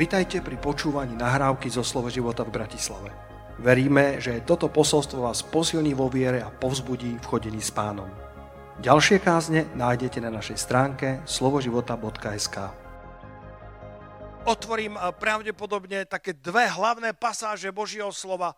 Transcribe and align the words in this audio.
Vitajte 0.00 0.40
pri 0.40 0.56
počúvaní 0.56 1.12
nahrávky 1.12 1.68
zo 1.68 1.84
Slovo 1.84 2.08
života 2.08 2.40
v 2.40 2.56
Bratislave. 2.56 3.12
Veríme, 3.60 4.16
že 4.16 4.40
toto 4.48 4.72
posolstvo 4.72 5.28
vás 5.28 5.44
posilní 5.44 5.92
vo 5.92 6.08
viere 6.08 6.40
a 6.40 6.48
povzbudí 6.48 7.20
v 7.20 7.28
chodení 7.28 7.60
s 7.60 7.68
pánom. 7.68 8.08
Ďalšie 8.80 9.20
kázne 9.20 9.68
nájdete 9.76 10.24
na 10.24 10.32
našej 10.32 10.56
stránke 10.56 11.20
slovoživota.sk 11.28 12.56
Otvorím 14.48 14.96
eh, 14.96 15.12
pravdepodobne 15.20 16.08
také 16.08 16.32
dve 16.32 16.64
hlavné 16.64 17.12
pasáže 17.12 17.68
Božieho 17.68 18.08
slova 18.08 18.56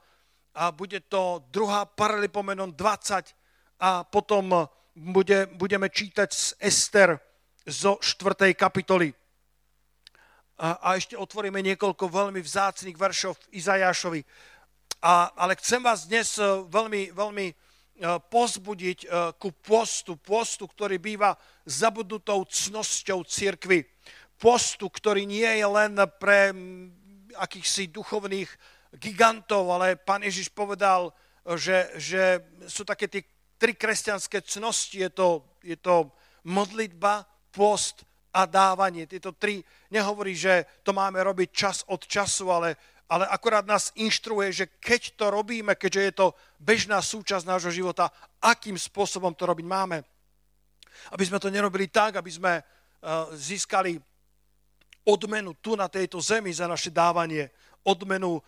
a 0.54 0.70
bude 0.70 1.02
to 1.10 1.42
druhá 1.50 1.90
Paralipomenon 1.90 2.70
20 2.70 3.82
a 3.82 4.06
potom 4.06 4.46
eh, 4.54 4.62
bude, 4.94 5.50
budeme 5.58 5.90
čítať 5.90 6.30
z 6.30 6.46
Ester 6.62 7.18
zo 7.66 7.98
4. 7.98 8.54
kapitoly 8.54 9.10
a, 10.58 10.78
a 10.78 10.88
ešte 11.00 11.16
otvoríme 11.16 11.60
niekoľko 11.64 12.08
veľmi 12.08 12.40
vzácných 12.44 12.96
veršov 12.98 13.36
Izajášovi. 13.52 14.20
A, 15.02 15.34
ale 15.34 15.58
chcem 15.58 15.82
vás 15.82 16.06
dnes 16.06 16.38
e, 16.38 16.44
veľmi, 16.70 17.10
veľmi 17.10 17.46
e, 17.50 17.54
pozbudiť 18.30 18.98
e, 19.02 19.06
ku 19.34 19.50
postu, 19.50 20.14
postu, 20.14 20.70
ktorý 20.70 21.02
býva 21.02 21.34
zabudnutou 21.66 22.46
cnosťou 22.46 23.26
cirkvy. 23.26 23.82
Postu, 24.38 24.86
ktorý 24.86 25.26
nie 25.26 25.46
je 25.46 25.66
len 25.66 25.98
pre 26.18 26.54
akýchsi 27.34 27.90
duchovných 27.90 28.50
gigantov, 28.94 29.70
ale 29.72 29.98
pán 29.98 30.22
Ježiš 30.22 30.52
povedal, 30.52 31.10
že, 31.58 31.90
že 31.98 32.42
sú 32.70 32.86
také 32.86 33.10
tie 33.10 33.22
tri 33.58 33.74
kresťanské 33.74 34.42
cnosti. 34.42 35.02
Je 35.02 35.10
to, 35.10 35.46
je 35.62 35.78
to 35.78 36.10
modlitba, 36.46 37.26
post 37.54 38.06
a 38.32 38.48
dávanie. 38.48 39.04
Tieto 39.06 39.36
tri 39.36 39.60
nehovorí, 39.92 40.32
že 40.32 40.64
to 40.80 40.96
máme 40.96 41.20
robiť 41.20 41.48
čas 41.52 41.76
od 41.92 42.00
času, 42.08 42.48
ale, 42.48 42.76
ale 43.08 43.28
akorát 43.28 43.68
nás 43.68 43.92
inštruuje, 43.94 44.48
že 44.52 44.64
keď 44.80 45.20
to 45.20 45.28
robíme, 45.28 45.76
keďže 45.76 46.02
je 46.02 46.12
to 46.16 46.26
bežná 46.56 46.98
súčasť 47.04 47.44
nášho 47.44 47.70
života, 47.70 48.08
akým 48.40 48.80
spôsobom 48.80 49.36
to 49.36 49.44
robiť 49.44 49.66
máme. 49.68 50.00
Aby 51.12 51.24
sme 51.28 51.38
to 51.40 51.52
nerobili 51.52 51.88
tak, 51.88 52.16
aby 52.16 52.32
sme 52.32 52.52
uh, 52.60 52.64
získali 53.36 54.00
odmenu 55.04 55.52
tu 55.60 55.76
na 55.76 55.88
tejto 55.88 56.20
zemi 56.20 56.52
za 56.52 56.64
naše 56.64 56.88
dávanie, 56.88 57.50
odmenu 57.84 58.40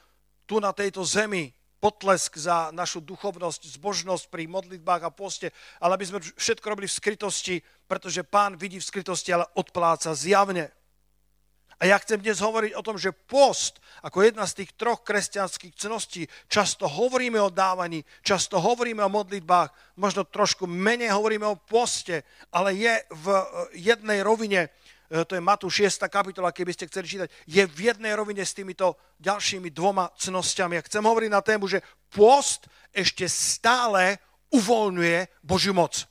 tu 0.47 0.61
na 0.61 0.73
tejto 0.73 1.03
zemi 1.05 1.51
potlesk 1.85 2.41
za 2.41 2.73
našu 2.73 3.05
duchovnosť, 3.05 3.77
zbožnosť 3.77 4.33
pri 4.33 4.49
modlitbách 4.49 5.05
a 5.05 5.13
poste, 5.13 5.53
ale 5.85 6.01
aby 6.01 6.09
sme 6.09 6.19
všetko 6.25 6.65
robili 6.65 6.89
v 6.89 6.97
skrytosti, 6.97 7.61
pretože 7.85 8.25
pán 8.25 8.57
vidí 8.57 8.81
v 8.81 8.89
skrytosti, 8.89 9.37
ale 9.37 9.45
odpláca 9.53 10.17
zjavne. 10.17 10.73
A 11.77 11.93
ja 11.93 12.01
chcem 12.01 12.17
dnes 12.17 12.41
hovoriť 12.41 12.73
o 12.81 12.87
tom, 12.87 12.97
že 12.97 13.13
post, 13.13 13.85
ako 14.01 14.25
jedna 14.25 14.49
z 14.49 14.65
tých 14.65 14.73
troch 14.81 15.05
kresťanských 15.05 15.77
cností, 15.77 16.25
často 16.49 16.89
hovoríme 16.89 17.37
o 17.37 17.53
dávaní, 17.53 18.01
často 18.25 18.57
hovoríme 18.57 19.05
o 19.05 19.13
modlitbách, 19.13 20.01
možno 20.01 20.25
trošku 20.25 20.65
menej 20.65 21.13
hovoríme 21.13 21.45
o 21.45 21.61
poste, 21.61 22.25
ale 22.49 22.73
je 22.73 22.95
v 23.13 23.27
jednej 23.77 24.25
rovine 24.25 24.73
to 25.09 25.33
je 25.37 25.43
Matúš 25.43 25.85
6. 25.85 26.09
kapitola, 26.09 26.55
keby 26.55 26.73
ste 26.73 26.89
chceli 26.89 27.07
čítať, 27.07 27.29
je 27.45 27.63
v 27.65 27.79
jednej 27.93 28.17
rovine 28.17 28.41
s 28.41 28.57
týmito 28.57 28.97
ďalšími 29.21 29.69
dvoma 29.71 30.09
cnostiami. 30.17 30.81
Ja 30.81 30.87
chcem 30.87 31.05
hovoriť 31.05 31.31
na 31.31 31.43
tému, 31.45 31.69
že 31.69 31.85
post 32.09 32.67
ešte 32.91 33.29
stále 33.29 34.19
uvoľňuje 34.55 35.45
Božiu 35.45 35.75
moc. 35.77 36.07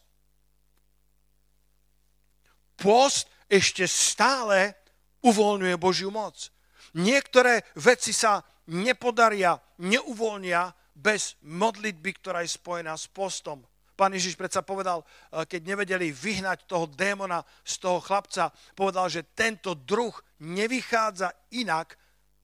Post 2.77 3.31
ešte 3.47 3.88
stále 3.88 4.75
uvoľňuje 5.23 5.75
Božiu 5.80 6.11
moc. 6.11 6.52
Niektoré 6.94 7.64
veci 7.80 8.14
sa 8.14 8.43
nepodaria, 8.70 9.58
neuvoľnia 9.81 10.70
bez 10.93 11.36
modlitby, 11.42 12.11
ktorá 12.21 12.45
je 12.45 12.54
spojená 12.54 12.93
s 12.93 13.10
postom. 13.10 13.65
Pán 13.93 14.14
Ježiš 14.14 14.33
predsa 14.33 14.65
povedal, 14.65 15.05
eh, 15.05 15.45
keď 15.45 15.61
nevedeli 15.61 16.09
vyhnať 16.09 16.65
toho 16.65 16.89
démona 16.89 17.45
z 17.61 17.77
toho 17.77 18.02
chlapca, 18.02 18.49
povedal, 18.73 19.09
že 19.09 19.30
tento 19.37 19.77
druh 19.77 20.14
nevychádza 20.42 21.30
inak 21.54 21.95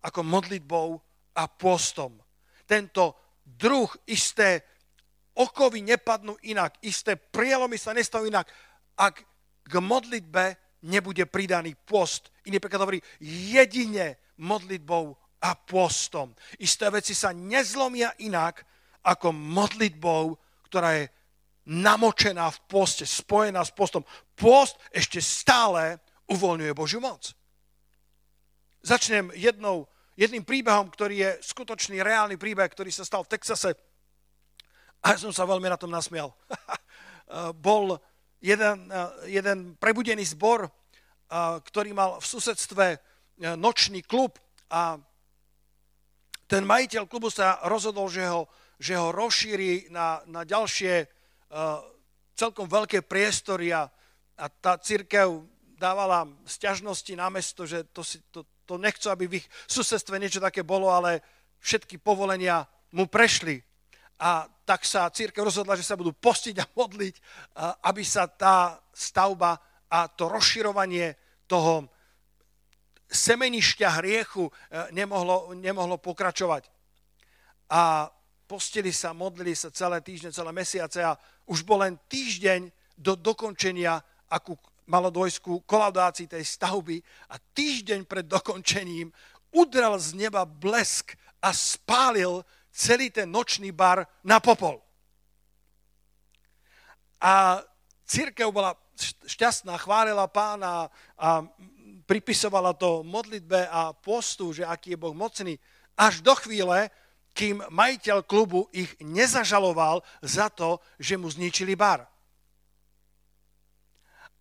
ako 0.06 0.22
modlitbou 0.24 0.88
a 1.36 1.44
postom. 1.50 2.22
Tento 2.70 3.18
druh 3.44 3.90
isté 4.06 4.62
okovy 5.34 5.82
nepadnú 5.82 6.38
inak, 6.46 6.78
isté 6.86 7.16
prielomy 7.16 7.80
sa 7.80 7.96
nestajú 7.96 8.28
inak, 8.28 8.46
ak 9.00 9.24
k 9.66 9.74
modlitbe 9.80 10.58
nebude 10.86 11.26
pridaný 11.28 11.76
post. 11.76 12.32
Iný 12.46 12.60
preklad 12.60 12.84
hovorí 12.84 13.00
jedine 13.24 14.20
modlitbou 14.40 15.16
a 15.40 15.56
postom. 15.56 16.36
Isté 16.60 16.92
veci 16.92 17.16
sa 17.16 17.32
nezlomia 17.32 18.16
inak 18.24 18.64
ako 19.08 19.32
modlitbou, 19.32 20.36
ktorá 20.68 21.00
je 21.00 21.06
namočená 21.70 22.50
v 22.50 22.60
poste, 22.66 23.06
spojená 23.06 23.62
s 23.62 23.70
postom. 23.70 24.02
Post 24.34 24.82
ešte 24.90 25.22
stále 25.22 26.02
uvoľňuje 26.26 26.74
Božiu 26.74 26.98
moc. 26.98 27.30
Začnem 28.82 29.30
jednou, 29.38 29.86
jedným 30.18 30.42
príbehom, 30.42 30.90
ktorý 30.90 31.16
je 31.22 31.32
skutočný, 31.46 32.02
reálny 32.02 32.42
príbeh, 32.42 32.66
ktorý 32.74 32.90
sa 32.90 33.06
stal 33.06 33.22
v 33.22 33.38
Texase. 33.38 33.78
A 35.06 35.14
ja 35.14 35.18
som 35.22 35.30
sa 35.30 35.46
veľmi 35.46 35.70
na 35.70 35.78
tom 35.78 35.94
nasmial. 35.94 36.34
Bol 37.62 38.02
jeden, 38.42 38.90
jeden 39.30 39.78
prebudený 39.78 40.26
zbor, 40.26 40.66
ktorý 41.70 41.94
mal 41.94 42.18
v 42.18 42.26
susedstve 42.26 42.86
e, 42.90 42.98
nočný 43.54 44.02
klub 44.02 44.42
a 44.74 44.98
ten 46.50 46.66
majiteľ 46.66 47.06
klubu 47.06 47.30
sa 47.30 47.62
rozhodol, 47.70 48.10
že 48.10 48.26
ho, 48.26 48.50
že 48.82 48.98
ho 48.98 49.14
rozšíri 49.14 49.94
na, 49.94 50.26
na 50.26 50.42
ďalšie 50.42 51.06
celkom 52.38 52.70
veľké 52.70 53.04
priestory 53.04 53.74
a, 53.74 53.90
a 54.38 54.46
tá 54.48 54.78
církev 54.78 55.44
dávala 55.80 56.28
sťažnosti 56.46 57.14
na 57.16 57.28
mesto, 57.32 57.64
že 57.64 57.88
to, 57.90 58.04
si, 58.04 58.20
to, 58.30 58.46
to 58.68 58.76
nechcú, 58.76 59.10
aby 59.10 59.26
v 59.26 59.38
ich 59.42 59.48
susedstve 59.66 60.20
niečo 60.20 60.44
také 60.44 60.62
bolo, 60.62 60.92
ale 60.92 61.24
všetky 61.64 61.98
povolenia 62.00 62.68
mu 62.94 63.08
prešli. 63.08 63.64
A 64.20 64.46
tak 64.68 64.84
sa 64.84 65.08
církev 65.08 65.42
rozhodla, 65.42 65.80
že 65.80 65.88
sa 65.88 65.96
budú 65.96 66.12
postiť 66.12 66.56
a 66.60 66.70
modliť, 66.76 67.16
aby 67.88 68.04
sa 68.04 68.28
tá 68.28 68.78
stavba 68.92 69.56
a 69.90 70.12
to 70.12 70.28
rozširovanie 70.28 71.16
toho 71.50 71.88
semenišťa 73.10 73.90
hriechu 73.98 74.46
e, 74.46 74.52
nemohlo, 74.94 75.58
nemohlo 75.58 75.98
pokračovať. 75.98 76.70
A 77.74 78.06
postili 78.46 78.94
sa, 78.94 79.18
modlili 79.18 79.58
sa 79.58 79.74
celé 79.74 79.98
týždne, 80.06 80.30
celé 80.30 80.54
mesiace 80.54 81.02
a 81.02 81.18
už 81.50 81.66
bol 81.66 81.82
len 81.82 81.98
týždeň 82.06 82.70
do 82.94 83.18
dokončenia, 83.18 83.98
akú 84.30 84.54
malo 84.86 85.10
dôjsť 85.10 85.38
ku 85.42 85.62
kolaudácii 85.66 86.30
tej 86.30 86.46
stavby 86.46 87.02
a 87.34 87.42
týždeň 87.42 88.06
pred 88.06 88.26
dokončením 88.30 89.10
udrel 89.50 89.98
z 89.98 90.14
neba 90.14 90.46
blesk 90.46 91.18
a 91.42 91.50
spálil 91.50 92.46
celý 92.70 93.10
ten 93.10 93.26
nočný 93.26 93.74
bar 93.74 94.06
na 94.22 94.38
popol. 94.38 94.78
A 97.20 97.66
církev 98.06 98.50
bola 98.54 98.78
šťastná, 99.26 99.78
chválila 99.78 100.30
pána 100.30 100.88
a 101.18 101.44
pripisovala 102.06 102.74
to 102.74 103.06
modlitbe 103.06 103.70
a 103.70 103.94
postu, 103.94 104.54
že 104.54 104.66
aký 104.66 104.96
je 104.96 105.02
Boh 105.02 105.14
mocný, 105.14 105.58
až 106.00 106.22
do 106.24 106.34
chvíle, 106.40 106.90
kým 107.34 107.64
majiteľ 107.72 108.26
klubu 108.28 108.68
ich 108.76 108.94
nezažaloval 109.00 110.04
za 110.20 110.50
to, 110.52 110.82
že 111.00 111.16
mu 111.16 111.30
zničili 111.32 111.76
bar. 111.76 112.04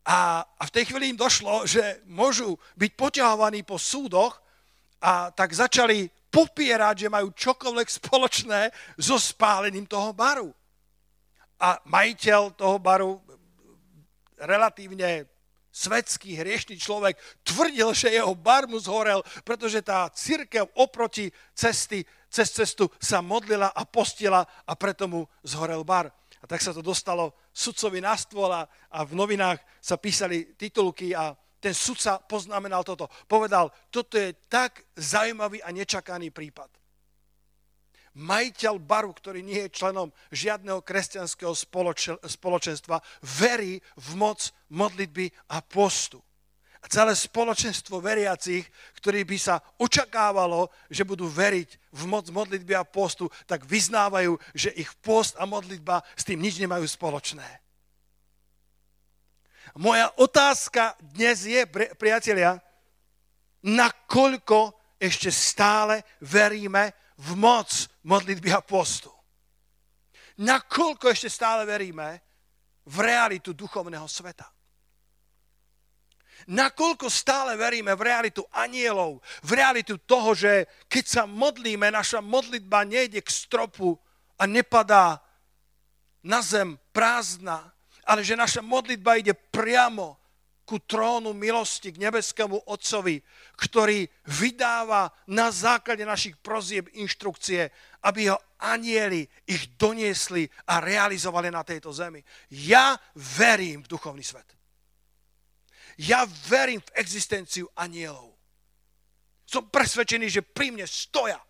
A, 0.08 0.40
a 0.40 0.62
v 0.64 0.72
tej 0.72 0.88
chvíli 0.88 1.12
im 1.12 1.20
došlo, 1.20 1.68
že 1.68 2.00
môžu 2.08 2.56
byť 2.80 2.90
poťahovaní 2.96 3.60
po 3.60 3.76
súdoch 3.76 4.40
a 5.04 5.28
tak 5.30 5.52
začali 5.52 6.08
popierať, 6.32 7.06
že 7.06 7.12
majú 7.12 7.28
čokoľvek 7.32 7.88
spoločné 7.88 8.72
so 8.96 9.20
spálením 9.20 9.84
toho 9.84 10.16
baru. 10.16 10.48
A 11.60 11.76
majiteľ 11.84 12.56
toho 12.56 12.80
baru, 12.80 13.20
relatívne 14.38 15.26
svetský, 15.78 16.34
hriešný 16.34 16.74
človek, 16.74 17.14
tvrdil, 17.46 17.94
že 17.94 18.10
jeho 18.10 18.34
bar 18.34 18.66
mu 18.66 18.82
zhorel, 18.82 19.22
pretože 19.46 19.78
tá 19.86 20.10
církev 20.10 20.66
oproti 20.74 21.30
cesty 21.54 22.02
cez 22.28 22.50
cestu 22.52 22.90
sa 22.98 23.22
modlila 23.22 23.70
a 23.72 23.86
postila 23.86 24.42
a 24.66 24.72
preto 24.74 25.08
mu 25.08 25.24
zhorel 25.46 25.86
bar. 25.86 26.10
A 26.38 26.44
tak 26.46 26.62
sa 26.62 26.74
to 26.74 26.82
dostalo 26.84 27.34
sudcovi 27.50 27.98
na 27.98 28.14
stôl 28.14 28.50
a, 28.50 28.66
a 28.94 28.98
v 29.02 29.14
novinách 29.14 29.58
sa 29.82 29.98
písali 29.98 30.54
titulky 30.54 31.14
a 31.14 31.34
ten 31.58 31.74
sudca 31.74 32.22
poznamenal 32.22 32.86
toto. 32.86 33.10
Povedal, 33.26 33.70
toto 33.90 34.14
je 34.14 34.34
tak 34.46 34.86
zaujímavý 34.94 35.58
a 35.62 35.74
nečakaný 35.74 36.30
prípad. 36.30 36.77
Majiteľ 38.18 38.82
baru, 38.82 39.14
ktorý 39.14 39.46
nie 39.46 39.70
je 39.70 39.78
členom 39.78 40.10
žiadneho 40.34 40.82
kresťanského 40.82 41.54
spoločenstva, 42.26 42.98
verí 43.22 43.78
v 43.94 44.08
moc 44.18 44.50
modlitby 44.74 45.30
a 45.54 45.62
postu. 45.62 46.18
A 46.78 46.86
celé 46.86 47.14
spoločenstvo 47.14 48.02
veriacich, 48.02 48.66
ktorí 48.98 49.26
by 49.26 49.38
sa 49.38 49.62
očakávalo, 49.78 50.70
že 50.90 51.06
budú 51.06 51.30
veriť 51.30 51.94
v 51.94 52.02
moc 52.06 52.26
modlitby 52.30 52.74
a 52.74 52.86
postu, 52.86 53.30
tak 53.46 53.66
vyznávajú, 53.66 54.34
že 54.54 54.74
ich 54.74 54.90
post 54.98 55.34
a 55.38 55.46
modlitba 55.46 56.02
s 56.18 56.26
tým 56.26 56.42
nič 56.42 56.58
nemajú 56.58 56.86
spoločné. 56.86 57.46
Moja 59.78 60.10
otázka 60.18 60.98
dnes 61.02 61.46
je, 61.46 61.66
priatelia, 61.98 62.58
nakoľko 63.62 64.74
ešte 64.98 65.30
stále 65.30 66.02
veríme 66.18 66.94
v 67.18 67.30
moc 67.34 67.68
modlitby 68.06 68.50
a 68.54 68.62
postu. 68.62 69.10
Nakoľko 70.38 71.10
ešte 71.10 71.26
stále 71.26 71.66
veríme 71.66 72.22
v 72.86 72.96
realitu 73.02 73.50
duchovného 73.52 74.06
sveta. 74.06 74.46
Nakoľko 76.46 77.10
stále 77.10 77.58
veríme 77.58 77.90
v 77.98 78.06
realitu 78.06 78.46
anielov, 78.54 79.18
v 79.42 79.50
realitu 79.58 79.98
toho, 79.98 80.38
že 80.38 80.70
keď 80.86 81.04
sa 81.04 81.22
modlíme, 81.26 81.90
naša 81.90 82.22
modlitba 82.22 82.86
nejde 82.86 83.18
k 83.18 83.30
stropu 83.30 83.98
a 84.38 84.46
nepadá 84.46 85.18
na 86.22 86.38
zem 86.38 86.78
prázdna, 86.94 87.74
ale 88.06 88.22
že 88.22 88.38
naša 88.38 88.62
modlitba 88.62 89.18
ide 89.18 89.34
priamo 89.34 90.17
ku 90.68 90.84
trónu 90.84 91.32
milosti, 91.32 91.96
k 91.96 92.02
nebeskému 92.04 92.68
Otcovi, 92.68 93.16
ktorý 93.56 94.04
vydáva 94.28 95.08
na 95.32 95.48
základe 95.48 96.04
našich 96.04 96.36
prozieb 96.44 96.92
inštrukcie, 96.92 97.72
aby 98.04 98.28
ho 98.28 98.36
anieli 98.60 99.24
ich 99.48 99.72
doniesli 99.80 100.44
a 100.68 100.84
realizovali 100.84 101.48
na 101.48 101.64
tejto 101.64 101.88
zemi. 101.88 102.20
Ja 102.52 103.00
verím 103.16 103.80
v 103.80 103.96
duchovný 103.96 104.20
svet. 104.20 104.44
Ja 105.96 106.28
verím 106.52 106.84
v 106.84 106.94
existenciu 107.00 107.64
anielov. 107.72 108.36
Som 109.48 109.72
presvedčený, 109.72 110.28
že 110.28 110.44
pri 110.44 110.68
mne 110.68 110.84
stoja. 110.84 111.40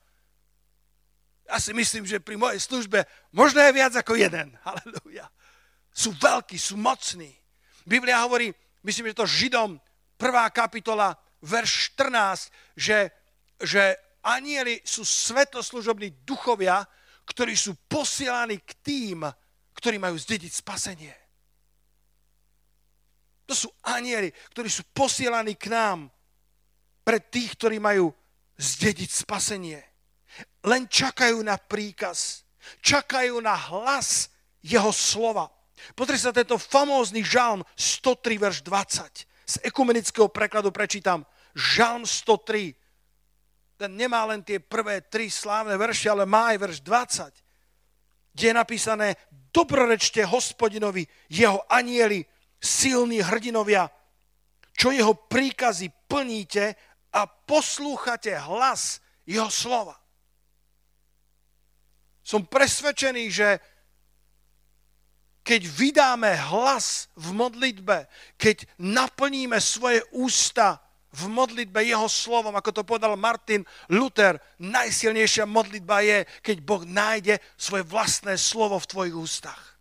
Ja 1.50 1.58
si 1.58 1.74
myslím, 1.74 2.06
že 2.06 2.22
pri 2.22 2.38
mojej 2.38 2.62
službe 2.62 3.02
možno 3.34 3.58
je 3.66 3.74
viac 3.74 3.98
ako 3.98 4.14
jeden. 4.14 4.54
Halelúja. 4.62 5.26
Sú 5.90 6.14
veľkí, 6.14 6.54
sú 6.54 6.78
mocní. 6.78 7.34
Biblia 7.82 8.22
hovorí, 8.22 8.54
myslím, 8.88 9.12
že 9.12 9.20
to 9.20 9.28
Židom, 9.28 9.76
prvá 10.16 10.48
kapitola, 10.48 11.12
verš 11.44 11.92
14, 12.00 12.48
že, 12.72 13.12
že 13.60 13.94
anieli 14.24 14.80
sú 14.80 15.04
svetoslužobní 15.04 16.24
duchovia, 16.24 16.88
ktorí 17.28 17.52
sú 17.52 17.76
posielaní 17.84 18.56
k 18.64 18.72
tým, 18.80 19.28
ktorí 19.76 20.00
majú 20.00 20.16
zdediť 20.16 20.52
spasenie. 20.52 21.12
To 23.48 23.56
sú 23.56 23.68
anieli, 23.84 24.32
ktorí 24.52 24.68
sú 24.68 24.84
posielaní 24.92 25.56
k 25.56 25.72
nám 25.72 26.08
pre 27.04 27.20
tých, 27.20 27.56
ktorí 27.56 27.80
majú 27.80 28.12
zdediť 28.60 29.08
spasenie. 29.08 29.80
Len 30.64 30.84
čakajú 30.84 31.40
na 31.40 31.56
príkaz, 31.56 32.44
čakajú 32.84 33.40
na 33.40 33.56
hlas 33.56 34.28
jeho 34.60 34.92
slova. 34.92 35.48
Pozri 35.94 36.18
sa 36.18 36.34
tento 36.34 36.58
famózny 36.58 37.24
žalm 37.24 37.64
103, 37.74 38.38
verš 38.38 38.58
20. 38.66 39.26
Z 39.48 39.54
ekumenického 39.64 40.28
prekladu 40.28 40.70
prečítam. 40.70 41.24
Žalm 41.56 42.04
103. 42.04 42.74
Ten 43.78 43.90
nemá 43.94 44.26
len 44.26 44.42
tie 44.42 44.58
prvé 44.58 45.00
tri 45.06 45.30
slávne 45.30 45.78
verše, 45.78 46.10
ale 46.10 46.26
má 46.26 46.52
aj 46.52 46.58
verš 46.58 46.78
20, 46.82 48.34
kde 48.34 48.44
je 48.50 48.54
napísané 48.54 49.08
Dobrorečte 49.48 50.22
hospodinovi, 50.28 51.08
jeho 51.32 51.64
anieli, 51.72 52.22
silní 52.60 53.22
hrdinovia, 53.22 53.88
čo 54.74 54.90
jeho 54.90 55.14
príkazy 55.14 55.90
plníte 56.06 56.74
a 57.14 57.26
poslúchate 57.26 58.34
hlas 58.34 59.02
jeho 59.26 59.50
slova. 59.50 59.96
Som 62.22 62.44
presvedčený, 62.44 63.24
že 63.32 63.48
keď 65.48 65.64
vydáme 65.64 66.28
hlas 66.52 67.08
v 67.16 67.32
modlitbe, 67.32 68.04
keď 68.36 68.68
naplníme 68.76 69.56
svoje 69.56 70.04
ústa 70.12 70.76
v 71.08 71.24
modlitbe 71.24 71.80
jeho 71.88 72.04
slovom, 72.04 72.52
ako 72.52 72.68
to 72.68 72.82
povedal 72.84 73.16
Martin 73.16 73.64
Luther, 73.88 74.36
najsilnejšia 74.60 75.48
modlitba 75.48 76.04
je, 76.04 76.18
keď 76.44 76.56
Boh 76.60 76.84
nájde 76.84 77.40
svoje 77.56 77.80
vlastné 77.88 78.36
slovo 78.36 78.76
v 78.76 78.90
tvojich 78.92 79.16
ústach. 79.16 79.80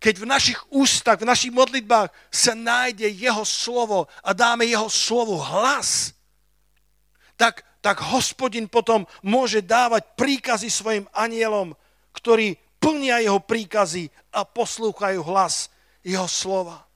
Keď 0.00 0.14
v 0.16 0.30
našich 0.32 0.60
ústach, 0.72 1.20
v 1.20 1.28
našich 1.28 1.52
modlitbách 1.52 2.08
sa 2.32 2.56
nájde 2.56 3.12
jeho 3.12 3.44
slovo 3.44 4.08
a 4.24 4.32
dáme 4.32 4.64
jeho 4.64 4.88
slovu 4.88 5.36
hlas, 5.36 6.16
tak, 7.36 7.60
tak 7.84 8.00
hospodin 8.08 8.72
potom 8.72 9.04
môže 9.20 9.60
dávať 9.60 10.16
príkazy 10.16 10.72
svojim 10.72 11.04
anielom, 11.12 11.76
ktorí 12.16 12.56
plnia 12.80 13.20
jeho 13.20 13.38
príkazy 13.38 14.08
a 14.32 14.42
poslúchajú 14.42 15.20
hlas 15.22 15.68
jeho 16.00 16.26
slova. 16.26 16.88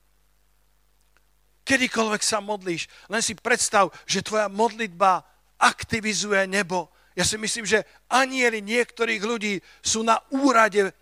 Kedykoľvek 1.65 2.21
sa 2.21 2.41
modlíš, 2.41 2.89
len 3.09 3.21
si 3.21 3.33
predstav, 3.33 3.89
že 4.05 4.25
tvoja 4.25 4.49
modlitba 4.49 5.25
aktivizuje 5.57 6.45
nebo. 6.45 6.89
Ja 7.15 7.23
si 7.23 7.39
myslím, 7.39 7.65
že 7.65 7.87
anieli 8.11 8.59
niektorých 8.61 9.23
ľudí 9.23 9.53
sú 9.81 10.03
na 10.03 10.19
úrade, 10.29 10.93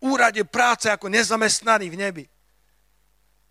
úrade 0.00 0.40
práce 0.46 0.88
ako 0.88 1.10
nezamestnaní 1.10 1.90
v 1.90 2.00
nebi. 2.00 2.24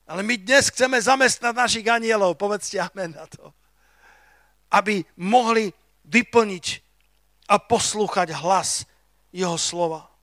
Ale 0.06 0.22
my 0.22 0.38
dnes 0.38 0.70
chceme 0.70 1.02
zamestnať 1.02 1.54
našich 1.54 1.86
anielov, 1.90 2.38
povedzte 2.38 2.78
amen 2.78 3.14
na 3.14 3.26
to. 3.26 3.54
Aby 4.70 5.06
mohli 5.18 5.74
vyplniť 6.06 6.66
a 7.50 7.62
poslúchať 7.62 8.34
hlas 8.38 8.90
jeho 9.30 9.58
slova. 9.58 10.15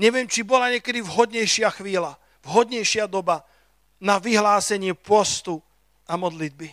Neviem, 0.00 0.24
či 0.24 0.40
bola 0.40 0.72
niekedy 0.72 1.04
vhodnejšia 1.04 1.68
chvíľa, 1.76 2.16
vhodnejšia 2.48 3.04
doba 3.04 3.44
na 4.00 4.16
vyhlásenie 4.16 4.96
postu 4.96 5.60
a 6.08 6.16
modlitby. 6.16 6.72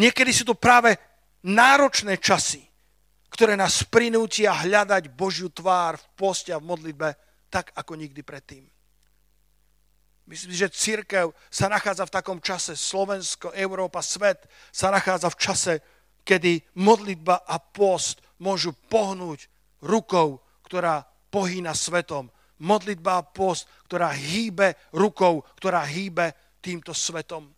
Niekedy 0.00 0.32
sú 0.32 0.48
to 0.48 0.56
práve 0.56 0.96
náročné 1.44 2.16
časy, 2.16 2.64
ktoré 3.28 3.52
nás 3.52 3.84
prinútia 3.84 4.56
hľadať 4.56 5.12
Božiu 5.12 5.52
tvár 5.52 6.00
v 6.00 6.06
poste 6.16 6.56
a 6.56 6.60
v 6.62 6.72
modlitbe 6.72 7.08
tak, 7.52 7.68
ako 7.76 8.00
nikdy 8.00 8.24
predtým. 8.24 8.64
Myslím, 10.24 10.56
že 10.56 10.72
církev 10.72 11.36
sa 11.52 11.68
nachádza 11.68 12.08
v 12.08 12.14
takom 12.16 12.40
čase, 12.40 12.72
Slovensko, 12.72 13.52
Európa, 13.52 14.00
svet 14.00 14.48
sa 14.72 14.88
nachádza 14.88 15.28
v 15.28 15.36
čase, 15.36 15.74
kedy 16.24 16.80
modlitba 16.80 17.44
a 17.44 17.60
post 17.60 18.24
môžu 18.40 18.72
pohnúť 18.88 19.52
rukou, 19.84 20.40
ktorá 20.64 21.11
pohýna 21.32 21.72
svetom. 21.72 22.28
Modlitba 22.60 23.18
a 23.18 23.26
post, 23.26 23.66
ktorá 23.88 24.12
hýbe 24.12 24.76
rukou, 24.92 25.40
ktorá 25.56 25.82
hýbe 25.88 26.36
týmto 26.60 26.92
svetom. 26.92 27.48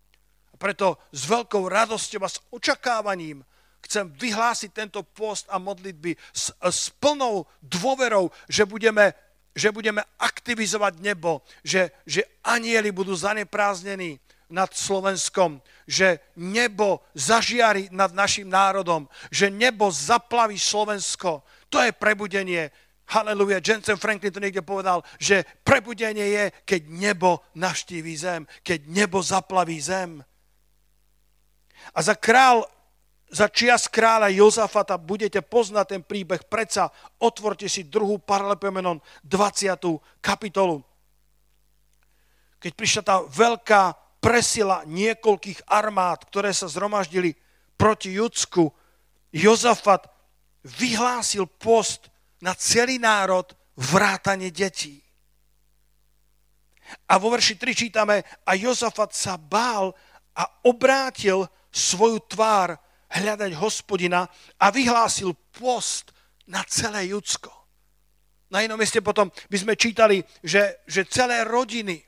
A 0.49 0.57
preto 0.57 1.03
s 1.11 1.27
veľkou 1.27 1.67
radosťou 1.67 2.23
a 2.23 2.31
s 2.31 2.39
očakávaním 2.55 3.43
chcem 3.85 4.09
vyhlásiť 4.09 4.71
tento 4.73 5.05
post 5.05 5.45
a 5.53 5.61
modlitby 5.61 6.17
s, 6.33 6.55
s 6.57 6.89
plnou 6.97 7.45
dôverou, 7.61 8.33
že 8.49 8.65
budeme, 8.65 9.13
že 9.53 9.69
budeme 9.69 10.01
aktivizovať 10.17 11.05
nebo, 11.05 11.45
že, 11.61 11.93
že 12.09 12.25
anieli 12.41 12.89
budú 12.95 13.13
zaneprázdnení 13.13 14.17
nad 14.49 14.73
Slovenskom, 14.73 15.61
že 15.85 16.21
nebo 16.39 17.05
zažiari 17.13 17.93
nad 17.93 18.15
našim 18.15 18.49
národom, 18.49 19.11
že 19.29 19.51
nebo 19.51 19.91
zaplaví 19.91 20.57
Slovensko. 20.57 21.45
To 21.69 21.83
je 21.83 21.93
prebudenie, 21.93 22.71
Halleluja, 23.05 23.61
Jensen 23.61 24.01
Franklin 24.01 24.33
to 24.33 24.41
niekde 24.41 24.65
povedal, 24.65 25.05
že 25.21 25.45
prebudenie 25.61 26.25
je, 26.25 26.45
keď 26.65 26.89
nebo 26.89 27.45
navštíví 27.53 28.17
zem, 28.17 28.49
keď 28.65 28.89
nebo 28.89 29.21
zaplaví 29.21 29.77
zem. 29.77 30.25
A 31.93 32.01
za 32.01 32.17
král, 32.17 32.65
za 33.29 33.53
čias 33.53 33.93
kráľa 33.93 34.33
Jozafata 34.33 34.97
budete 34.97 35.45
poznať 35.45 35.87
ten 35.99 36.03
príbeh. 36.07 36.49
Predsa 36.49 36.89
otvorte 37.21 37.69
si 37.69 37.85
druhú 37.85 38.25
Paralepomenon 38.25 39.03
20. 39.21 40.25
kapitolu. 40.25 40.81
Keď 42.57 42.73
prišla 42.73 43.03
tá 43.05 43.17
veľká 43.21 43.83
presila 44.25 44.81
niekoľkých 44.89 45.69
armád, 45.69 46.25
ktoré 46.33 46.57
sa 46.57 46.65
zhromaždili 46.65 47.37
proti 47.77 48.17
Judsku, 48.17 48.73
Jozafat 49.29 50.09
vyhlásil 50.65 51.45
post 51.45 52.09
na 52.45 52.53
celý 52.53 53.01
národ 53.01 53.49
vrátane 53.81 54.53
detí. 54.53 55.01
A 57.09 57.17
vo 57.17 57.33
verši 57.33 57.57
3 57.57 57.73
čítame, 57.73 58.21
a 58.45 58.53
Jozafat 58.53 59.17
sa 59.17 59.41
bál 59.41 59.97
a 60.37 60.45
obrátil 60.69 61.49
svoju 61.73 62.21
tvár 62.29 62.77
hľadať 63.09 63.57
hospodina 63.57 64.29
a 64.61 64.69
vyhlásil 64.69 65.33
post 65.57 66.13
na 66.45 66.61
celé 66.69 67.17
Judsko. 67.17 67.49
Na 68.53 68.61
inom 68.61 68.77
mieste 68.77 69.01
potom 69.01 69.33
by 69.49 69.57
sme 69.57 69.75
čítali, 69.81 70.21
že, 70.45 70.85
že 70.85 71.09
celé 71.09 71.43
rodiny 71.49 72.05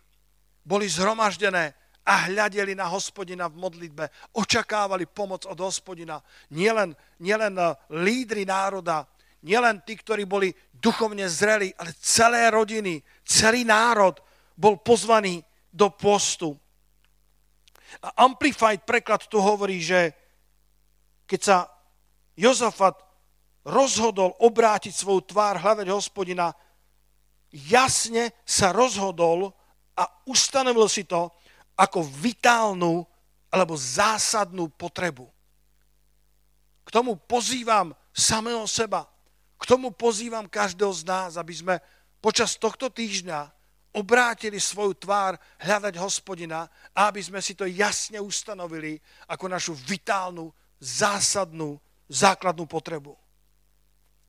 boli 0.60 0.84
zhromaždené 0.84 1.72
a 2.06 2.30
hľadeli 2.30 2.76
na 2.76 2.86
hospodina 2.86 3.50
v 3.50 3.58
modlitbe. 3.58 4.04
Očakávali 4.36 5.10
pomoc 5.10 5.42
od 5.48 5.58
hospodina. 5.58 6.22
Nielen, 6.54 6.94
nielen 7.18 7.56
eh, 7.58 7.74
lídry 7.90 8.46
národa, 8.46 9.08
nielen 9.44 9.82
tí, 9.84 9.98
ktorí 9.98 10.24
boli 10.24 10.54
duchovne 10.72 11.28
zreli, 11.28 11.72
ale 11.76 11.92
celé 11.98 12.48
rodiny, 12.52 13.00
celý 13.24 13.64
národ 13.64 14.16
bol 14.56 14.80
pozvaný 14.80 15.44
do 15.72 15.92
postu. 15.92 16.56
A 18.02 18.24
Amplified 18.24 18.84
preklad 18.84 19.28
tu 19.28 19.40
hovorí, 19.40 19.80
že 19.80 20.12
keď 21.28 21.40
sa 21.40 21.58
Jozafat 22.36 22.96
rozhodol 23.66 24.36
obrátiť 24.38 24.92
svoju 24.94 25.26
tvár, 25.26 25.58
hľadať 25.58 25.88
hospodina, 25.90 26.54
jasne 27.50 28.30
sa 28.44 28.70
rozhodol 28.70 29.50
a 29.96 30.04
ustanovil 30.28 30.86
si 30.86 31.08
to 31.08 31.32
ako 31.74 32.04
vitálnu 32.04 33.02
alebo 33.50 33.74
zásadnú 33.74 34.68
potrebu. 34.68 35.26
K 36.86 36.88
tomu 36.92 37.18
pozývam 37.18 37.90
samého 38.14 38.68
seba. 38.68 39.08
K 39.56 39.64
tomu 39.64 39.90
pozývam 39.90 40.44
každého 40.44 40.92
z 40.92 41.02
nás, 41.08 41.30
aby 41.40 41.54
sme 41.56 41.75
počas 42.20 42.60
tohto 42.60 42.92
týždňa 42.92 43.56
obrátili 43.96 44.60
svoju 44.60 44.92
tvár 45.00 45.40
hľadať 45.56 45.96
hospodina 45.96 46.68
a 46.92 47.08
aby 47.08 47.25
sme 47.25 47.40
si 47.40 47.56
to 47.56 47.64
jasne 47.64 48.20
ustanovili 48.20 49.00
ako 49.25 49.48
našu 49.48 49.72
vitálnu, 49.72 50.52
zásadnú, 50.76 51.80
základnú 52.12 52.68
potrebu. 52.68 53.16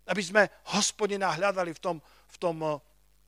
Aby 0.07 0.23
sme 0.23 0.41
hospodina 0.71 1.35
hľadali 1.35 1.75
v 1.75 1.83
tom, 1.83 1.97
v 2.31 2.37
tom 2.39 2.57
eh, 2.63 2.79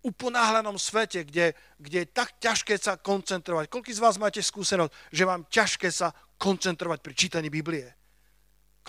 uponáhľanom 0.08 0.80
svete, 0.80 1.28
kde, 1.28 1.52
kde 1.76 2.08
je 2.08 2.14
tak 2.16 2.40
ťažké 2.40 2.80
sa 2.80 2.96
koncentrovať. 2.96 3.68
Koľko 3.68 3.92
z 3.92 4.00
vás 4.00 4.16
máte 4.16 4.40
skúsenosť, 4.40 5.12
že 5.12 5.28
vám 5.28 5.44
ťažké 5.52 5.92
sa 5.92 6.16
koncentrovať 6.40 7.04
pri 7.04 7.14
čítaní 7.20 7.52
Biblie? 7.52 7.99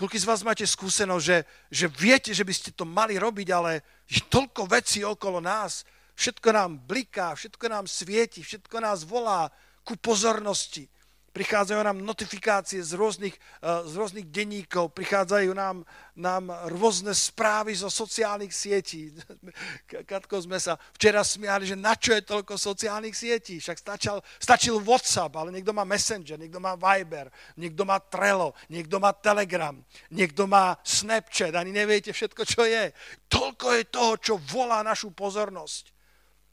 Koľko 0.01 0.17
z 0.17 0.25
vás 0.25 0.41
máte 0.41 0.65
skúsenosť, 0.65 1.21
že, 1.21 1.37
že 1.69 1.85
viete, 1.85 2.33
že 2.33 2.41
by 2.41 2.49
ste 2.49 2.73
to 2.73 2.89
mali 2.89 3.21
robiť, 3.21 3.53
ale 3.53 3.85
je 4.09 4.17
toľko 4.33 4.65
vecí 4.65 5.05
okolo 5.05 5.37
nás, 5.37 5.85
všetko 6.17 6.49
nám 6.49 6.81
bliká, 6.89 7.37
všetko 7.37 7.69
nám 7.69 7.85
svieti, 7.85 8.41
všetko 8.41 8.81
nás 8.81 9.05
volá 9.05 9.53
ku 9.85 9.93
pozornosti. 9.93 10.89
Prichádzajú 11.31 11.79
nám 11.79 12.03
notifikácie 12.03 12.83
z 12.83 12.91
rôznych, 12.99 13.31
eh, 13.63 13.87
z 13.87 13.93
rôznych 13.95 14.27
denníkov, 14.27 14.91
prichádzajú 14.91 15.55
nám, 15.55 15.87
nám 16.11 16.51
rôzne 16.67 17.15
správy 17.15 17.71
zo 17.71 17.87
sociálnych 17.87 18.51
sietí. 18.51 19.15
Katko 20.11 20.43
sme 20.43 20.59
sa 20.59 20.75
včera 20.91 21.23
smiali, 21.23 21.63
že 21.63 21.79
na 21.79 21.95
čo 21.95 22.11
je 22.11 22.27
toľko 22.27 22.59
sociálnych 22.59 23.15
sietí? 23.15 23.63
Však 23.63 23.79
stačil, 23.79 24.19
stačil 24.43 24.75
WhatsApp, 24.83 25.31
ale 25.39 25.55
niekto 25.55 25.71
má 25.71 25.87
Messenger, 25.87 26.35
niekto 26.35 26.59
má 26.59 26.75
Viber, 26.75 27.31
niekto 27.55 27.87
má 27.87 27.95
Trello, 28.03 28.51
niekto 28.67 28.99
má 28.99 29.15
Telegram, 29.15 29.79
niekto 30.11 30.51
má 30.51 30.75
Snapchat, 30.83 31.55
ani 31.55 31.71
neviete 31.71 32.11
všetko, 32.11 32.43
čo 32.43 32.67
je. 32.67 32.91
Toľko 33.31 33.67
je 33.79 33.83
toho, 33.87 34.13
čo 34.19 34.33
volá 34.51 34.83
našu 34.83 35.15
pozornosť. 35.15 35.95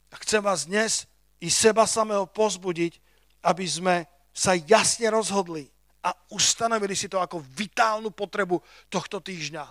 A 0.09 0.15
chcem 0.23 0.39
vás 0.39 0.71
dnes 0.71 1.03
i 1.43 1.51
seba 1.51 1.83
samého 1.83 2.23
pozbudiť, 2.31 2.95
aby 3.43 3.67
sme 3.67 3.95
sa 4.39 4.55
jasne 4.55 5.11
rozhodli 5.11 5.67
a 5.99 6.15
ustanovili 6.31 6.95
si 6.95 7.11
to 7.11 7.19
ako 7.19 7.43
vitálnu 7.43 8.15
potrebu 8.15 8.63
tohto 8.87 9.19
týždňa. 9.19 9.67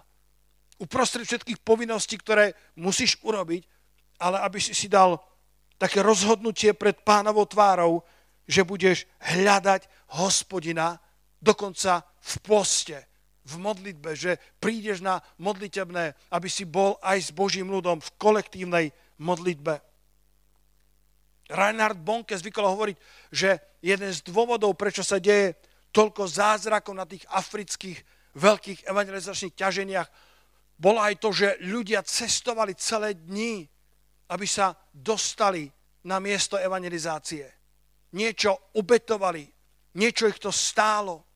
Uprostred 0.85 1.25
všetkých 1.25 1.65
povinností, 1.65 2.21
ktoré 2.21 2.53
musíš 2.77 3.17
urobiť, 3.25 3.65
ale 4.21 4.45
aby 4.45 4.61
si 4.61 4.77
si 4.77 4.93
dal 4.93 5.17
také 5.81 6.05
rozhodnutie 6.05 6.77
pred 6.77 7.01
pánovou 7.01 7.49
tvárou, 7.49 8.05
že 8.45 8.61
budeš 8.61 9.09
hľadať 9.25 9.89
hospodina 10.21 11.01
dokonca 11.41 12.05
v 12.21 12.35
poste, 12.45 12.99
v 13.49 13.55
modlitbe, 13.57 14.13
že 14.13 14.37
prídeš 14.61 15.01
na 15.01 15.25
modlitebné, 15.41 16.13
aby 16.29 16.49
si 16.53 16.69
bol 16.69 17.01
aj 17.01 17.19
s 17.25 17.31
Božím 17.33 17.73
ľudom 17.73 18.05
v 18.05 18.13
kolektívnej 18.21 18.93
modlitbe. 19.17 19.88
Reinhard 21.49 22.01
Bonke 22.01 22.37
zvykol 22.37 22.69
hovoriť, 22.69 22.97
že 23.33 23.81
jeden 23.81 24.13
z 24.13 24.21
dôvodov, 24.25 24.77
prečo 24.77 25.01
sa 25.01 25.17
deje 25.17 25.57
toľko 25.93 26.29
zázrakov 26.29 26.93
na 26.93 27.09
tých 27.09 27.25
afrických 27.33 27.99
veľkých 28.37 28.85
evangelizačných 28.89 29.57
ťaženiach, 29.57 30.09
bolo 30.79 31.03
aj 31.03 31.19
to, 31.19 31.35
že 31.35 31.59
ľudia 31.67 32.07
cestovali 32.07 32.77
celé 32.79 33.19
dni, 33.19 33.67
aby 34.31 34.47
sa 34.47 34.77
dostali 34.95 35.67
na 36.07 36.23
miesto 36.23 36.55
evangelizácie. 36.55 37.45
Niečo 38.15 38.73
obetovali, 38.79 39.45
niečo 39.99 40.31
ich 40.31 40.39
to 40.39 40.55
stálo, 40.55 41.28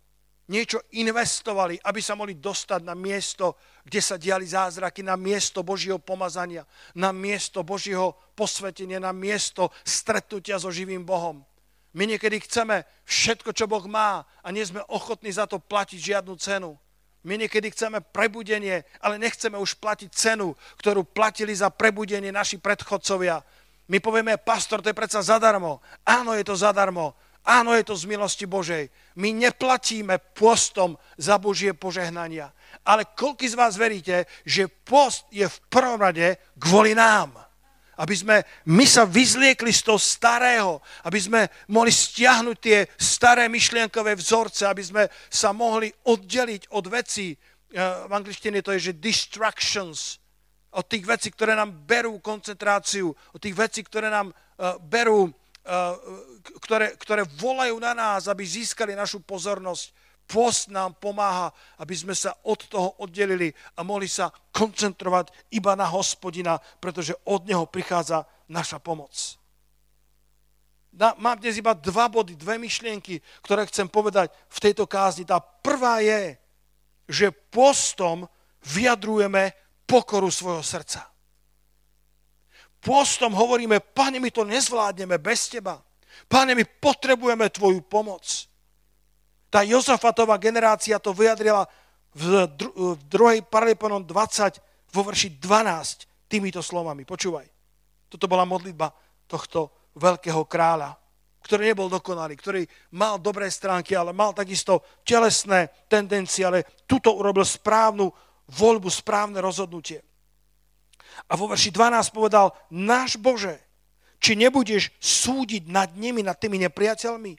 niečo 0.52 0.84
investovali, 0.92 1.80
aby 1.80 2.04
sa 2.04 2.12
mohli 2.12 2.36
dostať 2.36 2.84
na 2.84 2.92
miesto, 2.92 3.56
kde 3.80 4.00
sa 4.04 4.20
diali 4.20 4.44
zázraky, 4.44 5.00
na 5.00 5.16
miesto 5.16 5.64
Božieho 5.64 5.96
pomazania, 5.96 6.68
na 6.92 7.08
miesto 7.08 7.64
Božieho 7.64 8.12
posvetenia, 8.36 9.00
na 9.00 9.16
miesto 9.16 9.72
stretnutia 9.80 10.60
so 10.60 10.68
živým 10.68 11.08
Bohom. 11.08 11.40
My 11.96 12.04
niekedy 12.04 12.44
chceme 12.44 12.84
všetko, 13.08 13.56
čo 13.56 13.64
Boh 13.64 13.84
má 13.88 14.28
a 14.44 14.48
nie 14.52 14.64
sme 14.64 14.84
ochotní 14.92 15.32
za 15.32 15.48
to 15.48 15.56
platiť 15.56 16.20
žiadnu 16.20 16.36
cenu. 16.36 16.76
My 17.22 17.38
niekedy 17.38 17.70
chceme 17.72 18.02
prebudenie, 18.02 18.82
ale 19.00 19.14
nechceme 19.16 19.54
už 19.56 19.78
platiť 19.78 20.10
cenu, 20.10 20.52
ktorú 20.76 21.06
platili 21.06 21.54
za 21.54 21.70
prebudenie 21.70 22.34
naši 22.34 22.58
predchodcovia. 22.58 23.40
My 23.88 24.00
povieme, 24.00 24.40
pastor, 24.40 24.82
to 24.82 24.90
je 24.90 24.96
predsa 24.96 25.22
zadarmo. 25.22 25.84
Áno, 26.02 26.34
je 26.34 26.42
to 26.42 26.56
zadarmo, 26.58 27.14
Áno, 27.42 27.74
je 27.74 27.82
to 27.82 27.98
z 27.98 28.06
milosti 28.06 28.46
Božej. 28.46 28.86
My 29.18 29.34
neplatíme 29.34 30.22
postom 30.30 30.94
za 31.18 31.42
Božie 31.42 31.74
požehnania. 31.74 32.54
Ale 32.86 33.10
koľko 33.18 33.42
z 33.42 33.58
vás 33.58 33.74
veríte, 33.74 34.30
že 34.46 34.70
post 34.70 35.26
je 35.34 35.42
v 35.42 35.58
prvom 35.66 35.98
rade 35.98 36.38
kvôli 36.54 36.94
nám? 36.94 37.34
Aby 37.98 38.14
sme 38.14 38.36
my 38.70 38.86
sa 38.86 39.02
vyzliekli 39.02 39.74
z 39.74 39.82
toho 39.82 39.98
starého, 39.98 40.78
aby 41.02 41.18
sme 41.18 41.40
mohli 41.68 41.90
stiahnuť 41.90 42.56
tie 42.62 42.86
staré 42.94 43.50
myšlienkové 43.50 44.14
vzorce, 44.16 44.62
aby 44.64 44.82
sme 44.82 45.02
sa 45.26 45.50
mohli 45.50 45.90
oddeliť 46.06 46.70
od 46.72 46.84
vecí, 46.88 47.34
eh, 47.34 48.06
v 48.06 48.12
angličtine 48.14 48.62
to 48.62 48.72
je, 48.78 48.90
že 48.90 49.02
distractions, 49.02 50.22
od 50.72 50.88
tých 50.88 51.04
vecí, 51.04 51.28
ktoré 51.28 51.52
nám 51.52 51.84
berú 51.84 52.16
koncentráciu, 52.22 53.12
od 53.12 53.40
tých 53.42 53.52
vecí, 53.58 53.82
ktoré 53.84 54.08
nám 54.08 54.30
eh, 54.32 54.78
berú 54.80 55.28
Eh, 55.62 55.94
ktoré, 56.42 56.98
ktoré 56.98 57.22
volajú 57.38 57.78
na 57.78 57.94
nás, 57.94 58.26
aby 58.26 58.42
získali 58.42 58.92
našu 58.92 59.22
pozornosť. 59.22 59.94
Post 60.22 60.70
nám 60.70 60.96
pomáha, 61.02 61.50
aby 61.82 61.94
sme 61.98 62.14
sa 62.14 62.34
od 62.46 62.58
toho 62.70 62.94
oddelili 63.02 63.50
a 63.74 63.82
mohli 63.82 64.06
sa 64.06 64.30
koncentrovať 64.54 65.50
iba 65.54 65.74
na 65.74 65.86
hospodina, 65.90 66.58
pretože 66.78 67.14
od 67.26 67.46
neho 67.46 67.66
prichádza 67.66 68.22
naša 68.48 68.78
pomoc. 68.78 69.12
Mám 70.94 71.40
dnes 71.40 71.56
iba 71.56 71.72
dva 71.72 72.06
body, 72.12 72.36
dve 72.36 72.60
myšlienky, 72.60 73.18
ktoré 73.40 73.64
chcem 73.64 73.88
povedať 73.88 74.28
v 74.52 74.58
tejto 74.60 74.84
kázni. 74.84 75.24
Tá 75.24 75.40
prvá 75.40 76.04
je, 76.04 76.36
že 77.08 77.32
postom 77.32 78.28
vyjadrujeme 78.62 79.56
pokoru 79.88 80.28
svojho 80.28 80.60
srdca. 80.60 81.08
Pôstom 82.82 83.30
hovoríme, 83.32 83.78
pane, 83.80 84.18
my 84.18 84.30
to 84.34 84.42
nezvládneme 84.42 85.16
bez 85.22 85.48
teba. 85.48 85.78
Pane, 86.28 86.56
my 86.56 86.64
potrebujeme 86.64 87.48
tvoju 87.52 87.84
pomoc. 87.84 88.24
Tá 89.52 89.60
Jozafatová 89.60 90.40
generácia 90.40 90.96
to 90.96 91.12
vyjadrila 91.12 91.68
v, 92.16 92.48
dru- 92.48 92.96
v 92.96 93.02
druhej 93.08 93.40
Paraliponon 93.44 94.04
20 94.04 94.92
vo 94.92 95.00
verši 95.04 95.36
12 95.40 96.28
týmito 96.28 96.60
slovami. 96.64 97.04
Počúvaj. 97.04 97.46
Toto 98.08 98.28
bola 98.28 98.44
modlitba 98.44 98.92
tohto 99.28 99.92
veľkého 99.96 100.44
kráľa, 100.48 100.96
ktorý 101.44 101.72
nebol 101.72 101.88
dokonalý, 101.88 102.36
ktorý 102.36 102.64
mal 102.96 103.16
dobré 103.16 103.48
stránky, 103.48 103.96
ale 103.96 104.12
mal 104.12 104.36
takisto 104.36 104.84
telesné 105.04 105.68
tendencie, 105.88 106.44
ale 106.44 106.64
tuto 106.84 107.16
urobil 107.16 107.44
správnu 107.44 108.08
voľbu, 108.52 108.88
správne 108.92 109.40
rozhodnutie. 109.40 110.04
A 111.28 111.36
vo 111.36 111.48
verši 111.48 111.72
12 111.72 112.12
povedal, 112.12 112.52
náš 112.72 113.20
Bože, 113.20 113.60
či 114.22 114.38
nebudeš 114.38 114.94
súdiť 115.02 115.66
nad 115.66 115.90
nimi, 115.98 116.22
nad 116.22 116.38
tými 116.38 116.62
nepriateľmi? 116.62 117.34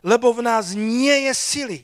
Lebo 0.00 0.32
v 0.32 0.40
nás 0.40 0.72
nie 0.72 1.28
je 1.28 1.32
sily, 1.36 1.78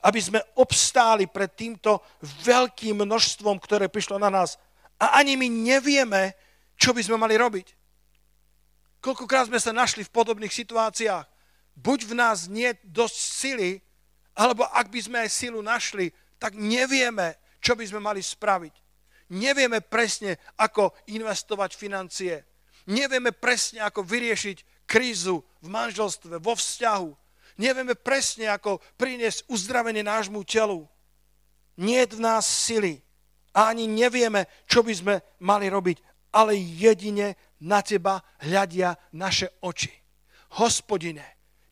aby 0.00 0.20
sme 0.20 0.40
obstáli 0.56 1.28
pred 1.28 1.52
týmto 1.52 2.00
veľkým 2.48 3.04
množstvom, 3.04 3.60
ktoré 3.60 3.92
prišlo 3.92 4.16
na 4.16 4.32
nás. 4.32 4.56
A 4.96 5.20
ani 5.20 5.36
my 5.36 5.52
nevieme, 5.52 6.32
čo 6.80 6.96
by 6.96 7.04
sme 7.04 7.20
mali 7.20 7.36
robiť. 7.36 7.76
Koľkokrát 9.04 9.52
sme 9.52 9.60
sa 9.60 9.76
našli 9.76 10.00
v 10.00 10.14
podobných 10.16 10.52
situáciách. 10.52 11.28
Buď 11.76 12.08
v 12.08 12.14
nás 12.16 12.48
nie 12.48 12.72
dosť 12.88 13.16
sily, 13.20 13.70
alebo 14.32 14.64
ak 14.64 14.88
by 14.88 15.00
sme 15.04 15.16
aj 15.28 15.30
silu 15.30 15.60
našli, 15.60 16.08
tak 16.40 16.56
nevieme, 16.56 17.36
čo 17.60 17.76
by 17.76 17.84
sme 17.84 18.00
mali 18.00 18.24
spraviť. 18.24 18.74
Nevieme 19.32 19.84
presne, 19.84 20.40
ako 20.56 20.92
investovať 21.08 21.76
financie. 21.76 22.44
Nevieme 22.84 23.32
presne, 23.32 23.80
ako 23.80 24.04
vyriešiť 24.04 24.84
krízu 24.84 25.40
v 25.64 25.68
manželstve, 25.72 26.36
vo 26.36 26.52
vzťahu. 26.52 27.10
Nevieme 27.56 27.94
presne, 27.94 28.50
ako 28.50 28.82
priniesť 28.98 29.48
uzdravenie 29.48 30.04
nášmu 30.04 30.44
telu. 30.44 30.84
Nie 31.80 32.06
v 32.06 32.20
nás 32.20 32.44
sily 32.44 33.00
a 33.54 33.70
ani 33.70 33.86
nevieme, 33.86 34.46
čo 34.66 34.82
by 34.82 34.92
sme 34.94 35.14
mali 35.40 35.70
robiť, 35.70 36.02
ale 36.34 36.58
jedine 36.58 37.38
na 37.62 37.80
teba 37.80 38.20
hľadia 38.42 38.98
naše 39.14 39.48
oči. 39.62 39.90
Hospodine, 40.58 41.24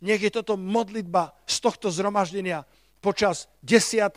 nech 0.03 0.23
je 0.23 0.31
toto 0.31 0.59
modlitba 0.59 1.35
z 1.47 1.57
tohto 1.63 1.91
zhromaždenia 1.91 2.67
počas 3.03 3.51
10 3.67 4.15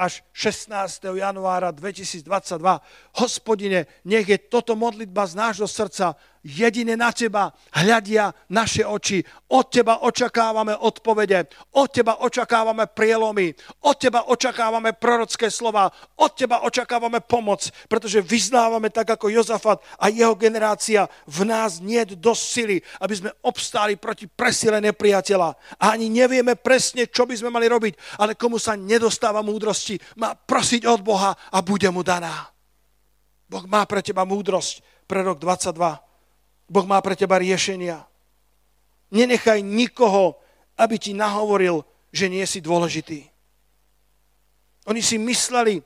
až 0.00 0.24
16. 0.32 1.04
januára 1.04 1.68
2022. 1.70 2.80
Hospodine, 3.20 3.84
nech 4.08 4.24
je 4.24 4.38
toto 4.40 4.72
modlitba 4.72 5.28
z 5.28 5.34
nášho 5.36 5.68
srdca. 5.68 6.16
Jedine 6.40 6.96
na 6.96 7.12
Teba 7.12 7.52
hľadia 7.76 8.32
naše 8.48 8.80
oči. 8.80 9.20
Od 9.52 9.68
Teba 9.68 10.00
očakávame 10.08 10.72
odpovede. 10.72 11.52
Od 11.76 11.88
Teba 11.92 12.24
očakávame 12.24 12.88
prielomy. 12.88 13.52
Od 13.84 13.96
Teba 14.00 14.24
očakávame 14.24 14.96
prorocké 14.96 15.52
slova. 15.52 15.92
Od 16.16 16.32
Teba 16.32 16.64
očakávame 16.64 17.20
pomoc, 17.20 17.68
pretože 17.92 18.24
vyznávame 18.24 18.88
tak 18.88 19.12
ako 19.12 19.28
Jozafat 19.28 19.84
a 20.00 20.08
jeho 20.08 20.32
generácia. 20.32 21.04
V 21.28 21.44
nás 21.44 21.76
nie 21.76 22.00
je 22.08 22.16
dosť 22.16 22.44
sily, 22.48 22.76
aby 23.04 23.14
sme 23.20 23.30
obstáli 23.44 24.00
proti 24.00 24.24
presile 24.24 24.80
nepriateľa. 24.80 25.76
A 25.76 25.92
ani 25.92 26.08
nevieme 26.08 26.56
presne, 26.56 27.12
čo 27.12 27.28
by 27.28 27.36
sme 27.36 27.52
mali 27.52 27.68
robiť, 27.68 28.16
ale 28.16 28.32
komu 28.32 28.56
sa 28.56 28.80
nedostáva 28.80 29.44
múdrosti, 29.44 30.00
má 30.16 30.32
prosiť 30.32 30.88
od 30.88 31.04
Boha 31.04 31.36
a 31.36 31.60
bude 31.60 31.92
mu 31.92 32.00
daná. 32.00 32.48
Boh 33.44 33.66
má 33.68 33.84
pre 33.84 34.00
teba 34.00 34.24
múdrosť 34.24 35.04
pre 35.04 35.20
rok 35.20 35.36
22. 35.36 36.09
Boh 36.70 36.86
má 36.86 37.02
pre 37.02 37.18
teba 37.18 37.42
riešenia. 37.42 38.06
Nenechaj 39.10 39.58
nikoho, 39.58 40.38
aby 40.78 41.02
ti 41.02 41.10
nahovoril, 41.10 41.82
že 42.14 42.30
nie 42.30 42.46
si 42.46 42.62
dôležitý. 42.62 43.26
Oni 44.86 45.02
si 45.02 45.18
mysleli, 45.18 45.82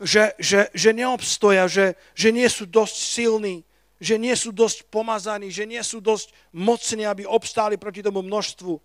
že, 0.00 0.32
že, 0.40 0.72
že 0.72 0.90
neobstoja, 0.96 1.68
že, 1.68 1.92
že 2.16 2.32
nie 2.32 2.48
sú 2.48 2.64
dosť 2.64 2.96
silní, 2.96 3.56
že 4.00 4.16
nie 4.16 4.32
sú 4.32 4.48
dosť 4.48 4.88
pomazaní, 4.88 5.52
že 5.52 5.68
nie 5.68 5.80
sú 5.84 6.00
dosť 6.00 6.32
mocní, 6.56 7.04
aby 7.04 7.28
obstáli 7.28 7.76
proti 7.76 8.00
tomu 8.00 8.24
množstvu. 8.24 8.80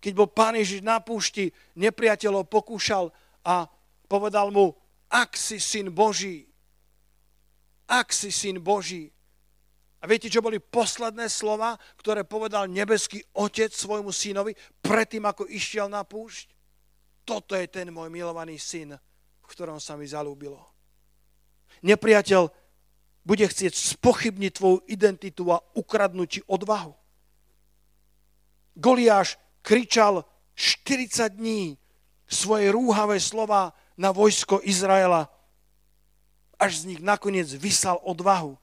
Keď 0.00 0.12
bol 0.16 0.28
Pán 0.32 0.56
Ježiš 0.56 0.80
na 0.80 0.96
púšti, 1.00 1.52
nepriateľov 1.76 2.48
pokúšal 2.48 3.12
a 3.44 3.68
povedal 4.08 4.48
mu, 4.48 4.72
ak 5.08 5.36
si 5.36 5.60
syn 5.60 5.92
Boží, 5.92 6.47
ak 7.88 8.12
si 8.12 8.28
syn 8.28 8.60
Boží. 8.60 9.08
A 9.98 10.06
viete, 10.06 10.30
čo 10.30 10.44
boli 10.44 10.62
posledné 10.62 11.26
slova, 11.26 11.74
ktoré 11.98 12.22
povedal 12.22 12.70
nebeský 12.70 13.18
otec 13.34 13.74
svojmu 13.74 14.14
synovi 14.14 14.54
predtým, 14.78 15.26
ako 15.26 15.50
išiel 15.50 15.90
na 15.90 16.06
púšť? 16.06 16.54
Toto 17.26 17.58
je 17.58 17.66
ten 17.66 17.90
môj 17.90 18.06
milovaný 18.06 18.62
syn, 18.62 18.94
v 19.42 19.46
ktorom 19.50 19.82
sa 19.82 19.98
mi 19.98 20.06
zalúbilo. 20.06 20.62
Nepriateľ 21.82 22.46
bude 23.26 23.44
chcieť 23.44 23.74
spochybniť 23.74 24.52
tvoju 24.54 24.78
identitu 24.88 25.50
a 25.50 25.60
ukradnúť 25.76 26.28
ti 26.30 26.40
odvahu. 26.46 26.94
Goliáš 28.78 29.36
kričal 29.66 30.22
40 30.54 31.36
dní 31.36 31.74
svoje 32.24 32.70
rúhavé 32.70 33.18
slova 33.18 33.74
na 33.98 34.14
vojsko 34.14 34.62
Izraela 34.62 35.26
až 36.58 36.84
z 36.84 36.94
nich 36.94 37.00
nakoniec 37.00 37.46
vysal 37.54 38.02
odvahu. 38.02 38.58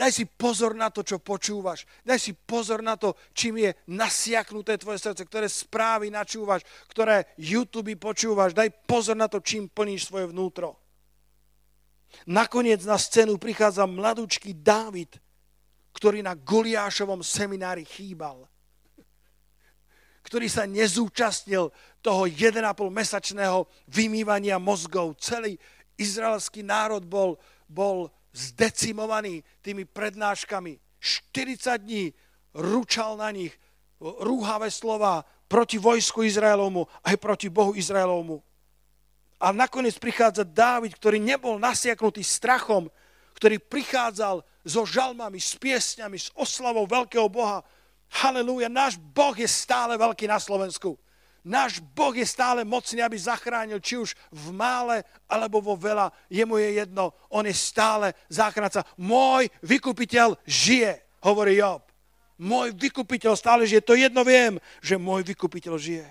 Daj 0.00 0.16
si 0.16 0.24
pozor 0.24 0.72
na 0.72 0.88
to, 0.88 1.04
čo 1.04 1.20
počúvaš. 1.20 1.84
Daj 2.08 2.16
si 2.16 2.32
pozor 2.32 2.80
na 2.80 2.96
to, 2.96 3.12
čím 3.36 3.68
je 3.68 3.76
nasiaknuté 3.92 4.80
tvoje 4.80 4.96
srdce, 4.96 5.28
ktoré 5.28 5.44
správy 5.44 6.08
načúvaš, 6.08 6.64
ktoré 6.88 7.28
YouTube 7.36 7.92
počúvaš. 8.00 8.56
Daj 8.56 8.88
pozor 8.88 9.12
na 9.20 9.28
to, 9.28 9.44
čím 9.44 9.68
plníš 9.68 10.08
svoje 10.08 10.32
vnútro. 10.32 10.80
Nakoniec 12.24 12.80
na 12.88 12.96
scénu 12.96 13.36
prichádza 13.36 13.84
mladúčky 13.84 14.56
Dávid, 14.56 15.20
ktorý 15.92 16.24
na 16.24 16.32
Goliášovom 16.32 17.20
seminári 17.20 17.84
chýbal. 17.84 18.48
Ktorý 20.24 20.48
sa 20.48 20.64
nezúčastnil 20.64 21.68
toho 22.00 22.22
1,5 22.24 22.56
mesačného 22.88 23.68
vymývania 23.84 24.56
mozgov. 24.56 25.16
Celý, 25.20 25.60
izraelský 26.00 26.64
národ 26.64 27.04
bol, 27.04 27.36
bol 27.68 28.08
zdecimovaný 28.32 29.44
tými 29.60 29.84
prednáškami. 29.84 30.80
40 31.00 31.84
dní 31.84 32.04
ručal 32.56 33.20
na 33.20 33.28
nich 33.30 33.52
rúhavé 34.00 34.72
slova 34.72 35.22
proti 35.50 35.76
vojsku 35.76 36.24
Izraelovmu 36.24 36.88
aj 37.04 37.16
proti 37.20 37.52
Bohu 37.52 37.76
Izraelovmu. 37.76 38.40
A 39.40 39.56
nakoniec 39.56 39.96
prichádza 39.96 40.44
Dávid, 40.44 40.96
ktorý 40.96 41.16
nebol 41.16 41.56
nasiaknutý 41.56 42.20
strachom, 42.20 42.92
ktorý 43.36 43.56
prichádzal 43.56 44.44
so 44.68 44.84
žalmami, 44.84 45.40
s 45.40 45.56
piesňami, 45.56 46.16
s 46.20 46.28
oslavou 46.36 46.84
veľkého 46.84 47.24
Boha. 47.32 47.64
Halelúja, 48.20 48.68
náš 48.68 49.00
Boh 49.00 49.32
je 49.32 49.48
stále 49.48 49.96
veľký 49.96 50.28
na 50.28 50.36
Slovensku. 50.36 51.00
Náš 51.40 51.80
Boh 51.80 52.12
je 52.12 52.28
stále 52.28 52.68
mocný, 52.68 53.00
aby 53.00 53.16
zachránil, 53.16 53.80
či 53.80 53.96
už 53.96 54.12
v 54.28 54.46
mále, 54.52 55.00
alebo 55.24 55.64
vo 55.64 55.72
veľa. 55.72 56.12
Jemu 56.28 56.60
je 56.60 56.70
jedno, 56.84 57.16
on 57.32 57.48
je 57.48 57.56
stále 57.56 58.12
záchranca. 58.28 58.84
Môj 59.00 59.48
vykupiteľ 59.64 60.36
žije, 60.44 61.00
hovorí 61.24 61.56
Job. 61.56 61.88
Môj 62.40 62.76
vykupiteľ 62.76 63.36
stále 63.36 63.64
žije. 63.64 63.84
To 63.88 63.96
jedno 63.96 64.20
viem, 64.20 64.60
že 64.84 65.00
môj 65.00 65.24
vykupiteľ 65.24 65.74
žije. 65.80 66.08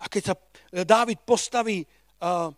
A 0.00 0.04
keď 0.12 0.22
sa 0.32 0.34
Dávid 0.84 1.24
postaví 1.24 1.88
uh, 2.20 2.52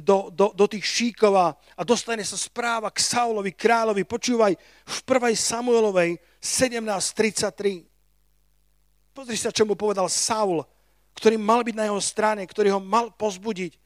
do, 0.00 0.32
do, 0.32 0.56
do 0.56 0.66
tých 0.68 0.88
šíkov 0.88 1.36
a 1.36 1.82
dostane 1.84 2.24
sa 2.24 2.40
správa 2.40 2.88
k 2.88 3.04
Saulovi, 3.04 3.52
kráľovi, 3.52 4.08
počúvaj, 4.08 4.56
v 4.88 4.98
1. 5.04 5.36
Samuelovej 5.36 6.16
17.33 6.40 7.91
Pozri 9.12 9.36
sa, 9.36 9.52
čo 9.52 9.68
mu 9.68 9.76
povedal 9.76 10.08
Saul, 10.08 10.64
ktorý 11.12 11.36
mal 11.36 11.60
byť 11.60 11.76
na 11.76 11.84
jeho 11.88 12.00
strane, 12.00 12.42
ktorý 12.48 12.76
ho 12.76 12.80
mal 12.80 13.12
pozbudiť. 13.12 13.76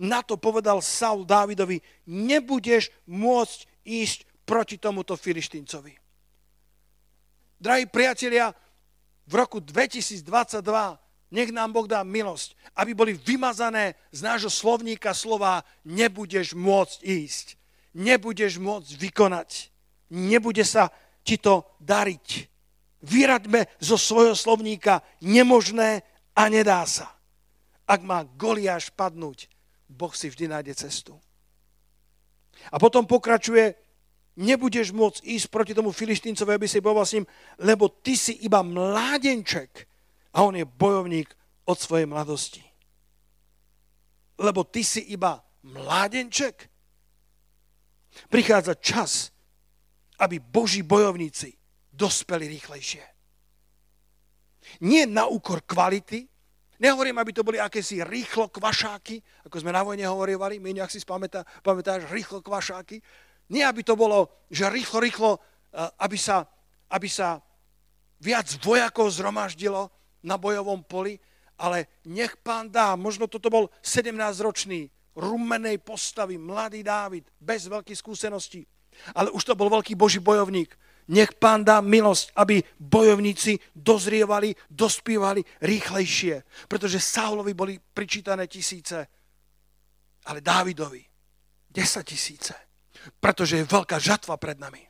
Na 0.00 0.24
to 0.24 0.40
povedal 0.40 0.80
Saul 0.80 1.28
Dávidovi, 1.28 1.78
nebudeš 2.08 2.88
môcť 3.04 3.58
ísť 3.84 4.18
proti 4.48 4.80
tomuto 4.80 5.14
Filištíncovi. 5.14 5.92
Drahí 7.62 7.86
priatelia, 7.86 8.50
v 9.22 9.32
roku 9.38 9.62
2022 9.62 10.26
nech 11.32 11.50
nám 11.54 11.72
Boh 11.72 11.86
dá 11.86 12.02
milosť, 12.02 12.58
aby 12.76 12.92
boli 12.92 13.12
vymazané 13.14 13.96
z 14.10 14.20
nášho 14.20 14.50
slovníka 14.52 15.14
slova 15.14 15.64
nebudeš 15.86 16.52
môcť 16.52 16.98
ísť, 17.00 17.46
nebudeš 17.96 18.58
môcť 18.58 18.90
vykonať, 18.98 19.72
nebude 20.10 20.66
sa 20.66 20.92
ti 21.24 21.38
to 21.38 21.64
dariť. 21.80 22.51
Vyraďme 23.02 23.66
zo 23.82 23.98
svojho 23.98 24.38
slovníka 24.38 25.02
nemožné 25.18 26.06
a 26.38 26.46
nedá 26.46 26.86
sa. 26.86 27.10
Ak 27.82 28.00
má 28.06 28.22
Goliáš 28.22 28.94
padnúť, 28.94 29.50
Boh 29.90 30.14
si 30.14 30.30
vždy 30.30 30.48
nájde 30.48 30.74
cestu. 30.78 31.18
A 32.70 32.78
potom 32.78 33.02
pokračuje, 33.02 33.74
nebudeš 34.38 34.94
môcť 34.94 35.18
ísť 35.26 35.46
proti 35.50 35.74
tomu 35.74 35.90
Filištíncovi, 35.90 36.54
aby 36.54 36.66
si 36.70 36.78
bojoval 36.78 37.06
s 37.06 37.14
ním, 37.18 37.26
lebo 37.58 37.90
ty 37.90 38.14
si 38.14 38.38
iba 38.46 38.62
mládenček 38.62 39.90
a 40.32 40.46
on 40.46 40.56
je 40.56 40.64
bojovník 40.64 41.28
od 41.66 41.76
svojej 41.76 42.06
mladosti. 42.06 42.62
Lebo 44.38 44.62
ty 44.64 44.86
si 44.86 45.02
iba 45.12 45.42
mládenček. 45.66 46.70
Prichádza 48.30 48.74
čas, 48.78 49.34
aby 50.22 50.38
Boží 50.38 50.86
bojovníci 50.86 51.61
dospeli 51.92 52.48
rýchlejšie. 52.48 53.04
Nie 54.80 55.04
na 55.04 55.28
úkor 55.28 55.60
kvality, 55.62 56.24
nehovorím, 56.80 57.18
aby 57.20 57.30
to 57.36 57.44
boli 57.44 57.60
akési 57.60 58.00
rýchlo 58.02 58.48
kvašáky, 58.48 59.20
ako 59.46 59.56
sme 59.60 59.74
na 59.74 59.84
vojne 59.84 60.08
hovorili, 60.08 60.58
my 60.58 60.80
nejak 60.80 60.90
si 60.90 61.02
spamätá, 61.02 61.44
pamätáš, 61.60 62.08
rýchlo 62.08 62.40
kvašáky. 62.40 62.98
Nie, 63.52 63.68
aby 63.68 63.84
to 63.84 63.98
bolo, 63.98 64.46
že 64.48 64.70
rýchlo, 64.72 64.98
rýchlo, 64.98 65.30
eh, 65.36 65.86
aby 66.00 66.16
sa, 66.16 66.48
aby 66.88 67.06
sa 67.10 67.42
viac 68.22 68.48
vojakov 68.62 69.10
zhromaždilo 69.12 69.90
na 70.22 70.38
bojovom 70.38 70.86
poli, 70.86 71.18
ale 71.58 71.90
nech 72.06 72.38
pán 72.40 72.70
dá, 72.70 72.94
možno 72.94 73.26
toto 73.26 73.50
bol 73.50 73.68
17-ročný, 73.82 74.88
rumenej 75.18 75.82
postavy, 75.82 76.40
mladý 76.40 76.80
Dávid, 76.80 77.28
bez 77.36 77.68
veľkých 77.68 77.98
skúseností, 77.98 78.64
ale 79.12 79.28
už 79.34 79.42
to 79.44 79.58
bol 79.58 79.68
veľký 79.68 79.92
boží 79.92 80.22
bojovník. 80.22 80.72
Nech 81.08 81.34
pán 81.34 81.66
dá 81.66 81.82
milosť, 81.82 82.30
aby 82.38 82.62
bojovníci 82.78 83.58
dozrievali, 83.74 84.54
dospievali 84.70 85.42
rýchlejšie. 85.60 86.66
Pretože 86.70 87.02
Saulovi 87.02 87.54
boli 87.54 87.74
pričítané 87.80 88.46
tisíce, 88.46 89.06
ale 90.30 90.38
Dávidovi 90.38 91.02
10 91.70 92.06
tisíce. 92.06 92.54
Pretože 93.18 93.58
je 93.58 93.66
veľká 93.66 93.98
žatva 93.98 94.38
pred 94.38 94.58
nami. 94.62 94.86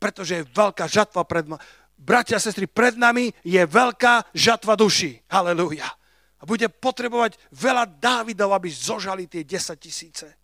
pretože 0.00 0.40
je 0.40 0.48
veľká 0.48 0.88
žatva 0.88 1.28
pred 1.28 1.44
nami. 1.44 1.60
Bratia 2.00 2.40
a 2.40 2.42
sestry, 2.42 2.64
pred 2.64 2.96
nami 2.96 3.28
je 3.44 3.60
veľká 3.60 4.32
žatva 4.32 4.72
duši. 4.72 5.20
Halelúja. 5.28 5.84
A 6.40 6.48
bude 6.48 6.72
potrebovať 6.72 7.36
veľa 7.52 7.84
Dávidov, 8.00 8.56
aby 8.56 8.72
zožali 8.72 9.28
tie 9.28 9.44
10 9.44 9.76
tisíce. 9.76 10.39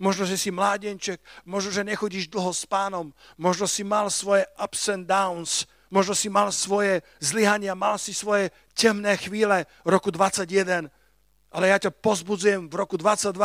Možno, 0.00 0.24
že 0.24 0.40
si 0.40 0.48
mládenček, 0.48 1.20
možno, 1.44 1.68
že 1.76 1.84
nechodíš 1.84 2.32
dlho 2.32 2.56
s 2.56 2.64
pánom, 2.64 3.12
možno 3.36 3.68
si 3.68 3.84
mal 3.84 4.08
svoje 4.08 4.48
ups 4.56 4.88
and 4.88 5.04
downs, 5.04 5.68
možno 5.92 6.16
si 6.16 6.32
mal 6.32 6.48
svoje 6.48 7.04
zlyhania, 7.20 7.76
mal 7.76 8.00
si 8.00 8.16
svoje 8.16 8.48
temné 8.72 9.20
chvíle 9.20 9.68
roku 9.84 10.08
21, 10.08 10.88
ale 11.52 11.64
ja 11.68 11.76
ťa 11.76 11.92
pozbudzujem 11.92 12.72
v 12.72 12.74
roku 12.80 12.96
22, 12.96 13.36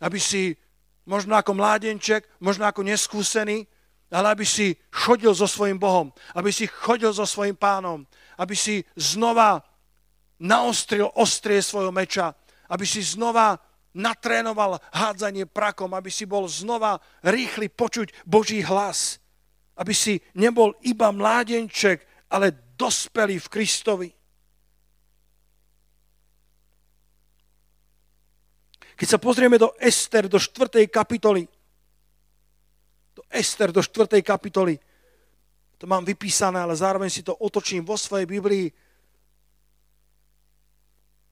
aby 0.00 0.16
si 0.16 0.56
možno 1.04 1.36
ako 1.36 1.52
mládenček, 1.52 2.24
možno 2.40 2.64
ako 2.64 2.80
neskúsený, 2.80 3.68
ale 4.08 4.26
aby 4.32 4.46
si 4.48 4.74
chodil 4.90 5.36
so 5.36 5.46
svojim 5.46 5.76
Bohom, 5.76 6.10
aby 6.32 6.48
si 6.48 6.64
chodil 6.66 7.12
so 7.12 7.28
svojim 7.28 7.54
pánom, 7.54 8.08
aby 8.40 8.56
si 8.56 8.82
znova 8.96 9.60
naostril 10.40 11.12
ostrie 11.14 11.60
svojho 11.60 11.92
meča, 11.92 12.32
aby 12.72 12.88
si 12.88 13.04
znova 13.04 13.60
natrénoval 13.94 14.78
hádzanie 14.94 15.46
prakom, 15.50 15.90
aby 15.94 16.10
si 16.10 16.26
bol 16.26 16.46
znova 16.46 17.02
rýchly 17.26 17.66
počuť 17.66 18.22
Boží 18.22 18.62
hlas, 18.62 19.18
aby 19.74 19.94
si 19.94 20.22
nebol 20.38 20.76
iba 20.86 21.10
mládenček, 21.10 22.06
ale 22.30 22.54
dospelý 22.78 23.42
v 23.42 23.50
Kristovi. 23.50 24.08
Keď 28.94 29.08
sa 29.08 29.18
pozrieme 29.18 29.56
do 29.56 29.72
Ester, 29.80 30.28
do 30.28 30.36
4. 30.36 30.84
kapitoly, 30.92 31.48
do 33.16 33.22
Ester, 33.32 33.72
do 33.72 33.80
4. 33.80 34.20
kapitoly, 34.20 34.76
to 35.80 35.88
mám 35.88 36.04
vypísané, 36.04 36.60
ale 36.60 36.76
zároveň 36.76 37.08
si 37.08 37.24
to 37.24 37.32
otočím 37.32 37.80
vo 37.80 37.96
svojej 37.96 38.28
Biblii. 38.28 38.68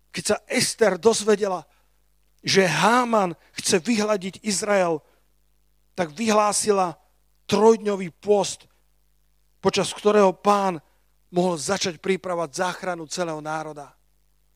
Keď 0.08 0.24
sa 0.24 0.36
Ester 0.48 0.96
dozvedela, 0.96 1.60
že 2.42 2.66
Háman 2.66 3.34
chce 3.58 3.82
vyhľadiť 3.82 4.46
Izrael, 4.46 5.02
tak 5.98 6.14
vyhlásila 6.14 6.94
trojdňový 7.50 8.14
post, 8.22 8.70
počas 9.58 9.90
ktorého 9.90 10.30
pán 10.30 10.78
mohol 11.34 11.58
začať 11.58 11.98
pripravať 11.98 12.50
záchranu 12.54 13.04
celého 13.10 13.42
národa. 13.42 13.92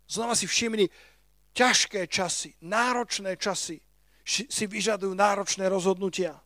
Znova 0.07 0.39
si 0.39 0.47
všimni, 0.47 0.87
ťažké 1.53 2.07
časy, 2.07 2.55
náročné 2.63 3.37
časy 3.37 3.81
si 4.25 4.65
vyžadujú 4.71 5.13
náročné 5.13 5.67
rozhodnutia. 5.67 6.39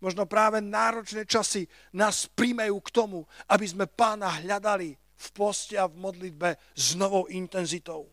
Možno 0.00 0.24
práve 0.24 0.64
náročné 0.64 1.28
časy 1.28 1.68
nás 1.92 2.24
príjmejú 2.32 2.80
k 2.80 2.90
tomu, 2.90 3.28
aby 3.46 3.68
sme 3.68 3.84
pána 3.84 4.40
hľadali 4.40 4.96
v 4.96 5.26
poste 5.36 5.76
a 5.76 5.84
v 5.84 6.00
modlitbe 6.00 6.56
s 6.72 6.96
novou 6.96 7.28
intenzitou. 7.28 8.08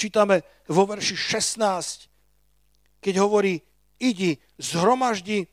Čítame 0.00 0.64
vo 0.64 0.88
verši 0.88 1.12
16, 1.12 3.04
keď 3.04 3.14
hovorí, 3.20 3.60
idi, 4.00 4.40
zhromaždi 4.56 5.44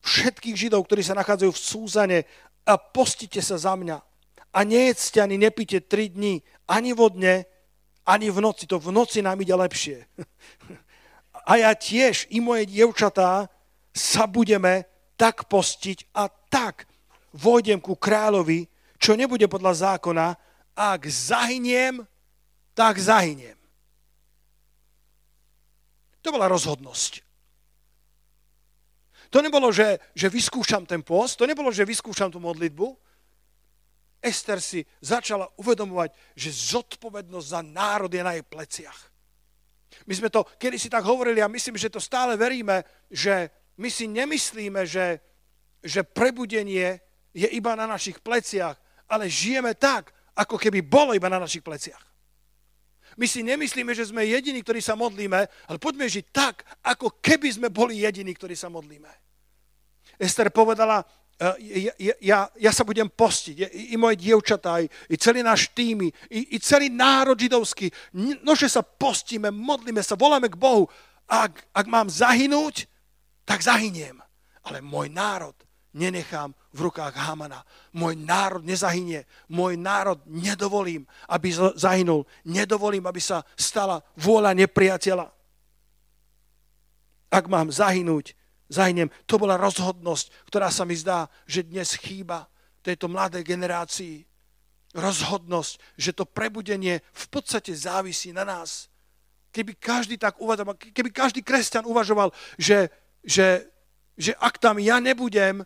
všetkých 0.00 0.56
Židov, 0.56 0.88
ktorí 0.88 1.04
sa 1.04 1.12
nachádzajú 1.12 1.52
v 1.52 1.60
Súzane 1.60 2.18
a 2.64 2.80
postite 2.80 3.44
sa 3.44 3.60
za 3.60 3.76
mňa. 3.76 4.00
A 4.56 4.58
nejedzte 4.64 5.20
ani 5.20 5.36
nepite 5.36 5.84
tri 5.84 6.08
dní, 6.08 6.40
ani 6.64 6.96
vodne, 6.96 7.44
ani 8.08 8.32
v 8.32 8.40
noci. 8.40 8.64
To 8.64 8.80
v 8.80 8.96
noci 8.96 9.20
nám 9.20 9.44
ide 9.44 9.52
lepšie. 9.52 10.08
A 11.46 11.62
ja 11.62 11.70
tiež 11.78 12.26
i 12.34 12.42
moje 12.42 12.66
dievčatá 12.66 13.46
sa 13.94 14.26
budeme 14.26 14.82
tak 15.14 15.46
postiť 15.46 16.10
a 16.10 16.26
tak 16.26 16.90
vojdem 17.30 17.78
ku 17.78 17.94
kráľovi, 17.94 18.66
čo 18.98 19.14
nebude 19.14 19.46
podľa 19.46 19.94
zákona, 19.94 20.34
ak 20.74 21.06
zahyniem, 21.06 22.02
tak 22.74 22.98
zahyniem. 22.98 23.55
To 26.26 26.34
bola 26.34 26.50
rozhodnosť. 26.50 27.22
To 29.30 29.38
nebolo, 29.38 29.70
že, 29.70 30.02
že 30.10 30.26
vyskúšam 30.26 30.82
ten 30.82 31.06
post, 31.06 31.38
to 31.38 31.46
nebolo, 31.46 31.70
že 31.70 31.86
vyskúšam 31.86 32.34
tú 32.34 32.42
modlitbu, 32.42 32.86
Ester 34.22 34.58
si 34.58 34.82
začala 34.98 35.46
uvedomovať, 35.54 36.10
že 36.34 36.50
zodpovednosť 36.50 37.46
za 37.46 37.60
národ 37.62 38.10
je 38.10 38.22
na 38.26 38.34
jej 38.34 38.42
pleciach. 38.42 38.98
My 40.06 40.14
sme 40.18 40.28
to 40.34 40.42
kedy 40.58 40.82
si 40.82 40.90
tak 40.90 41.06
hovorili 41.06 41.38
a 41.38 41.52
myslím, 41.52 41.78
že 41.78 41.92
to 41.92 42.02
stále 42.02 42.34
veríme, 42.34 42.82
že 43.06 43.50
my 43.78 43.86
si 43.86 44.10
nemyslíme, 44.10 44.82
že, 44.82 45.20
že 45.78 46.02
prebudenie 46.02 46.98
je 47.36 47.46
iba 47.54 47.76
na 47.78 47.86
našich 47.86 48.18
pleciach, 48.18 48.74
ale 49.06 49.30
žijeme 49.30 49.78
tak, 49.78 50.10
ako 50.34 50.58
keby 50.58 50.82
bolo 50.82 51.14
iba 51.14 51.30
na 51.30 51.38
našich 51.38 51.62
pleciach. 51.62 52.05
My 53.16 53.24
si 53.24 53.40
nemyslíme, 53.40 53.96
že 53.96 54.12
sme 54.12 54.28
jediní, 54.28 54.60
ktorí 54.60 54.84
sa 54.84 54.92
modlíme, 54.92 55.40
ale 55.48 55.78
poďme 55.80 56.04
žiť 56.04 56.26
tak, 56.32 56.68
ako 56.84 57.16
keby 57.24 57.48
sme 57.48 57.68
boli 57.72 58.04
jediní, 58.04 58.36
ktorí 58.36 58.52
sa 58.52 58.68
modlíme. 58.68 59.08
Ester 60.20 60.52
povedala, 60.52 61.00
ja, 61.60 61.92
ja, 62.20 62.38
ja 62.48 62.72
sa 62.72 62.84
budem 62.84 63.08
postiť, 63.08 63.56
i, 63.68 63.82
i 63.92 63.96
moje 64.00 64.16
dievčatá, 64.16 64.80
i, 64.80 64.88
i 65.12 65.16
celý 65.20 65.44
náš 65.44 65.68
tým, 65.72 66.08
i, 66.08 66.12
i 66.32 66.56
celý 66.60 66.88
národ 66.88 67.36
židovský. 67.36 67.92
Nože 68.40 68.68
sa 68.72 68.80
postíme, 68.80 69.52
modlíme 69.52 70.00
sa, 70.00 70.16
voláme 70.16 70.48
k 70.48 70.56
Bohu. 70.56 70.88
Ak, 71.28 71.68
ak 71.76 71.86
mám 71.88 72.08
zahynúť, 72.08 72.88
tak 73.44 73.60
zahyniem. 73.60 74.20
Ale 74.64 74.80
môj 74.80 75.12
národ 75.12 75.65
nenechám 75.96 76.52
v 76.76 76.92
rukách 76.92 77.16
Hamana. 77.16 77.64
Môj 77.96 78.20
národ 78.20 78.60
nezahynie. 78.60 79.24
Môj 79.48 79.80
národ 79.80 80.20
nedovolím, 80.28 81.08
aby 81.24 81.48
zahynul. 81.74 82.28
Nedovolím, 82.44 83.08
aby 83.08 83.18
sa 83.18 83.40
stala 83.56 84.04
vôľa 84.20 84.52
nepriateľa. 84.52 85.32
Ak 87.32 87.44
mám 87.48 87.72
zahynúť, 87.72 88.36
zahyniem. 88.68 89.08
To 89.24 89.40
bola 89.40 89.56
rozhodnosť, 89.56 90.46
ktorá 90.52 90.68
sa 90.68 90.84
mi 90.84 90.94
zdá, 90.94 91.32
že 91.48 91.64
dnes 91.64 91.96
chýba 91.96 92.46
tejto 92.84 93.08
mladej 93.08 93.42
generácii. 93.42 94.22
Rozhodnosť, 94.96 95.72
že 95.96 96.12
to 96.12 96.24
prebudenie 96.24 97.00
v 97.12 97.24
podstate 97.32 97.72
závisí 97.74 98.32
na 98.32 98.44
nás. 98.44 98.92
Keby 99.52 99.76
každý 99.80 100.20
tak 100.20 100.36
uvažoval, 100.36 100.76
keby 100.76 101.08
každý 101.12 101.40
kresťan 101.40 101.88
uvažoval, 101.88 102.32
že, 102.60 102.92
že, 103.24 103.64
že 104.16 104.36
ak 104.36 104.60
tam 104.60 104.76
ja 104.76 105.00
nebudem, 105.00 105.64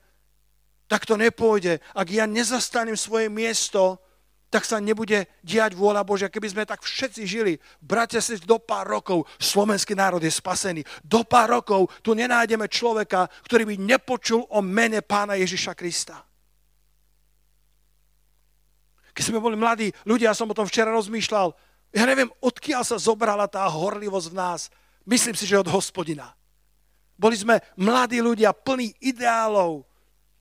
tak 0.91 1.07
to 1.07 1.15
nepôjde. 1.15 1.79
Ak 1.95 2.11
ja 2.11 2.27
nezastanem 2.27 2.99
svoje 2.99 3.31
miesto, 3.31 4.03
tak 4.51 4.67
sa 4.67 4.83
nebude 4.83 5.31
diať 5.47 5.79
vôľa 5.79 6.03
Božia. 6.03 6.27
Keby 6.27 6.51
sme 6.51 6.67
tak 6.67 6.83
všetci 6.83 7.23
žili, 7.23 7.55
bratia 7.79 8.19
si 8.19 8.35
do 8.43 8.59
pár 8.59 8.91
rokov, 8.91 9.23
slovenský 9.39 9.95
národ 9.95 10.19
je 10.19 10.35
spasený. 10.35 10.83
Do 11.07 11.23
pár 11.23 11.63
rokov 11.63 11.87
tu 12.03 12.19
nenájdeme 12.19 12.67
človeka, 12.67 13.31
ktorý 13.47 13.71
by 13.71 13.75
nepočul 13.79 14.43
o 14.51 14.59
mene 14.59 14.99
pána 15.07 15.39
Ježiša 15.39 15.79
Krista. 15.79 16.27
Keď 19.15 19.23
sme 19.23 19.39
boli 19.39 19.55
mladí 19.55 19.95
ľudia, 20.03 20.35
ja 20.35 20.39
som 20.39 20.51
o 20.51 20.59
tom 20.59 20.67
včera 20.67 20.91
rozmýšľal, 20.91 21.55
ja 21.95 22.05
neviem, 22.07 22.31
odkiaľ 22.43 22.83
sa 22.83 22.99
zobrala 22.99 23.47
tá 23.47 23.63
horlivosť 23.71 24.27
v 24.35 24.39
nás. 24.39 24.61
Myslím 25.07 25.39
si, 25.39 25.47
že 25.47 25.59
od 25.59 25.71
hospodina. 25.71 26.35
Boli 27.15 27.39
sme 27.39 27.63
mladí 27.79 28.19
ľudia, 28.19 28.51
plní 28.51 28.99
ideálov. 28.99 29.90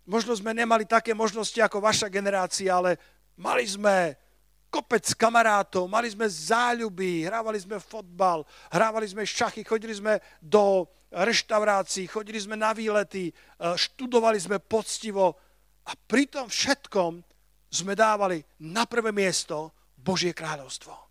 Možno 0.10 0.34
sme 0.34 0.58
nemali 0.58 0.90
také 0.90 1.14
možnosti 1.14 1.62
ako 1.62 1.78
vaša 1.86 2.10
generácia, 2.10 2.74
ale 2.74 2.98
Mali 3.40 3.64
sme 3.64 4.20
kopec 4.68 5.16
kamarátov, 5.16 5.88
mali 5.88 6.12
sme 6.12 6.28
záľuby, 6.28 7.24
hrávali 7.24 7.56
sme 7.56 7.80
fotbal, 7.80 8.44
hrávali 8.68 9.08
sme 9.08 9.24
šachy, 9.24 9.64
chodili 9.64 9.96
sme 9.96 10.20
do 10.44 10.84
reštaurácií, 11.08 12.06
chodili 12.06 12.36
sme 12.36 12.60
na 12.60 12.76
výlety, 12.76 13.32
e, 13.32 13.34
študovali 13.80 14.36
sme 14.38 14.60
poctivo 14.60 15.40
a 15.88 15.96
pri 15.96 16.28
tom 16.28 16.52
všetkom 16.52 17.24
sme 17.72 17.96
dávali 17.96 18.44
na 18.68 18.84
prvé 18.84 19.16
miesto 19.16 19.72
Božie 19.96 20.36
kráľovstvo. 20.36 21.09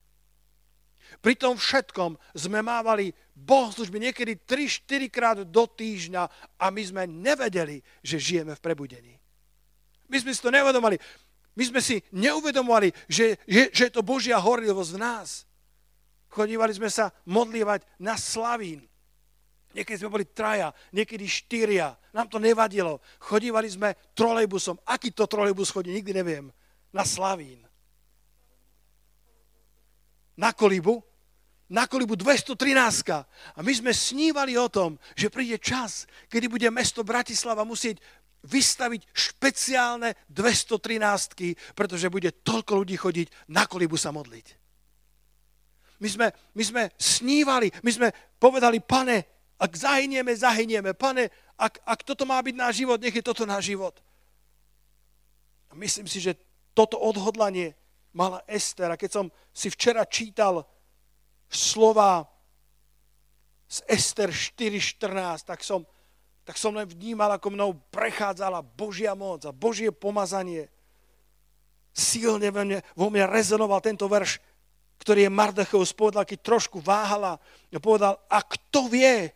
Pri 1.18 1.35
tom 1.35 1.59
všetkom 1.59 2.14
sme 2.38 2.62
mávali 2.62 3.11
bohoslužby 3.35 3.98
niekedy 3.98 4.38
3-4 4.46 5.11
krát 5.11 5.38
do 5.42 5.64
týždňa 5.66 6.22
a 6.59 6.66
my 6.70 6.83
sme 6.83 7.02
nevedeli, 7.11 7.83
že 8.07 8.22
žijeme 8.22 8.54
v 8.54 8.62
prebudení. 8.62 9.14
My 10.07 10.16
sme 10.22 10.31
si 10.31 10.40
to 10.40 10.54
nevedomali. 10.54 10.96
My 11.59 11.64
sme 11.66 11.83
si 11.83 11.98
neuvedomovali, 12.14 12.94
že, 13.11 13.35
že, 13.42 13.74
že 13.74 13.83
je 13.90 13.92
to 13.98 14.07
Božia 14.07 14.38
horlivosť 14.38 14.94
v 14.94 15.02
nás. 15.02 15.42
Chodívali 16.31 16.70
sme 16.70 16.87
sa 16.87 17.11
modlívať 17.26 17.83
na 17.98 18.14
Slavín. 18.14 18.87
Niekedy 19.74 19.96
sme 19.98 20.14
boli 20.14 20.26
traja, 20.28 20.70
niekedy 20.94 21.26
štyria. 21.26 21.98
Nám 22.14 22.31
to 22.31 22.38
nevadilo. 22.38 23.02
Chodívali 23.18 23.66
sme 23.66 23.98
trolejbusom. 24.14 24.78
Aký 24.87 25.11
to 25.11 25.26
trolejbus 25.26 25.74
chodí, 25.74 25.90
nikdy 25.90 26.14
neviem. 26.14 26.46
Na 26.94 27.02
Slavín. 27.02 27.66
Na 30.38 30.54
Kolibu. 30.54 31.08
Na 31.68 31.85
kolibu 31.85 32.16
213. 32.16 33.57
A 33.57 33.61
my 33.61 33.72
sme 33.72 33.92
snívali 33.92 34.57
o 34.57 34.68
tom, 34.68 34.96
že 35.12 35.33
príde 35.33 35.61
čas, 35.61 36.09
kedy 36.33 36.48
bude 36.48 36.68
mesto 36.72 37.04
Bratislava 37.04 37.64
musieť 37.64 38.00
vystaviť 38.44 39.02
špeciálne 39.12 40.14
213, 40.31 41.76
pretože 41.76 42.09
bude 42.09 42.33
toľko 42.40 42.72
ľudí 42.85 42.96
chodiť 42.96 43.52
na 43.52 43.68
kolibu 43.68 43.98
sa 43.98 44.14
modliť. 44.14 44.46
My 45.98 46.09
sme, 46.09 46.26
my 46.54 46.62
sme 46.62 46.83
snívali, 46.94 47.68
my 47.83 47.90
sme 47.90 48.09
povedali, 48.38 48.78
pane, 48.78 49.38
ak 49.59 49.72
zahynieme, 49.74 50.31
zahynieme. 50.31 50.94
Pane, 50.94 51.26
ak, 51.59 51.83
ak 51.83 52.00
toto 52.07 52.22
má 52.22 52.38
byť 52.38 52.54
náš 52.54 52.74
život, 52.78 53.02
nech 53.02 53.14
je 53.18 53.26
toto 53.26 53.42
náš 53.42 53.74
život. 53.74 53.98
Myslím 55.74 56.07
si, 56.07 56.22
že 56.22 56.38
toto 56.72 56.94
odhodlanie 57.02 57.74
mala 58.14 58.46
Ester. 58.46 58.87
A 58.94 58.96
keď 58.96 59.11
som 59.11 59.26
si 59.50 59.66
včera 59.66 60.07
čítal 60.07 60.62
slova 61.48 62.28
z 63.68 63.84
Ester 63.84 64.32
4.14, 64.32 65.44
tak 65.44 65.61
som, 65.61 65.84
tak 66.44 66.56
som 66.56 66.72
len 66.72 66.88
vnímal, 66.88 67.37
ako 67.37 67.52
mnou 67.52 67.70
prechádzala 67.92 68.64
Božia 68.64 69.12
moc 69.12 69.44
a 69.44 69.52
Božie 69.52 69.92
pomazanie. 69.92 70.72
Silne 71.92 72.48
vo 72.48 72.62
mne, 72.64 72.78
vo 72.96 73.08
mne 73.12 73.28
rezonoval 73.28 73.84
tento 73.84 74.08
verš, 74.08 74.40
ktorý 75.04 75.28
je 75.28 75.37
Mardechov 75.37 75.84
spovedal, 75.84 76.24
keď 76.24 76.38
trošku 76.40 76.80
váhala 76.80 77.37
a 77.40 77.78
povedal, 77.78 78.16
a 78.32 78.40
kto 78.40 78.88
vie, 78.88 79.28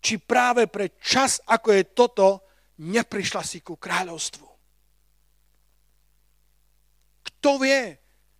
či 0.00 0.16
práve 0.16 0.70
pre 0.70 0.96
čas, 0.96 1.42
ako 1.44 1.68
je 1.74 1.82
toto, 1.92 2.26
neprišla 2.80 3.42
si 3.44 3.60
ku 3.60 3.76
kráľovstvu. 3.76 4.48
Kto 7.26 7.50
vie, 7.60 7.98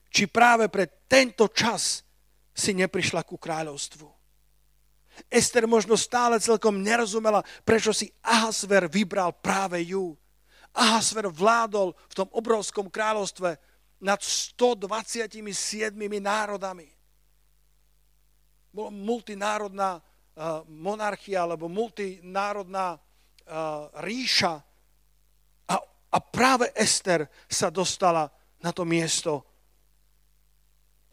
či 0.09 0.25
práve 0.31 0.73
pre 0.73 1.05
tento 1.05 1.53
čas 1.53 2.06
si 2.57 2.73
neprišla 2.73 3.21
ku 3.21 3.37
kráľovstvu. 3.37 4.09
Ester 5.29 5.65
možno 5.69 5.97
stále 5.97 6.41
celkom 6.41 6.81
nerozumela, 6.81 7.45
prečo 7.65 7.93
si 7.93 8.09
Ahasver 8.25 8.89
vybral 8.89 9.37
práve 9.37 9.81
ju. 9.85 10.17
Ahasver 10.77 11.29
vládol 11.29 11.93
v 11.93 12.15
tom 12.17 12.29
obrovskom 12.33 12.89
kráľovstve 12.93 13.57
nad 14.01 14.21
127 14.21 15.49
národami. 16.21 16.89
Bola 18.73 18.93
multinárodná 18.93 20.05
monarchia 20.69 21.49
alebo 21.49 21.65
multinárodná 21.65 23.01
ríša. 24.05 24.61
A, 25.73 25.75
a 26.13 26.19
práve 26.21 26.69
Ester 26.77 27.25
sa 27.49 27.73
dostala 27.73 28.29
na 28.61 28.69
to 28.69 28.85
miesto. 28.85 29.49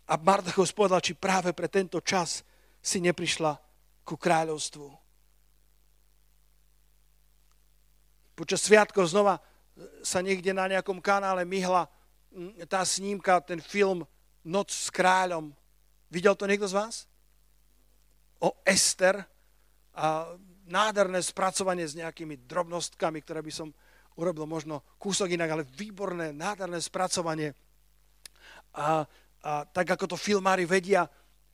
A 0.08 0.20
Mardachos 0.20 0.76
povedal, 0.76 1.00
či 1.00 1.16
práve 1.16 1.56
pre 1.56 1.72
tento 1.72 2.04
čas 2.04 2.44
si 2.84 3.00
neprišla 3.00 3.56
ku 4.04 4.20
kráľovstvu. 4.20 4.88
Počas 8.34 8.60
sviatkov 8.66 9.08
znova 9.08 9.40
sa 10.04 10.20
niekde 10.20 10.52
na 10.52 10.68
nejakom 10.68 11.00
kanále 11.00 11.48
myhla 11.48 11.88
tá 12.68 12.84
snímka, 12.84 13.40
ten 13.46 13.62
film 13.62 14.04
Noc 14.44 14.74
s 14.76 14.92
kráľom. 14.92 15.56
Videl 16.12 16.36
to 16.36 16.50
niekto 16.50 16.68
z 16.68 16.76
vás? 16.76 16.96
o 18.44 18.60
Ester 18.68 19.24
a 19.96 20.36
nádherné 20.68 21.24
spracovanie 21.24 21.88
s 21.88 21.96
nejakými 21.96 22.44
drobnostkami, 22.44 23.24
ktoré 23.24 23.40
by 23.40 23.54
som 23.56 23.72
urobil 24.20 24.44
možno 24.44 24.84
kúsok 25.00 25.32
inak, 25.32 25.50
ale 25.56 25.64
výborné, 25.64 26.36
nádherné 26.36 26.78
spracovanie. 26.84 27.56
A, 28.76 29.08
a 29.44 29.68
tak 29.68 30.00
ako 30.00 30.16
to 30.16 30.18
filmári 30.18 30.64
vedia, 30.64 31.04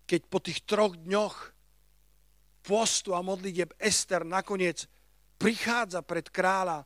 keď 0.06 0.21
po 0.30 0.39
tých 0.39 0.62
troch 0.65 0.93
dňoch 0.93 1.36
postu 2.62 3.17
a 3.17 3.25
modlitieb 3.25 3.73
Ester 3.82 4.21
nakoniec 4.21 4.86
prichádza 5.41 6.06
pred 6.06 6.30
kráľa, 6.30 6.86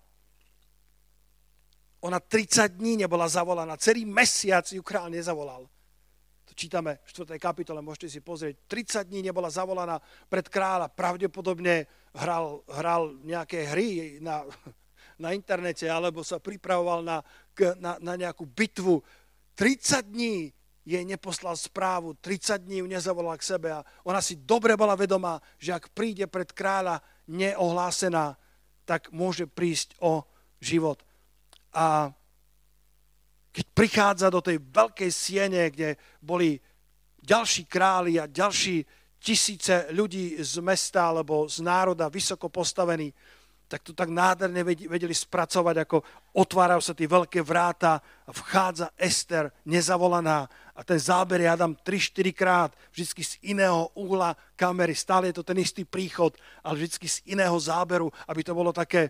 ona 2.03 2.19
30 2.19 2.79
dní 2.79 2.99
nebola 3.03 3.27
zavolaná, 3.31 3.79
celý 3.79 4.03
mesiac 4.03 4.67
ju 4.67 4.83
kráľ 4.83 5.11
nezavolal 5.11 5.67
čítame 6.53 7.01
v 7.03 7.11
4. 7.11 7.41
kapitole, 7.41 7.81
môžete 7.81 8.07
si 8.07 8.19
pozrieť, 8.21 8.69
30 8.69 9.09
dní 9.09 9.25
nebola 9.25 9.49
zavolaná 9.49 9.97
pred 10.29 10.45
kráľa, 10.47 10.93
pravdepodobne 10.93 11.89
hral, 12.13 12.61
hral 12.69 13.17
nejaké 13.25 13.73
hry 13.73 14.21
na, 14.21 14.45
na 15.23 15.33
internete, 15.33 15.89
alebo 15.89 16.21
sa 16.21 16.37
pripravoval 16.37 17.01
na, 17.01 17.17
na, 17.81 17.97
na 17.99 18.13
nejakú 18.15 18.45
bitvu. 18.45 19.01
30 19.57 20.13
dní 20.13 20.53
jej 20.83 21.03
neposlal 21.07 21.55
správu, 21.55 22.13
30 22.19 22.67
dní 22.67 22.83
ju 22.83 22.87
nezavolal 22.87 23.39
k 23.39 23.47
sebe 23.55 23.71
a 23.71 23.85
ona 24.03 24.19
si 24.19 24.35
dobre 24.43 24.75
bola 24.75 24.99
vedomá, 24.99 25.39
že 25.55 25.71
ak 25.71 25.95
príde 25.95 26.27
pred 26.27 26.51
kráľa 26.51 26.99
neohlásená, 27.31 28.35
tak 28.83 29.07
môže 29.15 29.47
prísť 29.47 29.95
o 30.03 30.27
život. 30.59 30.99
A 31.71 32.11
keď 33.53 33.65
prichádza 33.71 34.27
do 34.27 34.43
tej 34.43 34.59
veľkej 34.59 35.11
siene, 35.13 35.71
kde 35.71 35.95
boli 36.19 36.59
ďalší 37.23 37.63
králi 37.69 38.19
a 38.19 38.27
ďalší 38.27 38.83
tisíce 39.23 39.87
ľudí 39.95 40.35
z 40.43 40.59
mesta 40.59 41.15
alebo 41.15 41.47
z 41.47 41.63
národa 41.63 42.11
vysoko 42.11 42.51
postavení, 42.51 43.15
tak 43.73 43.81
to 43.81 43.97
tak 43.97 44.13
nádherne 44.13 44.61
vedeli 44.85 45.17
spracovať, 45.17 45.81
ako 45.81 46.05
otvárajú 46.37 46.81
sa 46.85 46.93
tie 46.93 47.09
veľké 47.09 47.41
vráta 47.41 47.97
a 47.97 48.29
vchádza 48.29 48.93
Ester 48.93 49.49
nezavolaná 49.65 50.45
a 50.77 50.85
ten 50.85 51.01
záber 51.01 51.41
ja 51.41 51.57
dám 51.57 51.73
3-4 51.81 52.37
krát, 52.37 52.71
vždy 52.93 53.21
z 53.25 53.33
iného 53.49 53.89
uhla 53.97 54.37
kamery, 54.53 54.93
stále 54.93 55.33
je 55.33 55.41
to 55.41 55.45
ten 55.45 55.57
istý 55.57 55.89
príchod, 55.89 56.37
ale 56.61 56.85
vždy 56.85 57.09
z 57.09 57.17
iného 57.33 57.57
záberu, 57.57 58.13
aby 58.29 58.45
to 58.45 58.53
bolo 58.53 58.69
také, 58.69 59.09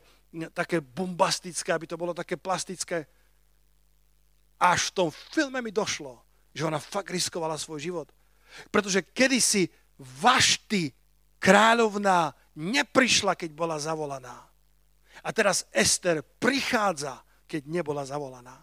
také 0.55 0.79
bombastické, 0.79 1.75
aby 1.75 1.83
to 1.83 1.99
bolo 1.99 2.15
také 2.15 2.39
plastické 2.39 3.03
až 4.63 4.95
v 4.95 4.95
tom 4.95 5.09
filme 5.11 5.59
mi 5.59 5.75
došlo, 5.75 6.23
že 6.55 6.63
ona 6.63 6.79
fakt 6.79 7.11
riskovala 7.11 7.59
svoj 7.59 7.83
život. 7.83 8.07
Pretože 8.71 9.03
kedysi 9.03 9.67
Vašty, 9.99 10.95
kráľovná, 11.37 12.31
neprišla, 12.55 13.35
keď 13.35 13.51
bola 13.51 13.75
zavolaná. 13.75 14.47
A 15.23 15.29
teraz 15.31 15.65
Ester 15.71 16.19
prichádza, 16.21 17.23
keď 17.47 17.67
nebola 17.67 18.03
zavolaná. 18.03 18.59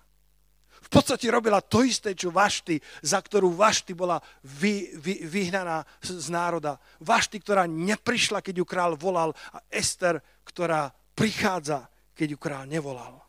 V 0.81 0.89
podstate 0.89 1.29
robila 1.29 1.61
to 1.61 1.85
isté, 1.85 2.17
čo 2.17 2.33
Vašty, 2.33 2.81
za 3.05 3.21
ktorú 3.21 3.53
Vašty 3.53 3.93
bola 3.93 4.17
vy, 4.41 4.97
vy, 4.97 5.29
vyhnaná 5.29 5.85
z, 6.01 6.33
národa. 6.33 6.81
Vašty, 7.05 7.37
ktorá 7.37 7.69
neprišla, 7.69 8.41
keď 8.41 8.65
ju 8.65 8.67
král 8.67 8.97
volal 8.97 9.37
a 9.53 9.61
Ester, 9.69 10.21
ktorá 10.41 10.89
prichádza, 11.13 11.85
keď 12.17 12.27
ju 12.33 12.39
král 12.41 12.65
nevolal. 12.65 13.21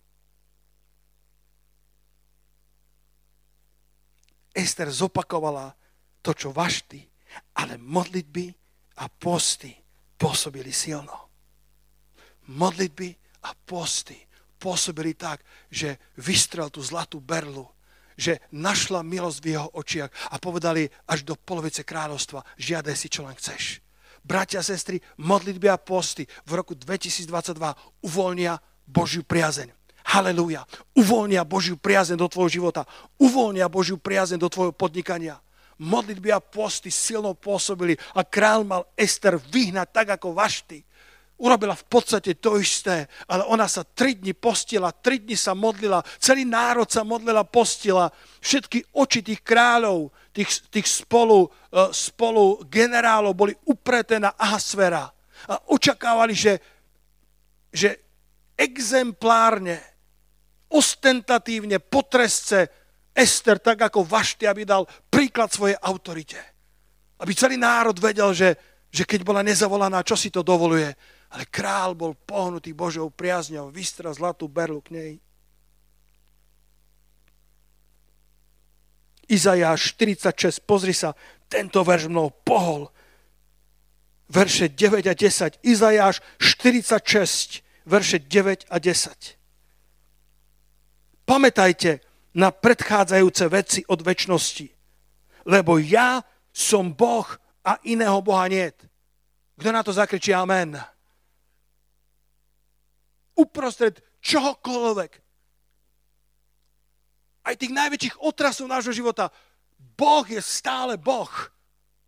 Ester 4.51 4.91
zopakovala 4.91 5.71
to, 6.19 6.35
čo 6.35 6.51
vašty, 6.51 6.99
ale 7.55 7.79
modlitby 7.79 8.51
a 8.99 9.07
posty 9.07 9.71
pôsobili 10.19 10.75
silno. 10.75 11.31
Modlitby 12.51 13.20
a 13.45 13.53
posty 13.53 14.17
pôsobili 14.61 15.17
tak, 15.17 15.41
že 15.73 15.97
vystrel 16.21 16.69
tú 16.69 16.85
zlatú 16.85 17.17
berlu, 17.17 17.65
že 18.13 18.37
našla 18.53 19.01
milosť 19.01 19.37
v 19.41 19.49
jeho 19.57 19.67
očiach 19.73 20.11
a 20.29 20.37
povedali 20.37 20.85
až 21.09 21.25
do 21.25 21.33
polovice 21.33 21.81
kráľovstva, 21.81 22.45
žiadaj 22.61 22.93
si, 22.93 23.09
čo 23.09 23.25
len 23.25 23.33
chceš. 23.33 23.81
Bratia 24.21 24.61
sestry, 24.61 25.01
modlitby 25.17 25.65
a 25.65 25.81
posty 25.81 26.29
v 26.45 26.51
roku 26.53 26.77
2022 26.77 27.57
uvoľnia 28.05 28.61
Božiu 28.85 29.25
priazeň. 29.25 29.73
Halelúja. 30.13 30.65
Uvoľnia 30.93 31.41
Božiu 31.41 31.77
priazeň 31.77 32.21
do 32.21 32.29
tvojho 32.29 32.61
života. 32.61 32.85
Uvoľnia 33.17 33.65
Božiu 33.65 33.97
priazeň 33.97 34.37
do 34.37 34.49
tvojho 34.49 34.73
podnikania. 34.77 35.41
Modlitby 35.81 36.29
a 36.29 36.37
posty 36.37 36.93
silno 36.93 37.33
pôsobili 37.33 37.97
a 38.13 38.21
král 38.21 38.61
mal 38.61 38.85
Ester 38.93 39.41
vyhnať 39.41 39.87
tak 39.89 40.07
ako 40.21 40.37
Vašty. 40.37 40.85
Urobila 41.41 41.73
v 41.73 41.89
podstate 41.89 42.37
to 42.37 42.61
isté, 42.61 43.09
ale 43.25 43.41
ona 43.49 43.65
sa 43.65 43.81
tri 43.81 44.13
dni 44.13 44.37
postila, 44.37 44.93
tri 44.93 45.17
dni 45.17 45.33
sa 45.33 45.57
modlila, 45.57 46.05
celý 46.21 46.45
národ 46.45 46.85
sa 46.85 47.01
modlila, 47.01 47.41
postila. 47.41 48.13
Všetky 48.37 48.93
oči 48.93 49.25
tých 49.25 49.41
kráľov, 49.41 50.13
tých, 50.29 50.69
tých 50.69 50.85
spolu, 50.85 51.49
e, 51.49 51.89
spolu 51.89 52.61
generálov 52.69 53.33
boli 53.33 53.53
upreté 53.65 54.21
na 54.21 54.37
Ahasvera. 54.37 55.09
A 55.49 55.57
očakávali, 55.73 56.37
že, 56.37 56.61
že 57.73 57.97
exemplárne 58.53 59.81
ostentatívne 60.69 61.81
potresce 61.81 62.69
Ester, 63.11 63.59
tak 63.59 63.91
ako 63.91 64.07
Vašty, 64.07 64.47
aby 64.47 64.63
dal 64.63 64.87
príklad 65.11 65.51
svojej 65.51 65.75
autorite. 65.83 66.39
Aby 67.19 67.35
celý 67.35 67.59
národ 67.59 67.97
vedel, 67.99 68.31
že, 68.31 68.55
že 68.87 69.03
keď 69.03 69.25
bola 69.27 69.43
nezavolaná, 69.43 69.99
čo 70.05 70.15
si 70.15 70.31
to 70.31 70.45
dovoluje. 70.45 70.95
Ale 71.31 71.47
král 71.47 71.95
bol 71.95 72.11
pohnutý 72.13 72.75
Božou 72.75 73.07
priazňou, 73.07 73.71
vystrel 73.71 74.11
zlatú 74.11 74.51
berlu 74.51 74.83
k 74.83 74.89
nej. 74.91 75.13
Izajáš 79.31 79.95
46, 79.95 80.59
pozri 80.67 80.91
sa, 80.91 81.15
tento 81.47 81.79
verš 81.87 82.11
mnou 82.11 82.35
pohol. 82.43 82.91
Verše 84.27 84.67
9 84.67 85.07
a 85.07 85.15
10. 85.15 85.63
Izajáš 85.63 86.19
46, 86.35 87.63
verše 87.87 88.19
9 88.19 88.67
a 88.67 88.75
10. 88.75 89.39
Pamätajte 91.23 92.03
na 92.35 92.51
predchádzajúce 92.51 93.47
veci 93.47 93.79
od 93.87 94.03
väčšnosti, 94.03 94.67
lebo 95.47 95.79
ja 95.79 96.23
som 96.51 96.91
Boh 96.91 97.27
a 97.63 97.79
iného 97.87 98.19
Boha 98.19 98.51
niet. 98.51 98.75
Kto 99.55 99.69
na 99.71 99.85
to 99.85 99.93
zakričí 99.93 100.33
amen? 100.33 100.75
Uprostred 103.37 103.99
čohokoľvek, 104.21 105.11
aj 107.41 107.55
tých 107.57 107.73
najväčších 107.73 108.15
otrasov 108.21 108.69
nášho 108.69 108.93
života, 108.93 109.33
Boh 109.97 110.25
je 110.29 110.37
stále 110.41 110.97
Boh 110.97 111.31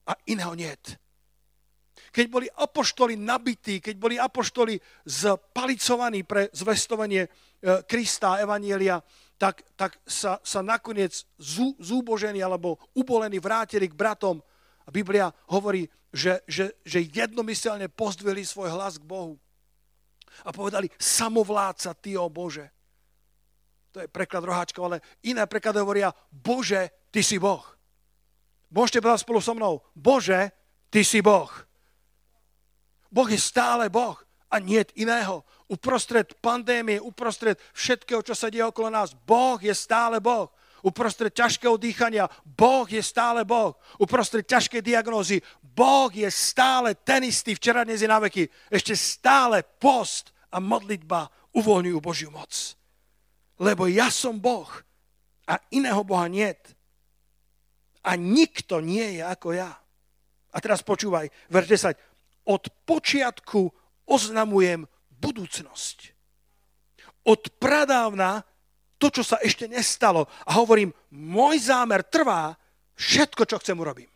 a 0.06 0.14
iného 0.30 0.54
niet. 0.54 1.02
Keď 2.14 2.26
boli 2.30 2.46
apoštoli 2.46 3.18
nabití, 3.18 3.82
keď 3.82 3.96
boli 3.98 4.22
apoštoli 4.22 4.78
spalicovaní 5.02 6.22
pre 6.22 6.46
zvestovanie 6.54 7.26
e, 7.26 7.30
Krista 7.90 8.38
a 8.38 8.42
Evanielia, 8.46 9.02
tak, 9.42 9.66
tak 9.74 9.98
sa, 10.06 10.38
sa 10.46 10.62
nakoniec 10.62 11.26
zú, 11.42 11.74
zúbožení 11.82 12.38
alebo 12.38 12.78
ubolení 12.94 13.42
vrátili 13.42 13.90
k 13.90 13.98
bratom. 13.98 14.38
A 14.86 14.94
Biblia 14.94 15.34
hovorí, 15.50 15.90
že, 16.14 16.46
že, 16.46 16.78
že 16.86 17.02
jednomyselne 17.02 17.90
pozdvili 17.90 18.46
svoj 18.46 18.70
hlas 18.70 19.02
k 19.02 19.10
Bohu. 19.10 19.42
A 20.46 20.50
povedali, 20.50 20.90
samovládca 20.98 21.94
Ty, 21.94 22.12
o 22.18 22.28
Bože. 22.30 22.66
To 23.94 24.02
je 24.02 24.10
preklad 24.10 24.42
roháčkov, 24.42 24.84
ale 24.90 24.98
iné 25.22 25.46
preklady 25.46 25.78
hovoria, 25.78 26.10
Bože, 26.34 26.90
Ty 27.14 27.22
si 27.22 27.38
Boh. 27.38 27.62
Môžete 28.74 29.06
povedať 29.06 29.22
spolu 29.22 29.38
so 29.38 29.54
mnou, 29.54 29.86
Bože, 29.94 30.50
Ty 30.90 31.02
si 31.06 31.22
Boh. 31.22 31.50
Boh 33.14 33.30
je 33.30 33.38
stále 33.38 33.94
Boh 33.94 34.18
a 34.50 34.58
nie 34.58 34.82
iného. 34.98 35.46
Uprostred 35.70 36.34
pandémie, 36.42 36.98
uprostred 36.98 37.62
všetkého, 37.78 38.26
čo 38.26 38.34
sa 38.34 38.50
deje 38.50 38.66
okolo 38.66 38.90
nás, 38.90 39.14
Boh 39.14 39.62
je 39.62 39.74
stále 39.78 40.18
Boh. 40.18 40.50
Uprostred 40.84 41.32
ťažkého 41.32 41.80
dýchania, 41.80 42.28
Boh 42.44 42.84
je 42.90 43.00
stále 43.00 43.46
Boh. 43.46 43.78
Uprostred 44.02 44.44
ťažkej 44.44 44.82
diagnózy, 44.82 45.40
Boh 45.74 46.14
je 46.14 46.30
stále 46.30 46.94
ten 46.94 47.26
istý, 47.26 47.58
včera, 47.58 47.82
dnes 47.82 48.06
je 48.06 48.10
na 48.10 48.22
veky. 48.22 48.46
Ešte 48.70 48.94
stále 48.94 49.66
post 49.66 50.30
a 50.54 50.62
modlitba 50.62 51.26
uvoľňujú 51.58 51.98
Božiu 51.98 52.30
moc. 52.30 52.78
Lebo 53.58 53.90
ja 53.90 54.14
som 54.14 54.38
Boh 54.38 54.70
a 55.50 55.58
iného 55.74 56.06
Boha 56.06 56.30
niet 56.30 56.78
a 58.06 58.14
nikto 58.14 58.86
nie 58.86 59.18
je 59.18 59.24
ako 59.26 59.58
ja. 59.58 59.74
A 60.54 60.58
teraz 60.62 60.86
počúvaj, 60.86 61.34
verš 61.50 61.98
10. 62.46 62.54
Od 62.54 62.64
počiatku 62.86 63.66
oznamujem 64.06 64.86
budúcnosť. 65.10 66.14
Od 67.26 67.42
pradávna 67.58 68.46
to, 69.02 69.10
čo 69.10 69.24
sa 69.26 69.42
ešte 69.42 69.66
nestalo. 69.66 70.30
A 70.46 70.62
hovorím, 70.62 70.94
môj 71.10 71.66
zámer 71.74 72.06
trvá, 72.06 72.54
všetko, 72.94 73.50
čo 73.50 73.58
chcem, 73.58 73.80
urobím. 73.80 74.13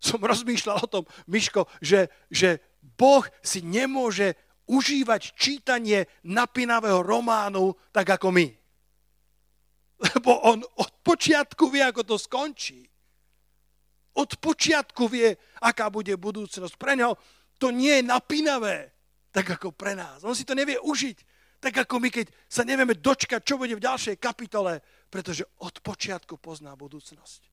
Som 0.00 0.24
rozmýšľal 0.24 0.76
o 0.80 0.88
tom, 0.88 1.04
Miško, 1.28 1.68
že, 1.84 2.08
že 2.32 2.58
Boh 2.80 3.22
si 3.44 3.60
nemôže 3.60 4.34
užívať 4.64 5.36
čítanie 5.36 6.08
napínavého 6.24 7.04
románu 7.04 7.76
tak 7.92 8.16
ako 8.16 8.32
my 8.32 8.60
lebo 10.00 10.40
on 10.48 10.64
od 10.80 10.90
počiatku 11.04 11.68
vie, 11.68 11.84
ako 11.84 12.02
to 12.04 12.16
skončí. 12.16 12.88
Od 14.16 14.30
počiatku 14.40 15.06
vie, 15.06 15.36
aká 15.60 15.92
bude 15.92 16.16
budúcnosť. 16.16 16.74
Pre 16.80 16.96
neho 16.96 17.14
to 17.60 17.68
nie 17.68 18.00
je 18.00 18.08
napínavé, 18.08 18.96
tak 19.30 19.60
ako 19.60 19.76
pre 19.76 19.92
nás. 19.92 20.24
On 20.24 20.32
si 20.32 20.48
to 20.48 20.56
nevie 20.56 20.80
užiť, 20.80 21.18
tak 21.60 21.84
ako 21.84 22.00
my, 22.00 22.08
keď 22.08 22.32
sa 22.48 22.64
nevieme 22.64 22.96
dočkať, 22.96 23.44
čo 23.44 23.60
bude 23.60 23.76
v 23.76 23.84
ďalšej 23.84 24.16
kapitole, 24.16 24.80
pretože 25.12 25.44
od 25.60 25.76
počiatku 25.84 26.40
pozná 26.40 26.72
budúcnosť. 26.72 27.49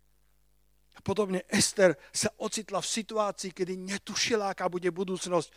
A 0.98 1.00
podobne 1.06 1.46
Ester 1.46 1.94
sa 2.10 2.34
ocitla 2.42 2.82
v 2.82 2.90
situácii, 2.90 3.54
kedy 3.54 3.78
netušila, 3.78 4.52
aká 4.52 4.66
bude 4.66 4.90
budúcnosť. 4.90 5.50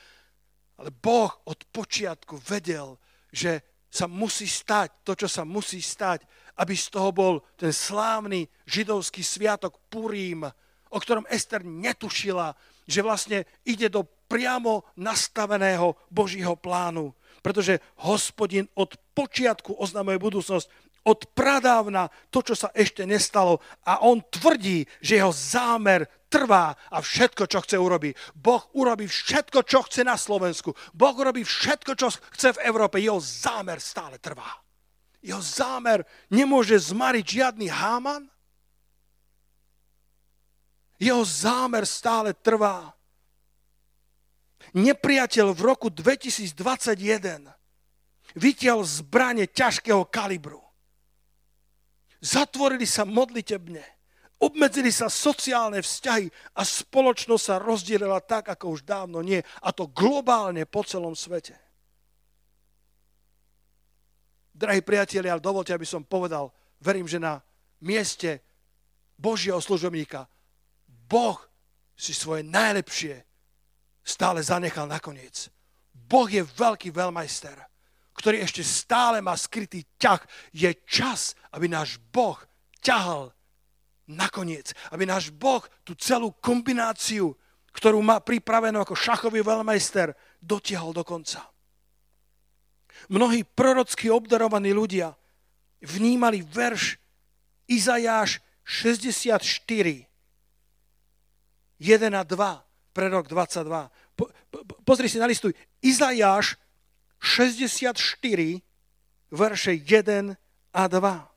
Ale 0.80 0.92
Boh 0.92 1.32
od 1.48 1.60
počiatku 1.72 2.36
vedel, 2.44 3.00
že 3.32 3.64
sa 3.90 4.06
musí 4.06 4.46
stať 4.46 5.02
to, 5.02 5.18
čo 5.18 5.26
sa 5.26 5.42
musí 5.42 5.82
stať, 5.82 6.22
aby 6.62 6.78
z 6.78 6.86
toho 6.94 7.10
bol 7.10 7.34
ten 7.58 7.74
slávny 7.74 8.46
židovský 8.68 9.24
sviatok 9.24 9.82
Purím, 9.90 10.46
o 10.90 10.98
ktorom 10.98 11.26
Ester 11.26 11.66
netušila, 11.66 12.54
že 12.86 13.02
vlastne 13.02 13.46
ide 13.66 13.90
do 13.90 14.06
priamo 14.30 14.86
nastaveného 14.94 15.98
Božího 16.06 16.54
plánu. 16.54 17.10
Pretože 17.42 17.82
hospodin 18.06 18.70
od 18.78 18.94
počiatku 19.16 19.74
oznamuje 19.74 20.22
budúcnosť, 20.22 20.70
od 21.04 21.20
pradávna 21.32 22.12
to, 22.28 22.44
čo 22.44 22.54
sa 22.56 22.68
ešte 22.76 23.08
nestalo. 23.08 23.58
A 23.88 24.04
on 24.04 24.20
tvrdí, 24.20 24.84
že 25.00 25.16
jeho 25.16 25.32
zámer 25.32 26.04
trvá 26.28 26.76
a 26.92 27.00
všetko, 27.00 27.48
čo 27.48 27.58
chce 27.64 27.76
urobiť. 27.80 28.36
Boh 28.36 28.62
urobí 28.76 29.08
všetko, 29.08 29.66
čo 29.66 29.82
chce 29.88 30.04
na 30.06 30.14
Slovensku. 30.14 30.76
Boh 30.94 31.14
urobí 31.16 31.42
všetko, 31.42 31.92
čo 31.96 32.12
chce 32.12 32.60
v 32.60 32.62
Európe. 32.68 33.00
Jeho 33.00 33.18
zámer 33.18 33.80
stále 33.80 34.20
trvá. 34.20 34.48
Jeho 35.20 35.40
zámer 35.40 36.04
nemôže 36.32 36.76
zmariť 36.76 37.24
žiadny 37.26 37.66
háman. 37.68 38.24
Jeho 41.00 41.24
zámer 41.24 41.88
stále 41.88 42.36
trvá. 42.36 42.92
Nepriateľ 44.76 45.56
v 45.56 45.60
roku 45.64 45.88
2021 45.88 47.48
vytiaľ 48.38 48.86
zbranie 48.86 49.50
ťažkého 49.50 50.06
kalibru. 50.06 50.69
Zatvorili 52.20 52.84
sa 52.84 53.08
modlitebne 53.08 54.00
Obmedzili 54.40 54.88
sa 54.88 55.12
sociálne 55.12 55.84
vzťahy 55.84 56.56
a 56.56 56.64
spoločnosť 56.64 57.44
sa 57.44 57.60
rozdielila 57.60 58.24
tak, 58.24 58.48
ako 58.48 58.72
už 58.72 58.88
dávno 58.88 59.20
nie. 59.20 59.44
A 59.60 59.68
to 59.68 59.84
globálne 59.92 60.64
po 60.64 60.80
celom 60.80 61.12
svete. 61.12 61.60
Drahí 64.56 64.80
priatelia, 64.80 65.36
ale 65.36 65.44
dovolte, 65.44 65.76
aby 65.76 65.84
som 65.84 66.00
povedal, 66.00 66.48
verím, 66.80 67.04
že 67.04 67.20
na 67.20 67.44
mieste 67.84 68.40
Božieho 69.20 69.60
služobníka 69.60 70.24
Boh 70.88 71.36
si 71.92 72.16
svoje 72.16 72.40
najlepšie 72.40 73.20
stále 74.00 74.40
zanechal 74.40 74.88
nakoniec. 74.88 75.52
Boh 75.92 76.24
je 76.24 76.40
veľký 76.40 76.88
veľmajster, 76.88 77.60
ktorý 78.14 78.42
ešte 78.44 78.60
stále 78.66 79.22
má 79.24 79.34
skrytý 79.38 79.86
ťah. 79.96 80.20
Je 80.52 80.70
čas, 80.84 81.38
aby 81.54 81.70
náš 81.70 81.96
Boh 82.10 82.36
ťahal 82.82 83.32
nakoniec, 84.10 84.74
aby 84.90 85.06
náš 85.06 85.30
Boh 85.30 85.62
tú 85.86 85.94
celú 85.94 86.34
kombináciu, 86.42 87.34
ktorú 87.70 88.02
má 88.02 88.18
pripravenú 88.18 88.82
ako 88.82 88.98
šachový 88.98 89.46
veľmajster, 89.46 90.10
dotiahol 90.42 90.90
do 90.90 91.06
konca. 91.06 91.46
Mnohí 93.08 93.46
prorocky 93.46 94.10
obdarovaní 94.10 94.74
ľudia 94.74 95.14
vnímali 95.80 96.44
verš 96.44 97.00
Izajáš 97.70 98.42
64, 98.66 99.40
1 101.80 102.12
a 102.12 102.22
2 102.26 102.92
pre 102.92 103.06
rok 103.08 103.30
22. 103.30 103.88
Po, 104.18 104.28
po, 104.50 104.58
pozri 104.82 105.06
si, 105.06 105.22
nalistuj. 105.22 105.54
Izajáš 105.80 106.58
64, 107.20 107.92
verše 109.30 109.72
1 109.76 110.36
a 110.72 110.82
2. 110.88 111.30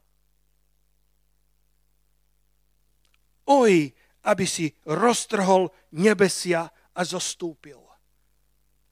Oj, 3.44 3.92
aby 4.24 4.46
si 4.48 4.72
roztrhol 4.88 5.68
nebesia 5.92 6.72
a 6.96 7.02
zostúpil. 7.04 7.84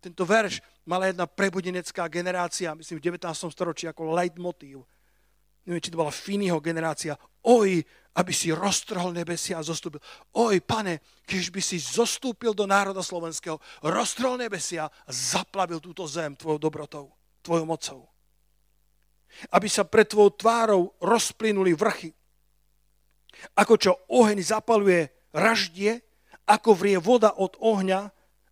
Tento 0.04 0.28
verš 0.28 0.60
mala 0.84 1.08
jedna 1.08 1.30
prebudinecká 1.30 2.10
generácia, 2.12 2.76
myslím 2.76 3.00
v 3.00 3.16
19. 3.16 3.32
storočí 3.48 3.88
ako 3.88 4.12
leitmotív. 4.12 4.84
Neviem, 5.64 5.82
či 5.82 5.94
to 5.94 6.02
bola 6.02 6.12
Finneyho 6.12 6.58
generácia. 6.58 7.14
Oj, 7.46 7.86
aby 8.12 8.34
si 8.36 8.52
roztrhol 8.52 9.16
nebesia 9.16 9.60
a 9.60 9.64
zostúpil. 9.64 10.04
Oj, 10.36 10.60
pane, 10.60 11.00
keď 11.24 11.44
by 11.52 11.62
si 11.64 11.80
zostúpil 11.80 12.52
do 12.52 12.68
národa 12.68 13.00
slovenského, 13.00 13.56
roztrhol 13.84 14.36
nebesia 14.36 14.88
a 14.88 15.12
zaplavil 15.12 15.80
túto 15.80 16.04
zem 16.08 16.36
tvojou 16.36 16.60
dobrotou, 16.60 17.06
tvojou 17.40 17.66
mocou. 17.66 18.00
Aby 19.48 19.72
sa 19.72 19.88
pred 19.88 20.12
tvojou 20.12 20.36
tvárou 20.36 20.92
rozplynuli 21.00 21.72
vrchy 21.72 22.12
ako 23.56 23.74
čo 23.78 23.92
oheň 24.12 24.40
zapaluje 24.44 25.10
raždie, 25.32 26.04
ako 26.48 26.76
vrie 26.76 26.98
voda 27.00 27.32
od 27.40 27.56
ohňa, 27.62 28.12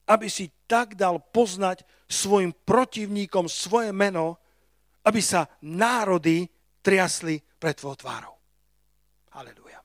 aby 0.10 0.28
si 0.32 0.49
tak 0.66 0.95
dal 0.95 1.20
poznať 1.20 1.84
svojim 2.10 2.55
protivníkom 2.66 3.45
svoje 3.45 3.93
meno, 3.93 4.39
aby 5.05 5.22
sa 5.22 5.45
národy 5.62 6.49
triasli 6.82 7.41
pred 7.60 7.78
tvojou 7.78 7.97
tvárou. 7.99 8.39
Halelujá. 9.30 9.80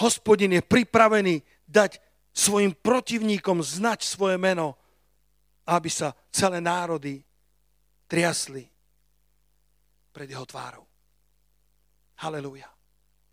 Hospodin 0.00 0.52
je 0.58 0.62
pripravený 0.64 1.44
dať 1.68 2.02
svojim 2.34 2.74
protivníkom 2.74 3.62
znať 3.62 4.02
svoje 4.02 4.34
meno, 4.40 4.74
aby 5.70 5.86
sa 5.86 6.10
celé 6.34 6.58
národy 6.58 7.22
triasli 8.10 8.66
pred 10.10 10.26
jeho 10.26 10.42
tvárou. 10.42 10.86
Halelúja. 12.18 12.70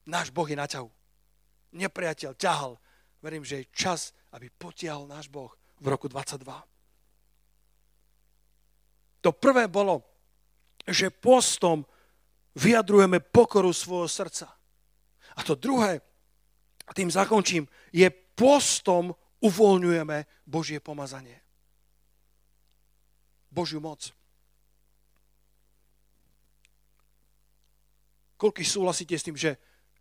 Náš 0.05 0.29
Boh 0.33 0.45
je 0.45 0.57
na 0.57 0.65
ťahu. 0.65 0.89
Nepriateľ 1.77 2.33
ťahal. 2.37 2.77
Verím, 3.21 3.45
že 3.45 3.61
je 3.61 3.73
čas, 3.73 4.13
aby 4.33 4.49
potiahol 4.49 5.05
náš 5.05 5.29
Boh 5.29 5.53
v 5.81 5.85
roku 5.89 6.09
22. 6.09 6.41
To 9.21 9.29
prvé 9.29 9.69
bolo, 9.69 10.01
že 10.89 11.13
postom 11.13 11.85
vyjadrujeme 12.55 13.19
pokoru 13.19 13.73
svojho 13.73 14.07
srdca. 14.07 14.51
A 15.35 15.39
to 15.43 15.55
druhé, 15.55 16.01
a 16.87 16.91
tým 16.91 17.07
zakončím, 17.07 17.67
je 17.95 18.07
postom 18.35 19.15
uvoľňujeme 19.39 20.47
Božie 20.47 20.79
pomazanie. 20.83 21.39
Božiu 23.51 23.83
moc. 23.83 24.15
Koľko 28.39 28.63
súhlasíte 28.63 29.13
s 29.13 29.25
tým, 29.27 29.37
že 29.37 29.59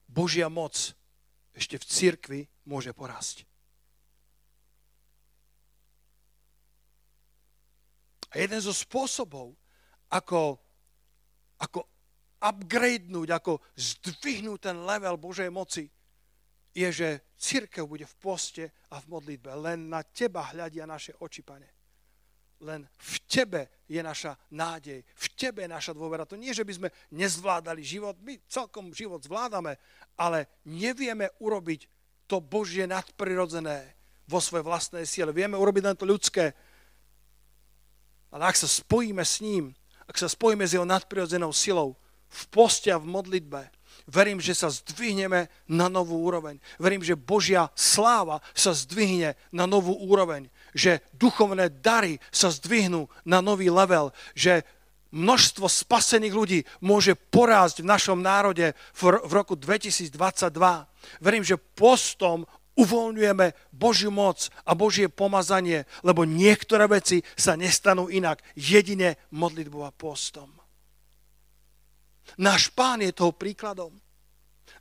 Božia 0.08 0.48
moc 0.48 0.96
ešte 1.52 1.76
v 1.76 1.84
cirkvi 1.84 2.40
môže 2.64 2.94
porásť? 2.94 3.44
A 8.30 8.38
jeden 8.38 8.62
zo 8.62 8.70
spôsobov, 8.70 9.58
ako, 10.06 10.62
ako 11.58 11.82
upgradenúť, 12.40 13.28
ako 13.36 13.60
zdvihnúť 13.76 14.72
ten 14.72 14.76
level 14.80 15.20
Božej 15.20 15.52
moci, 15.52 15.86
je, 16.70 16.88
že 16.88 17.08
církev 17.34 17.84
bude 17.84 18.06
v 18.06 18.16
poste 18.16 18.64
a 18.90 19.02
v 19.02 19.10
modlitbe. 19.10 19.50
Len 19.58 19.90
na 19.90 20.06
teba 20.06 20.48
hľadia 20.54 20.86
naše 20.86 21.12
oči, 21.18 21.42
pane. 21.42 21.68
Len 22.60 22.84
v 22.84 23.14
tebe 23.24 23.84
je 23.88 24.00
naša 24.04 24.36
nádej, 24.52 25.00
v 25.00 25.26
tebe 25.32 25.64
je 25.64 25.70
naša 25.72 25.96
dôvera. 25.96 26.28
To 26.28 26.36
nie, 26.36 26.52
že 26.52 26.62
by 26.62 26.72
sme 26.76 26.88
nezvládali 27.16 27.80
život, 27.80 28.20
my 28.20 28.36
celkom 28.44 28.92
život 28.92 29.24
zvládame, 29.24 29.80
ale 30.20 30.60
nevieme 30.68 31.32
urobiť 31.40 31.88
to 32.28 32.38
Božie 32.38 32.84
nadprirodzené 32.84 33.96
vo 34.28 34.38
svojej 34.38 34.62
vlastnej 34.62 35.08
siele. 35.08 35.34
Vieme 35.34 35.56
urobiť 35.58 35.82
len 35.82 35.96
to 35.96 36.06
ľudské, 36.06 36.52
ale 38.30 38.46
ak 38.46 38.54
sa 38.60 38.68
spojíme 38.70 39.24
s 39.24 39.42
ním, 39.42 39.74
ak 40.06 40.14
sa 40.20 40.30
spojíme 40.30 40.62
s 40.62 40.76
jeho 40.76 40.86
nadprirodzenou 40.86 41.50
silou, 41.50 41.98
v 42.30 42.42
poste 42.54 42.94
a 42.94 43.02
v 43.02 43.10
modlitbe, 43.10 43.60
verím, 44.06 44.42
že 44.42 44.54
sa 44.54 44.70
zdvihneme 44.70 45.50
na 45.70 45.86
novú 45.86 46.22
úroveň. 46.22 46.58
Verím, 46.78 47.02
že 47.02 47.18
Božia 47.18 47.70
sláva 47.78 48.42
sa 48.54 48.74
zdvihne 48.74 49.38
na 49.54 49.66
novú 49.66 49.94
úroveň. 49.94 50.50
Že 50.74 51.02
duchovné 51.14 51.70
dary 51.82 52.22
sa 52.30 52.50
zdvihnú 52.50 53.10
na 53.26 53.42
nový 53.42 53.70
level. 53.70 54.14
Že 54.34 54.62
množstvo 55.10 55.66
spasených 55.66 56.34
ľudí 56.34 56.60
môže 56.82 57.14
porásť 57.14 57.82
v 57.82 57.90
našom 57.90 58.18
národe 58.22 58.74
v 58.94 59.32
roku 59.34 59.58
2022. 59.58 60.14
Verím, 61.18 61.42
že 61.46 61.58
postom 61.58 62.46
uvoľňujeme 62.78 63.74
Božiu 63.74 64.14
moc 64.14 64.48
a 64.62 64.72
Božie 64.78 65.10
pomazanie, 65.10 65.84
lebo 66.06 66.22
niektoré 66.22 66.86
veci 66.86 67.20
sa 67.34 67.58
nestanú 67.58 68.06
inak, 68.08 68.40
jedine 68.54 69.18
modlitbou 69.34 69.82
a 69.84 69.92
postom. 69.92 70.59
Náš 72.38 72.70
pán 72.70 73.02
je 73.02 73.10
toho 73.14 73.32
príkladom. 73.34 73.94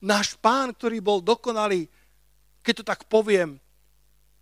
Náš 0.04 0.36
pán, 0.38 0.76
ktorý 0.76 1.02
bol 1.02 1.20
dokonalý, 1.24 1.90
keď 2.62 2.74
to 2.82 2.84
tak 2.86 3.02
poviem, 3.10 3.58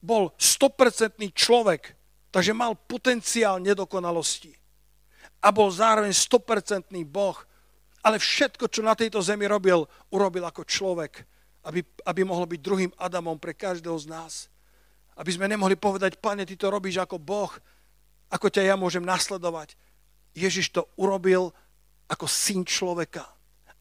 bol 0.03 0.34
100% 0.38 1.18
človek, 1.34 1.95
takže 2.30 2.53
mal 2.53 2.76
potenciál 2.76 3.58
nedokonalosti. 3.64 4.53
A 5.41 5.53
bol 5.53 5.70
zároveň 5.70 6.14
100% 6.14 6.91
Boh, 7.08 7.38
ale 8.01 8.22
všetko, 8.22 8.70
čo 8.70 8.86
na 8.86 8.93
tejto 8.93 9.22
zemi 9.22 9.49
robil, 9.49 9.86
urobil 10.14 10.43
ako 10.45 10.64
človek 10.66 11.26
aby, 11.68 11.84
aby 12.08 12.22
mohol 12.24 12.47
byť 12.47 12.60
druhým 12.64 12.91
Adamom 12.95 13.36
pre 13.36 13.51
každého 13.51 13.99
z 13.99 14.08
nás. 14.08 14.34
Aby 15.20 15.36
sme 15.36 15.51
nemohli 15.51 15.76
povedať, 15.76 16.16
pane, 16.16 16.47
ty 16.47 16.55
to 16.55 16.72
robíš 16.72 17.03
ako 17.03 17.20
Boh, 17.20 17.51
ako 18.32 18.47
ťa 18.47 18.72
ja 18.72 18.76
môžem 18.80 19.03
nasledovať. 19.03 19.76
Ježiš 20.32 20.72
to 20.72 20.88
urobil 20.95 21.51
ako 22.08 22.26
syn 22.28 22.64
človeka, 22.64 23.28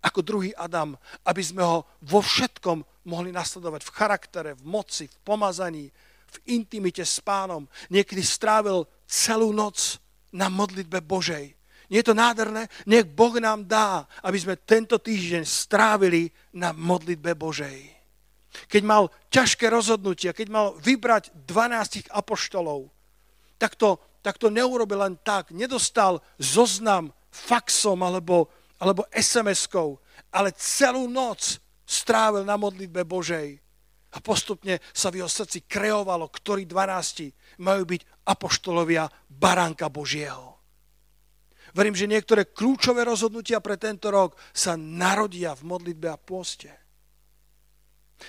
ako 0.02 0.20
druhý 0.22 0.50
Adam, 0.54 0.94
aby 1.26 1.42
sme 1.42 1.62
ho 1.62 1.86
vo 2.02 2.20
všetkom 2.22 3.06
mohli 3.06 3.30
nasledovať 3.30 3.82
v 3.86 3.94
charaktere, 3.94 4.50
v 4.54 4.62
moci, 4.66 5.06
v 5.06 5.16
pomazaní, 5.22 5.86
v 6.26 6.36
intimite 6.58 7.06
s 7.06 7.22
pánom. 7.22 7.66
Niekedy 7.90 8.22
strávil 8.22 8.86
celú 9.06 9.54
noc 9.54 10.02
na 10.34 10.50
modlitbe 10.50 11.00
Božej. 11.02 11.54
Nie 11.86 12.02
je 12.02 12.10
to 12.10 12.18
nádherné? 12.18 12.66
Nech 12.82 13.06
Boh 13.06 13.38
nám 13.38 13.62
dá, 13.62 14.10
aby 14.26 14.38
sme 14.42 14.58
tento 14.58 14.98
týždeň 14.98 15.46
strávili 15.46 16.34
na 16.50 16.74
modlitbe 16.74 17.38
Božej. 17.38 17.94
Keď 18.66 18.82
mal 18.82 19.12
ťažké 19.30 19.70
rozhodnutia, 19.70 20.34
keď 20.34 20.48
mal 20.50 20.66
vybrať 20.82 21.30
12 21.46 22.10
apoštolov, 22.10 22.90
tak 23.60 23.78
to, 23.78 24.00
tak 24.24 24.40
to 24.40 24.50
neurobil 24.50 24.98
len 24.98 25.14
tak. 25.22 25.54
Nedostal 25.54 26.18
zoznam 26.40 27.14
faxom 27.36 28.00
alebo, 28.00 28.48
alebo 28.80 29.04
SMS-kou, 29.12 30.00
ale 30.32 30.56
celú 30.56 31.04
noc 31.04 31.60
strávil 31.84 32.42
na 32.48 32.56
modlitbe 32.56 33.04
Božej. 33.04 33.60
A 34.16 34.18
postupne 34.24 34.80
sa 34.96 35.12
v 35.12 35.20
jeho 35.20 35.28
srdci 35.28 35.68
kreovalo, 35.68 36.32
ktorí 36.32 36.64
12 36.64 37.60
majú 37.60 37.82
byť 37.84 38.00
apoštolovia 38.24 39.04
baránka 39.28 39.92
Božieho. 39.92 40.56
Verím, 41.76 41.92
že 41.92 42.08
niektoré 42.08 42.48
kľúčové 42.48 43.04
rozhodnutia 43.04 43.60
pre 43.60 43.76
tento 43.76 44.08
rok 44.08 44.40
sa 44.56 44.80
narodia 44.80 45.52
v 45.52 45.68
modlitbe 45.68 46.08
a 46.08 46.16
pôste. 46.16 46.72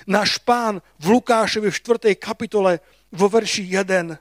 Náš 0.04 0.44
pán 0.44 0.84
v 1.00 1.16
Lukášovi 1.16 1.72
v 1.72 1.80
4. 1.80 2.20
kapitole 2.20 2.84
vo 3.16 3.32
verši 3.32 3.72
1 3.72 4.20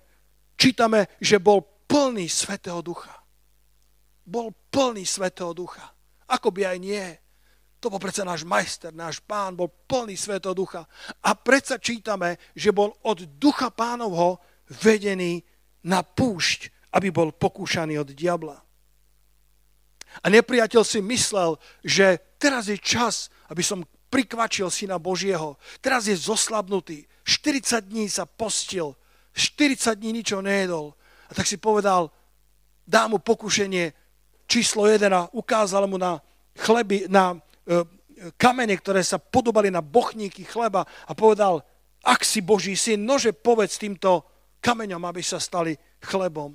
čítame, 0.54 1.10
že 1.18 1.42
bol 1.42 1.62
plný 1.86 2.30
Svetého 2.30 2.80
Ducha. 2.80 3.15
Bol 4.26 4.50
plný 4.74 5.06
Svetého 5.06 5.54
Ducha. 5.54 5.86
Ako 6.26 6.50
by 6.50 6.74
aj 6.74 6.78
nie. 6.82 7.06
To 7.78 7.86
bol 7.86 8.02
predsa 8.02 8.26
náš 8.26 8.42
majster, 8.42 8.90
náš 8.90 9.22
pán, 9.22 9.54
bol 9.54 9.70
plný 9.70 10.18
Svetého 10.18 10.52
Ducha. 10.52 10.82
A 11.22 11.38
predsa 11.38 11.78
čítame, 11.78 12.36
že 12.58 12.74
bol 12.74 12.90
od 13.06 13.38
Ducha 13.38 13.70
pánovho 13.70 14.42
vedený 14.82 15.46
na 15.86 16.02
púšť, 16.02 16.90
aby 16.98 17.14
bol 17.14 17.30
pokúšaný 17.30 18.02
od 18.02 18.10
diabla. 18.10 18.58
A 20.24 20.26
nepriateľ 20.32 20.82
si 20.82 20.98
myslel, 21.04 21.60
že 21.84 22.18
teraz 22.40 22.66
je 22.72 22.78
čas, 22.80 23.28
aby 23.52 23.62
som 23.62 23.84
prikvačil 24.08 24.72
syna 24.72 24.96
Božieho. 24.96 25.60
Teraz 25.84 26.08
je 26.08 26.16
zoslabnutý. 26.16 27.04
40 27.26 27.90
dní 27.90 28.06
sa 28.08 28.24
postil. 28.24 28.96
40 29.36 29.98
dní 30.00 30.22
ničo 30.22 30.40
nejedol. 30.40 30.96
A 31.28 31.32
tak 31.36 31.44
si 31.44 31.60
povedal, 31.60 32.08
dá 32.86 33.10
mu 33.10 33.20
pokušenie 33.20 34.05
číslo 34.46 34.86
1 34.86 35.10
a 35.12 35.28
ukázal 35.34 35.86
mu 35.90 35.98
na 35.98 36.22
chleby, 36.56 37.10
na 37.10 37.34
e, 37.34 37.38
kamene, 38.40 38.74
ktoré 38.78 39.02
sa 39.02 39.20
podobali 39.20 39.68
na 39.68 39.84
bochníky 39.84 40.46
chleba 40.46 40.86
a 40.86 41.12
povedal, 41.12 41.62
ak 42.06 42.22
si 42.22 42.40
Boží 42.40 42.78
syn, 42.78 43.02
nože 43.02 43.34
povedz 43.34 43.76
týmto 43.76 44.22
kameňom, 44.62 45.02
aby 45.04 45.20
sa 45.20 45.42
stali 45.42 45.74
chlebom. 46.00 46.54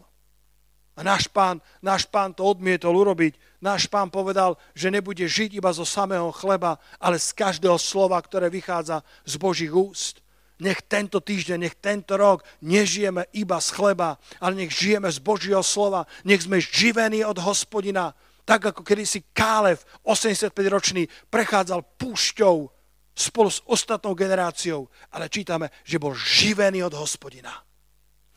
A 0.96 1.04
náš 1.04 1.28
pán, 1.28 1.60
náš 1.84 2.08
pán 2.08 2.32
to 2.32 2.44
odmietol 2.48 2.96
urobiť 2.96 3.52
náš 3.62 3.86
pán 3.86 4.10
povedal, 4.10 4.58
že 4.74 4.90
nebude 4.90 5.22
žiť 5.22 5.62
iba 5.62 5.70
zo 5.70 5.86
samého 5.86 6.34
chleba, 6.34 6.82
ale 6.98 7.22
z 7.22 7.32
každého 7.32 7.78
slova, 7.78 8.18
ktoré 8.18 8.50
vychádza 8.50 9.06
z 9.24 9.38
Božích 9.38 9.72
úst. 9.72 10.21
Nech 10.62 10.86
tento 10.86 11.18
týždeň, 11.18 11.58
nech 11.58 11.76
tento 11.82 12.14
rok 12.14 12.46
nežijeme 12.62 13.26
iba 13.34 13.58
z 13.58 13.74
chleba, 13.74 14.22
ale 14.38 14.54
nech 14.62 14.70
žijeme 14.70 15.10
z 15.10 15.18
Božieho 15.18 15.66
slova. 15.66 16.06
Nech 16.22 16.46
sme 16.46 16.62
živení 16.62 17.26
od 17.26 17.42
hospodina, 17.42 18.14
tak 18.46 18.70
ako 18.70 18.86
kedysi 18.86 19.26
Kálev, 19.34 19.82
85-ročný, 20.06 21.10
prechádzal 21.34 21.82
púšťou 21.98 22.70
spolu 23.18 23.50
s 23.50 23.66
ostatnou 23.66 24.14
generáciou, 24.14 24.86
ale 25.10 25.34
čítame, 25.34 25.74
že 25.82 25.98
bol 25.98 26.14
živený 26.14 26.86
od 26.86 26.94
hospodina 26.94 27.52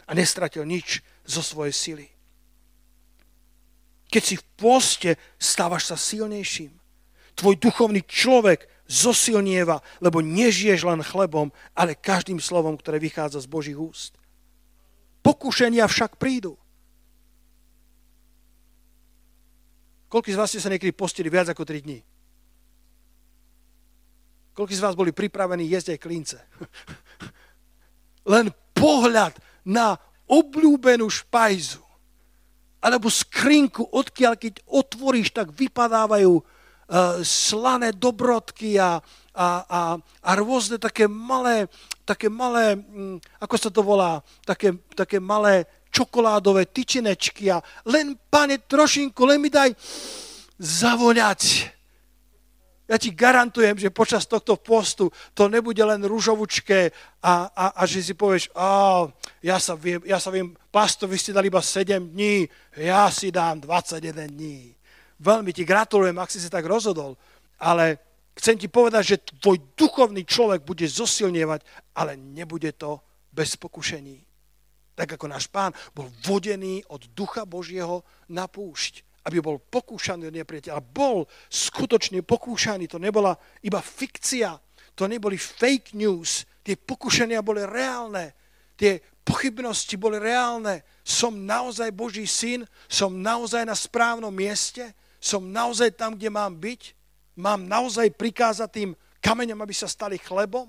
a 0.09 0.11
nestratil 0.17 0.65
nič 0.65 1.05
zo 1.29 1.45
svojej 1.45 1.77
sily. 1.77 2.07
Keď 4.09 4.23
si 4.25 4.37
v 4.41 4.45
pôste, 4.57 5.11
stávaš 5.37 5.93
sa 5.93 5.97
silnejším. 6.01 6.73
Tvoj 7.35 7.59
duchovný 7.59 8.01
človek 8.07 8.74
zosilnieva, 8.85 9.81
lebo 10.01 10.21
nežiješ 10.21 10.85
len 10.85 11.01
chlebom, 11.01 11.49
ale 11.73 11.97
každým 11.97 12.37
slovom, 12.39 12.77
ktoré 12.77 13.01
vychádza 13.01 13.41
z 13.41 13.49
Božích 13.49 13.79
úst. 13.79 14.13
Pokušenia 15.25 15.89
však 15.89 16.21
prídu. 16.21 16.61
Koľko 20.13 20.31
z 20.31 20.39
vás 20.39 20.49
ste 20.53 20.63
sa 20.63 20.71
niekedy 20.71 20.93
postili 20.95 21.33
viac 21.33 21.49
ako 21.51 21.65
3 21.65 21.81
dní? 21.81 21.99
Koľko 24.55 24.71
z 24.71 24.85
vás 24.85 24.95
boli 24.95 25.11
pripravení 25.11 25.67
jesť 25.67 25.97
aj 25.97 26.03
klince? 26.05 26.39
Len 28.33 28.53
pohľad 28.77 29.35
na 29.67 29.99
obľúbenú 30.31 31.11
špajzu 31.11 31.83
alebo 32.85 33.09
skrinku, 33.09 33.89
odkiaľ 33.89 34.37
keď 34.37 34.61
otvoríš, 34.69 35.33
tak 35.33 35.49
vypadávajú 35.57 36.45
slané 37.25 37.93
dobrodky 37.93 38.77
a, 38.77 39.01
a, 39.35 39.47
a, 39.65 39.81
a 39.99 40.31
rôzne 40.37 40.77
také 40.79 41.09
malé, 41.09 41.67
také 42.05 42.29
malé, 42.29 42.77
um, 42.77 43.17
ako 43.41 43.57
sa 43.57 43.71
to 43.73 43.81
volá, 43.83 44.21
také, 44.45 44.77
také 44.95 45.19
malé 45.19 45.67
čokoládové 45.95 46.67
tyčinečky 46.67 47.55
a 47.55 47.63
len, 47.87 48.19
pane, 48.31 48.59
trošinku, 48.59 49.23
len 49.25 49.39
mi 49.39 49.51
daj 49.51 49.71
zavoňať. 50.59 51.71
Ja 52.85 53.01
ti 53.01 53.17
garantujem, 53.17 53.81
že 53.81 53.89
počas 53.89 54.29
tohto 54.29 54.61
postu 54.61 55.09
to 55.33 55.49
nebude 55.49 55.81
len 55.81 56.05
rúžovučké 56.05 56.93
a, 57.25 57.49
a, 57.49 57.65
a 57.81 57.83
že 57.89 58.05
si 58.05 58.13
povieš, 58.13 58.53
oh, 58.53 59.09
ja, 59.41 59.57
sa 59.57 59.73
viem, 59.73 60.05
ja 60.05 60.21
sa 60.21 60.29
viem, 60.29 60.53
pasto, 60.69 61.09
vy 61.09 61.17
ste 61.17 61.33
dali 61.33 61.49
iba 61.49 61.65
7 61.65 62.13
dní, 62.13 62.45
ja 62.77 63.09
si 63.09 63.33
dám 63.33 63.65
21 63.65 64.29
dní. 64.29 64.77
Veľmi 65.21 65.55
ti 65.55 65.63
gratulujem, 65.63 66.17
ak 66.19 66.33
si 66.33 66.43
sa 66.43 66.51
tak 66.51 66.67
rozhodol, 66.67 67.15
ale 67.63 67.99
chcem 68.35 68.59
ti 68.59 68.67
povedať, 68.67 69.03
že 69.05 69.23
tvoj 69.39 69.75
duchovný 69.79 70.27
človek 70.27 70.67
bude 70.67 70.85
zosilnievať, 70.87 71.61
ale 71.95 72.19
nebude 72.19 72.75
to 72.75 72.99
bez 73.31 73.55
pokušení. 73.59 74.19
Tak 74.95 75.19
ako 75.19 75.27
náš 75.27 75.51
pán 75.51 75.75
bol 75.91 76.07
vodený 76.23 76.83
od 76.91 77.11
ducha 77.15 77.43
Božieho 77.47 78.03
na 78.31 78.47
púšť 78.47 79.15
aby 79.25 79.41
bol 79.41 79.57
pokúšaný 79.57 80.29
od 80.29 80.37
nepriateľa. 80.37 80.85
Bol 80.85 81.25
skutočne 81.49 82.21
pokúšaný, 82.21 82.85
to 82.93 83.01
nebola 83.01 83.33
iba 83.65 83.81
fikcia, 83.81 84.53
to 84.93 85.09
neboli 85.09 85.41
fake 85.41 85.97
news, 85.97 86.45
tie 86.61 86.77
pokušenia 86.77 87.41
boli 87.41 87.65
reálne, 87.65 88.37
tie 88.77 89.01
pochybnosti 89.25 89.97
boli 89.97 90.21
reálne. 90.21 90.85
Som 91.01 91.49
naozaj 91.49 91.89
Boží 91.97 92.29
syn, 92.29 92.69
som 92.85 93.17
naozaj 93.17 93.65
na 93.65 93.73
správnom 93.73 94.33
mieste, 94.33 94.93
som 95.25 95.49
naozaj 95.49 95.97
tam, 95.97 96.21
kde 96.21 96.29
mám 96.29 96.53
byť, 96.61 96.93
mám 97.41 97.65
naozaj 97.65 98.13
prikázať 98.13 98.69
tým 98.69 98.91
kameňom, 99.25 99.57
aby 99.65 99.73
sa 99.73 99.89
stali 99.89 100.21
chlebom. 100.21 100.69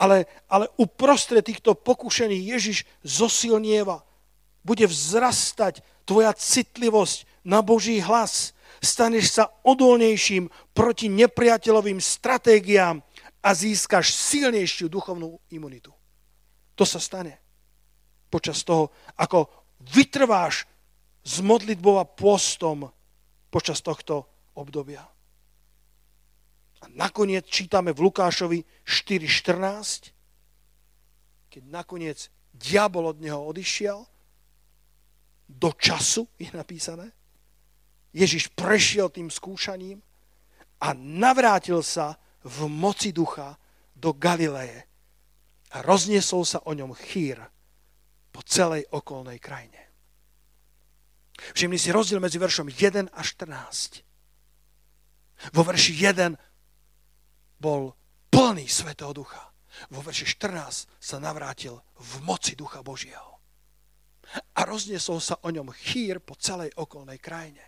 Ale, 0.00 0.24
ale 0.48 0.72
uprostred 0.80 1.44
týchto 1.44 1.76
pokušení 1.76 2.40
Ježiš 2.48 2.88
zosilnieva, 3.04 4.00
bude 4.64 4.88
vzrastať 4.88 5.84
tvoja 6.08 6.32
citlivosť 6.32 7.44
na 7.44 7.60
Boží 7.60 8.00
hlas. 8.00 8.56
Staneš 8.80 9.36
sa 9.36 9.44
odolnejším 9.66 10.48
proti 10.72 11.12
nepriateľovým 11.12 12.00
stratégiám 12.00 13.04
a 13.44 13.50
získaš 13.52 14.14
silnejšiu 14.14 14.88
duchovnú 14.88 15.36
imunitu. 15.52 15.92
To 16.78 16.84
sa 16.86 17.02
stane 17.02 17.42
počas 18.30 18.62
toho, 18.62 18.92
ako 19.18 19.50
vytrváš 19.82 20.68
s 21.28 21.44
modlitbou 21.44 22.00
a 22.00 22.08
postom 22.08 22.88
počas 23.52 23.84
tohto 23.84 24.24
obdobia. 24.56 25.04
A 26.80 26.88
nakoniec 26.96 27.44
čítame 27.44 27.92
v 27.92 28.08
Lukášovi 28.08 28.64
4.14, 28.88 31.52
keď 31.52 31.62
nakoniec 31.68 32.32
diabol 32.56 33.12
od 33.12 33.20
neho 33.20 33.44
odišiel, 33.44 34.08
do 35.48 35.72
času, 35.76 36.28
je 36.40 36.48
napísané. 36.52 37.12
Ježiš 38.12 38.48
prešiel 38.52 39.12
tým 39.12 39.28
skúšaním 39.28 40.00
a 40.80 40.92
navrátil 40.96 41.84
sa 41.84 42.16
v 42.44 42.68
moci 42.68 43.12
ducha 43.12 43.56
do 43.92 44.12
Galileje 44.12 44.84
a 45.72 45.84
rozniesol 45.84 46.44
sa 46.44 46.64
o 46.64 46.72
ňom 46.72 46.96
chýr 46.96 47.40
po 48.32 48.40
celej 48.44 48.88
okolnej 48.92 49.40
krajine. 49.40 49.87
Všimni 51.54 51.78
si 51.78 51.94
rozdiel 51.94 52.18
medzi 52.18 52.38
veršom 52.38 52.68
1 52.68 53.14
a 53.14 53.20
14. 53.22 55.54
Vo 55.54 55.62
verši 55.62 55.94
1 55.94 56.34
bol 57.62 57.94
plný 58.28 58.66
Svetého 58.66 59.14
Ducha. 59.14 59.54
Vo 59.94 60.02
verši 60.02 60.26
14 60.26 60.90
sa 60.98 61.16
navrátil 61.22 61.78
v 61.98 62.12
moci 62.26 62.58
Ducha 62.58 62.82
Božieho 62.82 63.38
a 64.28 64.60
rozniesol 64.68 65.24
sa 65.24 65.40
o 65.40 65.48
ňom 65.48 65.72
chýr 65.72 66.20
po 66.20 66.36
celej 66.36 66.68
okolnej 66.76 67.16
krajine. 67.16 67.64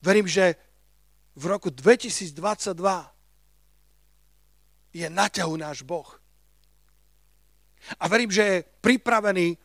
Verím, 0.00 0.24
že 0.24 0.56
v 1.36 1.44
roku 1.44 1.68
2022 1.68 2.32
je 4.96 5.06
na 5.12 5.28
ťahu 5.28 5.54
náš 5.60 5.84
Boh. 5.84 6.08
A 8.00 8.08
verím, 8.08 8.32
že 8.32 8.44
je 8.44 8.64
pripravený, 8.80 9.60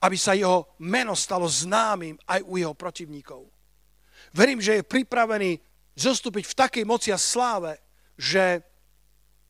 aby 0.00 0.16
sa 0.16 0.32
jeho 0.32 0.76
meno 0.80 1.12
stalo 1.12 1.44
známym 1.44 2.16
aj 2.24 2.40
u 2.48 2.56
jeho 2.56 2.72
protivníkov. 2.72 3.44
Verím, 4.32 4.60
že 4.60 4.80
je 4.80 4.88
pripravený 4.88 5.60
zostúpiť 5.96 6.44
v 6.48 6.56
takej 6.56 6.84
moci 6.88 7.12
a 7.12 7.18
sláve, 7.20 7.76
že 8.16 8.62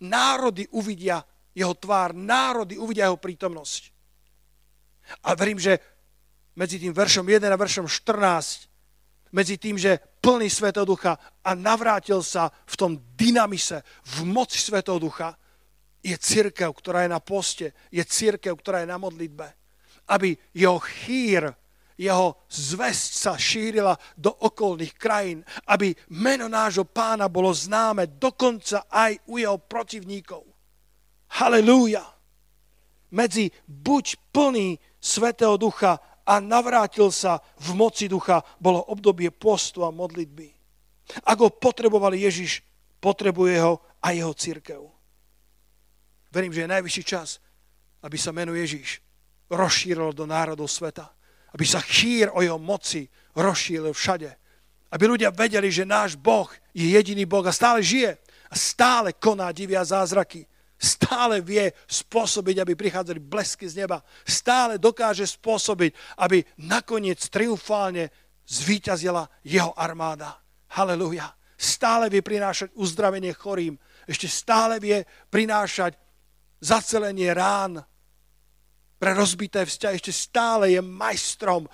národy 0.03 0.67
uvidia 0.75 1.23
jeho 1.55 1.75
tvár, 1.75 2.17
národy 2.17 2.79
uvidia 2.79 3.07
jeho 3.07 3.21
prítomnosť. 3.21 3.83
A 5.27 5.35
verím, 5.35 5.59
že 5.59 5.79
medzi 6.55 6.79
tým 6.79 6.95
veršom 6.95 7.27
1 7.27 7.47
a 7.47 7.59
veršom 7.59 7.87
14, 7.87 8.71
medzi 9.31 9.59
tým, 9.59 9.79
že 9.79 9.99
plný 10.19 10.51
Svetého 10.51 10.83
Ducha 10.83 11.15
a 11.45 11.51
navrátil 11.55 12.23
sa 12.23 12.51
v 12.51 12.75
tom 12.75 12.93
dynamise, 13.15 13.83
v 14.19 14.27
moci 14.27 14.59
Svetého 14.59 14.99
Ducha, 14.99 15.39
je 16.01 16.17
církev, 16.17 16.73
ktorá 16.73 17.05
je 17.05 17.13
na 17.13 17.21
poste, 17.21 17.77
je 17.93 18.03
církev, 18.03 18.57
ktorá 18.57 18.83
je 18.83 18.89
na 18.89 18.97
modlitbe. 18.97 19.60
Aby 20.11 20.35
jeho 20.51 20.83
chýr, 20.83 21.55
jeho 22.01 22.41
zväzť 22.49 23.11
sa 23.13 23.33
šírila 23.37 23.93
do 24.17 24.33
okolných 24.33 24.97
krajín, 24.97 25.45
aby 25.69 25.93
meno 26.17 26.49
nášho 26.49 26.89
pána 26.89 27.29
bolo 27.29 27.53
známe 27.53 28.17
dokonca 28.17 28.89
aj 28.89 29.21
u 29.29 29.37
jeho 29.37 29.61
protivníkov. 29.61 30.41
Halelúja! 31.37 32.01
Medzi 33.13 33.53
buď 33.69 34.33
plný 34.33 34.81
Svetého 34.97 35.61
Ducha 35.61 36.01
a 36.25 36.35
navrátil 36.41 37.13
sa 37.13 37.43
v 37.61 37.77
moci 37.77 38.09
Ducha, 38.09 38.41
bolo 38.57 38.81
obdobie 38.89 39.29
postu 39.29 39.85
a 39.85 39.93
modlitby. 39.93 40.49
Ak 41.27 41.37
ho 41.43 41.53
potreboval 41.53 42.17
Ježiš, 42.17 42.63
potrebuje 43.03 43.61
ho 43.61 43.83
aj 44.01 44.15
jeho 44.15 44.35
církev. 44.35 44.81
Verím, 46.31 46.55
že 46.55 46.65
je 46.65 46.73
najvyšší 46.73 47.03
čas, 47.05 47.43
aby 48.01 48.17
sa 48.17 48.31
meno 48.33 48.55
Ježiš 48.55 49.03
rozšírilo 49.51 50.15
do 50.15 50.25
národov 50.25 50.71
sveta. 50.71 51.11
Aby 51.51 51.67
sa 51.67 51.83
chýr 51.83 52.31
o 52.31 52.41
jeho 52.41 52.57
moci 52.57 53.11
rozšíril 53.35 53.91
všade. 53.91 54.31
Aby 54.91 55.05
ľudia 55.11 55.35
vedeli, 55.35 55.71
že 55.71 55.87
náš 55.87 56.15
Boh 56.15 56.51
je 56.71 56.87
jediný 56.95 57.27
Boh 57.27 57.43
a 57.43 57.55
stále 57.55 57.83
žije 57.83 58.15
a 58.51 58.55
stále 58.55 59.15
koná 59.15 59.51
divia 59.51 59.83
zázraky 59.83 60.47
stále 60.81 61.45
vie 61.45 61.69
spôsobiť, 61.85 62.65
aby 62.65 62.73
prichádzali 62.73 63.21
blesky 63.21 63.69
z 63.69 63.85
neba. 63.85 64.01
Stále 64.25 64.81
dokáže 64.81 65.29
spôsobiť, 65.29 65.93
aby 66.25 66.41
nakoniec 66.65 67.21
triumfálne 67.29 68.09
zvíťazila 68.49 69.29
jeho 69.45 69.77
armáda. 69.77 70.41
Halelujá. 70.73 71.37
Stále 71.61 72.09
vie 72.09 72.25
prinášať 72.25 72.73
uzdravenie 72.73 73.37
chorým. 73.37 73.77
Ešte 74.09 74.25
stále 74.33 74.81
vie 74.81 75.05
prinášať 75.29 76.01
zacelenie 76.65 77.29
rán 77.37 77.85
pre 79.01 79.17
rozbité 79.17 79.65
vzťahy. 79.65 79.97
Ešte 79.97 80.13
stále 80.13 80.77
je 80.77 80.85
majstrom 80.85 81.65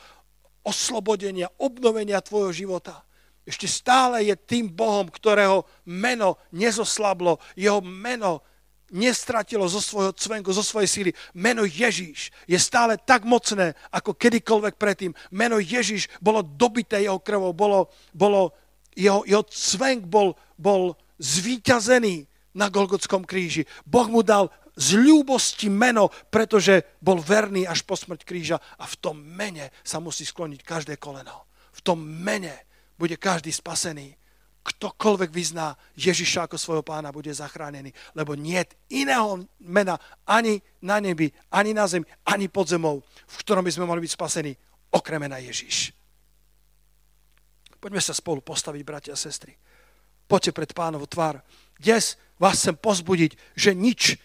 oslobodenia, 0.62 1.51
obnovenia 1.59 2.22
tvojho 2.22 2.55
života. 2.55 3.03
Ešte 3.43 3.66
stále 3.66 4.27
je 4.27 4.35
tým 4.39 4.70
Bohom, 4.70 5.11
ktorého 5.11 5.66
meno 5.87 6.39
nezoslablo. 6.55 7.43
Jeho 7.59 7.83
meno 7.83 8.43
nestratilo 8.91 9.66
zo 9.66 9.83
svojho 9.83 10.14
cvenku, 10.14 10.55
zo 10.55 10.62
svojej 10.62 10.91
síly. 10.91 11.11
Meno 11.35 11.66
Ježíš 11.66 12.31
je 12.47 12.59
stále 12.59 12.95
tak 12.99 13.27
mocné, 13.27 13.74
ako 13.91 14.14
kedykoľvek 14.14 14.74
predtým. 14.79 15.12
Meno 15.35 15.59
Ježíš 15.59 16.07
bolo 16.22 16.43
dobité 16.47 17.03
jeho 17.03 17.18
krvou, 17.18 17.51
bolo, 17.51 17.91
bolo 18.14 18.55
jeho, 18.95 19.27
jeho 19.27 19.43
cvenk 19.51 20.07
bol, 20.07 20.39
bol 20.55 20.95
zvíťazený 21.18 22.27
na 22.55 22.70
Golgotskom 22.70 23.27
kríži. 23.27 23.66
Boh 23.85 24.07
mu 24.07 24.22
dal 24.22 24.51
z 24.77 25.01
ľúbosti 25.01 25.72
meno, 25.72 26.12
pretože 26.29 27.01
bol 27.01 27.16
verný 27.16 27.64
až 27.64 27.83
po 27.89 27.97
smrť 27.97 28.20
kríža 28.29 28.61
a 28.77 28.85
v 28.85 28.95
tom 29.01 29.16
mene 29.18 29.72
sa 29.81 29.99
musí 29.99 30.29
skloniť 30.29 30.61
každé 30.61 31.01
koleno. 31.01 31.49
V 31.72 31.81
tom 31.81 32.05
mene 32.05 32.68
bude 33.01 33.16
každý 33.16 33.53
spasený 33.53 34.16
ktokoľvek 34.66 35.31
vyzná 35.31 35.79
Ježiša 35.95 36.51
ako 36.51 36.59
svojho 36.59 36.83
pána, 36.83 37.14
bude 37.14 37.31
zachránený. 37.31 37.95
Lebo 38.18 38.35
nie 38.35 38.59
iného 38.91 39.47
mena 39.62 39.95
ani 40.27 40.59
na 40.83 40.99
nebi, 40.99 41.31
ani 41.55 41.70
na 41.70 41.87
zemi, 41.87 42.03
ani 42.27 42.51
pod 42.51 42.66
zemou, 42.66 42.99
v 43.07 43.37
ktorom 43.47 43.62
by 43.62 43.70
sme 43.70 43.87
mohli 43.87 44.03
byť 44.03 44.12
spasení, 44.18 44.53
okrem 44.91 45.22
mena 45.22 45.39
Ježiš. 45.39 45.95
Poďme 47.79 48.03
sa 48.03 48.11
spolu 48.11 48.43
postaviť, 48.43 48.83
bratia 48.83 49.14
a 49.14 49.18
sestry. 49.18 49.55
Poďte 50.27 50.51
pred 50.59 50.70
pánovu 50.74 51.07
tvár. 51.07 51.39
Dnes 51.79 52.18
vás 52.43 52.59
chcem 52.59 52.74
pozbudiť, 52.74 53.39
že 53.55 53.70
nič 53.70 54.18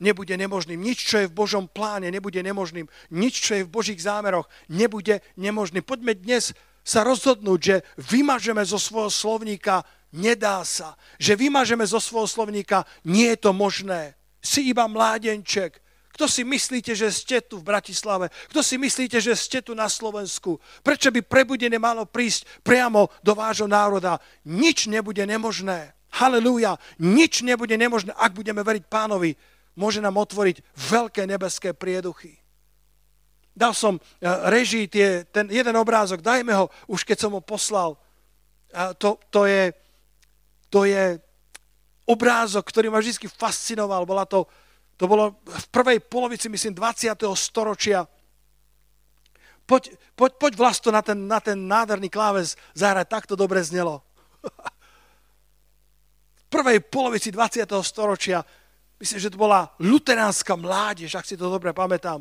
nebude 0.00 0.34
nemožným. 0.34 0.80
Nič, 0.80 1.04
čo 1.06 1.22
je 1.22 1.30
v 1.30 1.36
Božom 1.36 1.68
pláne, 1.68 2.08
nebude 2.08 2.40
nemožným. 2.42 2.88
Nič, 3.12 3.44
čo 3.44 3.60
je 3.60 3.66
v 3.68 3.70
Božích 3.70 4.00
zámeroch, 4.00 4.48
nebude 4.72 5.20
nemožným. 5.36 5.84
Poďme 5.84 6.16
dnes 6.16 6.56
sa 6.80 7.04
rozhodnúť, 7.04 7.60
že 7.60 7.76
vymažeme 8.10 8.64
zo 8.64 8.80
svojho 8.80 9.12
slovníka 9.12 9.84
nedá 10.16 10.64
sa. 10.64 10.96
Že 11.20 11.46
vymažeme 11.46 11.84
zo 11.86 12.00
svojho 12.02 12.26
slovníka 12.26 12.88
nie 13.06 13.30
je 13.36 13.38
to 13.38 13.52
možné. 13.52 14.16
Si 14.40 14.66
iba 14.66 14.88
mládenček. 14.88 15.78
Kto 16.10 16.28
si 16.28 16.44
myslíte, 16.44 16.92
že 16.92 17.08
ste 17.14 17.40
tu 17.40 17.62
v 17.62 17.68
Bratislave? 17.70 18.28
Kto 18.52 18.60
si 18.60 18.76
myslíte, 18.76 19.22
že 19.22 19.32
ste 19.38 19.64
tu 19.64 19.72
na 19.72 19.88
Slovensku? 19.88 20.60
Prečo 20.84 21.08
by 21.08 21.24
prebudenie 21.24 21.80
malo 21.80 22.04
prísť 22.04 22.60
priamo 22.60 23.08
do 23.24 23.32
vášho 23.32 23.70
národa? 23.70 24.20
Nič 24.44 24.90
nebude 24.90 25.24
nemožné. 25.24 25.96
Halelúja. 26.10 26.76
Nič 26.98 27.46
nebude 27.46 27.72
nemožné, 27.78 28.10
ak 28.18 28.34
budeme 28.34 28.60
veriť 28.60 28.84
pánovi 28.90 29.32
môže 29.80 30.04
nám 30.04 30.20
otvoriť 30.20 30.60
veľké 30.76 31.24
nebeské 31.24 31.72
prieduchy. 31.72 32.36
Dal 33.56 33.72
som 33.72 33.96
eh, 33.96 34.28
režii 34.52 34.92
tie, 34.92 35.24
ten 35.24 35.48
jeden 35.48 35.72
obrázok, 35.80 36.20
dajme 36.20 36.52
ho, 36.52 36.68
už 36.92 37.08
keď 37.08 37.16
som 37.16 37.32
ho 37.32 37.40
poslal. 37.40 37.96
To, 38.70 39.18
to, 39.34 39.50
je, 39.50 39.74
to 40.70 40.86
je 40.86 41.18
obrázok, 42.06 42.70
ktorý 42.70 42.86
ma 42.86 43.02
vždy 43.02 43.26
fascinoval. 43.26 44.06
Bola 44.06 44.22
to, 44.22 44.46
to 44.94 45.10
bolo 45.10 45.42
v 45.42 45.66
prvej 45.74 45.98
polovici, 46.06 46.46
myslím, 46.46 46.78
20. 46.78 47.18
storočia. 47.34 48.06
Poď, 49.66 49.94
poď, 50.18 50.30
poď 50.38 50.52
vlasto 50.58 50.90
na 50.90 51.02
ten, 51.02 51.18
na 51.30 51.38
ten 51.38 51.54
nádherný 51.54 52.10
kláves 52.10 52.58
zahrať, 52.74 53.06
tak 53.06 53.26
to 53.26 53.38
dobre 53.38 53.62
znelo. 53.62 54.02
v 56.42 56.44
prvej 56.50 56.82
polovici 56.82 57.30
20. 57.30 57.70
storočia 57.86 58.42
myslím, 59.00 59.20
že 59.20 59.32
to 59.32 59.40
bola 59.40 59.72
luteránska 59.80 60.52
mládež, 60.54 61.16
ak 61.16 61.24
si 61.24 61.34
to 61.34 61.48
dobre 61.48 61.72
pamätám, 61.72 62.20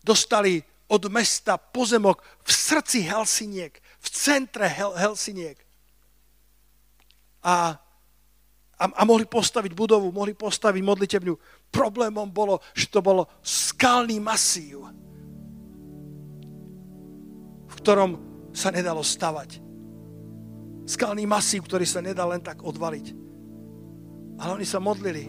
dostali 0.00 0.62
od 0.90 1.02
mesta 1.10 1.58
pozemok 1.58 2.22
v 2.42 2.50
srdci 2.50 3.06
Helsiniek, 3.06 3.74
v 3.78 4.06
centre 4.10 4.66
Hel- 4.66 4.96
Helsiniek. 4.96 5.58
A, 7.46 7.78
a, 8.74 8.84
a 8.84 9.02
mohli 9.06 9.26
postaviť 9.26 9.74
budovu, 9.74 10.10
mohli 10.10 10.34
postaviť 10.34 10.82
modlitebňu. 10.82 11.34
Problémom 11.70 12.26
bolo, 12.26 12.58
že 12.74 12.90
to 12.90 12.98
bolo 12.98 13.30
skalný 13.38 14.18
masív, 14.18 14.82
v 17.70 17.74
ktorom 17.78 18.10
sa 18.50 18.74
nedalo 18.74 19.02
stavať. 19.06 19.62
Skalný 20.90 21.22
masív, 21.22 21.70
ktorý 21.70 21.86
sa 21.86 22.02
nedal 22.02 22.34
len 22.34 22.42
tak 22.42 22.66
odvaliť. 22.66 23.29
Ale 24.40 24.56
oni 24.56 24.64
sa 24.64 24.80
modlili, 24.80 25.28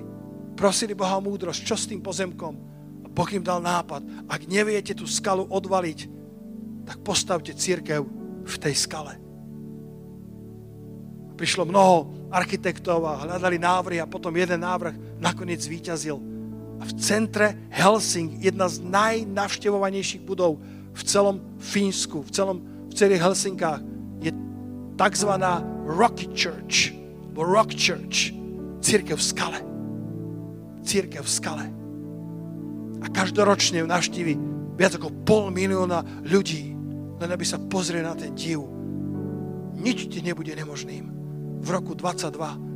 prosili 0.55 0.95
Boha 0.95 1.19
o 1.19 1.25
múdrosť, 1.25 1.61
čo 1.67 1.75
s 1.75 1.83
tým 1.83 1.99
pozemkom. 1.99 2.55
A 3.03 3.07
Boh 3.11 3.29
im 3.35 3.43
dal 3.43 3.59
nápad, 3.59 4.07
ak 4.31 4.47
neviete 4.47 4.95
tú 4.95 5.03
skalu 5.03 5.43
odvaliť, 5.51 5.99
tak 6.87 7.03
postavte 7.03 7.51
církev 7.51 8.07
v 8.47 8.55
tej 8.55 8.73
skale. 8.73 9.19
Prišlo 11.35 11.67
mnoho 11.67 12.29
architektov 12.31 13.03
a 13.03 13.19
hľadali 13.27 13.59
návrhy 13.59 13.97
a 13.99 14.07
potom 14.07 14.31
jeden 14.31 14.63
návrh 14.63 15.19
nakoniec 15.19 15.59
zvíťazil. 15.59 16.15
A 16.79 16.83
v 16.87 16.93
centre 16.97 17.53
Helsing, 17.69 18.41
jedna 18.41 18.65
z 18.71 18.81
najnavštevovanejších 18.81 20.23
budov 20.23 20.57
v 20.95 21.01
celom 21.03 21.43
Fínsku, 21.59 22.23
v, 22.25 22.31
celom, 22.31 22.57
v 22.89 22.93
celých 22.95 23.21
Helsinkách, 23.21 23.81
je 24.23 24.31
tzv. 24.97 25.31
Rocky 25.85 26.31
Church, 26.31 26.95
Rock 27.35 27.75
Church. 27.75 28.40
Církev 28.81 29.15
v 29.15 29.23
skale. 29.23 29.59
Církev 30.81 31.21
v 31.21 31.31
skale. 31.31 31.65
A 33.01 33.07
každoročne 33.09 33.85
navštívi 33.85 34.33
viac 34.77 34.97
ako 34.97 35.13
pol 35.21 35.53
milióna 35.53 36.25
ľudí, 36.25 36.73
len 37.21 37.29
aby 37.29 37.45
sa 37.45 37.61
pozrieť 37.61 38.03
na 38.03 38.13
ten 38.17 38.33
div. 38.33 38.65
Nič 39.77 40.09
ti 40.09 40.25
nebude 40.25 40.53
nemožným. 40.53 41.05
V 41.61 41.67
roku 41.69 41.93
22. 41.93 42.71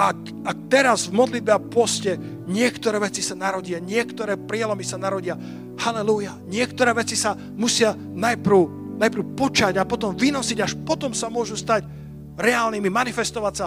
A, 0.00 0.16
a 0.46 0.50
teraz 0.72 1.10
v 1.10 1.16
modlitbe 1.18 1.52
a 1.52 1.60
poste 1.60 2.16
niektoré 2.48 2.96
veci 3.02 3.20
sa 3.20 3.36
narodia, 3.36 3.82
niektoré 3.82 4.40
prielomy 4.40 4.86
sa 4.86 4.96
narodia. 4.96 5.36
Halelúja. 5.80 6.36
Niektoré 6.48 6.92
veci 6.96 7.16
sa 7.16 7.36
musia 7.36 7.92
najprv, 7.96 8.96
najprv 8.96 9.24
počať 9.36 9.76
a 9.76 9.88
potom 9.88 10.16
vynosiť, 10.16 10.58
až 10.60 10.72
potom 10.80 11.12
sa 11.12 11.28
môžu 11.28 11.56
stať 11.56 11.84
reálnymi, 12.40 12.88
manifestovať 12.88 13.54
sa 13.56 13.66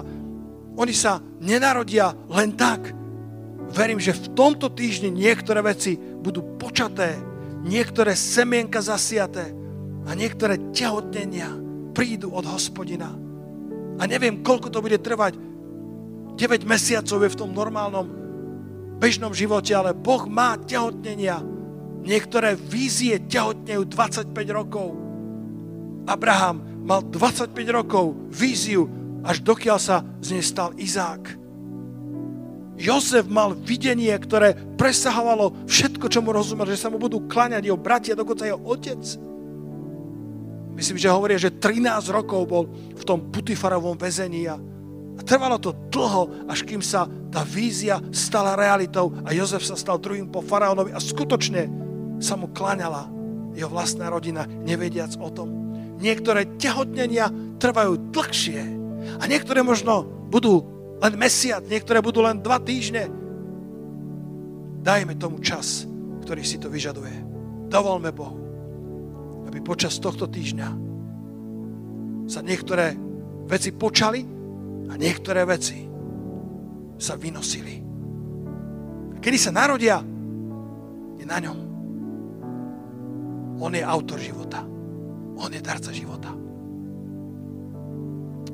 oni 0.74 0.94
sa 0.94 1.22
nenarodia 1.42 2.14
len 2.34 2.58
tak. 2.58 2.90
Verím, 3.74 3.98
že 3.98 4.14
v 4.14 4.38
tomto 4.38 4.70
týždni 4.70 5.10
niektoré 5.10 5.62
veci 5.66 5.98
budú 5.98 6.58
počaté, 6.58 7.18
niektoré 7.66 8.14
semienka 8.14 8.82
zasiaté 8.82 9.50
a 10.06 10.14
niektoré 10.14 10.60
tehotnenia 10.74 11.50
prídu 11.94 12.34
od 12.34 12.46
hospodina. 12.50 13.14
A 14.02 14.04
neviem, 14.10 14.42
koľko 14.42 14.74
to 14.74 14.82
bude 14.82 14.98
trvať. 15.02 15.38
9 16.34 16.66
mesiacov 16.66 17.18
je 17.22 17.34
v 17.34 17.40
tom 17.40 17.54
normálnom 17.54 18.06
bežnom 18.98 19.34
živote, 19.34 19.70
ale 19.78 19.94
Boh 19.94 20.26
má 20.26 20.58
tehotnenia. 20.58 21.42
Niektoré 22.04 22.58
vízie 22.58 23.22
tehotnejú 23.22 23.86
25 23.86 24.34
rokov. 24.50 24.98
Abraham 26.10 26.84
mal 26.84 27.06
25 27.06 27.54
rokov 27.70 28.18
víziu 28.34 29.03
až 29.24 29.40
dokiaľ 29.40 29.80
sa 29.80 30.04
z 30.20 30.38
nej 30.38 30.44
stal 30.44 30.76
Izák. 30.76 31.44
Jozef 32.74 33.30
mal 33.30 33.54
videnie, 33.54 34.12
ktoré 34.18 34.58
presahovalo 34.76 35.54
všetko, 35.70 36.10
čo 36.10 36.20
mu 36.20 36.34
rozumel, 36.34 36.68
že 36.68 36.82
sa 36.82 36.90
mu 36.90 36.98
budú 36.98 37.24
klaňať 37.30 37.70
jeho 37.70 37.80
bratia, 37.80 38.18
dokonca 38.18 38.50
jeho 38.50 38.60
otec. 38.60 39.00
Myslím, 40.74 40.98
že 40.98 41.14
hovoria, 41.14 41.38
že 41.38 41.54
13 41.54 41.86
rokov 42.10 42.42
bol 42.50 42.64
v 42.98 43.04
tom 43.06 43.30
Putifarovom 43.30 43.94
väzení 43.94 44.50
a, 44.50 44.58
trvalo 45.22 45.62
to 45.62 45.72
dlho, 45.94 46.50
až 46.50 46.66
kým 46.66 46.82
sa 46.82 47.06
tá 47.30 47.46
vízia 47.46 48.02
stala 48.10 48.58
realitou 48.58 49.14
a 49.22 49.32
Jozef 49.32 49.62
sa 49.62 49.78
stal 49.78 50.02
druhým 50.02 50.34
po 50.34 50.42
faraónovi 50.42 50.92
a 50.92 51.00
skutočne 51.00 51.70
sa 52.18 52.34
mu 52.34 52.50
klaňala 52.50 53.06
jeho 53.54 53.70
vlastná 53.70 54.10
rodina, 54.10 54.50
nevediac 54.50 55.14
o 55.22 55.30
tom. 55.30 55.50
Niektoré 56.02 56.58
tehotnenia 56.58 57.30
trvajú 57.62 58.10
dlhšie, 58.10 58.83
a 59.20 59.24
niektoré 59.30 59.62
možno 59.62 60.06
budú 60.30 60.66
len 61.04 61.14
mesiac, 61.20 61.66
niektoré 61.68 62.00
budú 62.00 62.24
len 62.24 62.40
dva 62.40 62.58
týždne. 62.64 63.12
Dajme 64.84 65.16
tomu 65.20 65.40
čas, 65.44 65.88
ktorý 66.24 66.44
si 66.44 66.60
to 66.60 66.72
vyžaduje. 66.72 67.24
Dovolme 67.68 68.12
Bohu, 68.16 68.40
aby 69.48 69.60
počas 69.60 70.00
tohto 70.00 70.28
týždňa 70.28 70.70
sa 72.28 72.40
niektoré 72.40 72.96
veci 73.48 73.76
počali 73.76 74.24
a 74.88 74.94
niektoré 74.96 75.44
veci 75.44 75.84
sa 77.00 77.20
vynosili. 77.20 77.76
A 79.12 79.18
kedy 79.20 79.38
sa 79.40 79.52
narodia, 79.52 80.00
je 81.20 81.26
na 81.28 81.40
ňom. 81.40 81.58
On 83.64 83.72
je 83.72 83.84
autor 83.84 84.20
života. 84.20 84.64
On 85.40 85.48
je 85.48 85.64
darca 85.64 85.92
života. 85.96 86.43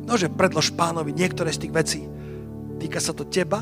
Nože 0.10 0.26
predlož 0.34 0.74
pánovi 0.74 1.14
niektoré 1.14 1.54
z 1.54 1.70
tých 1.70 1.74
vecí. 1.74 2.02
Týka 2.82 2.98
sa 2.98 3.14
to 3.14 3.30
teba, 3.30 3.62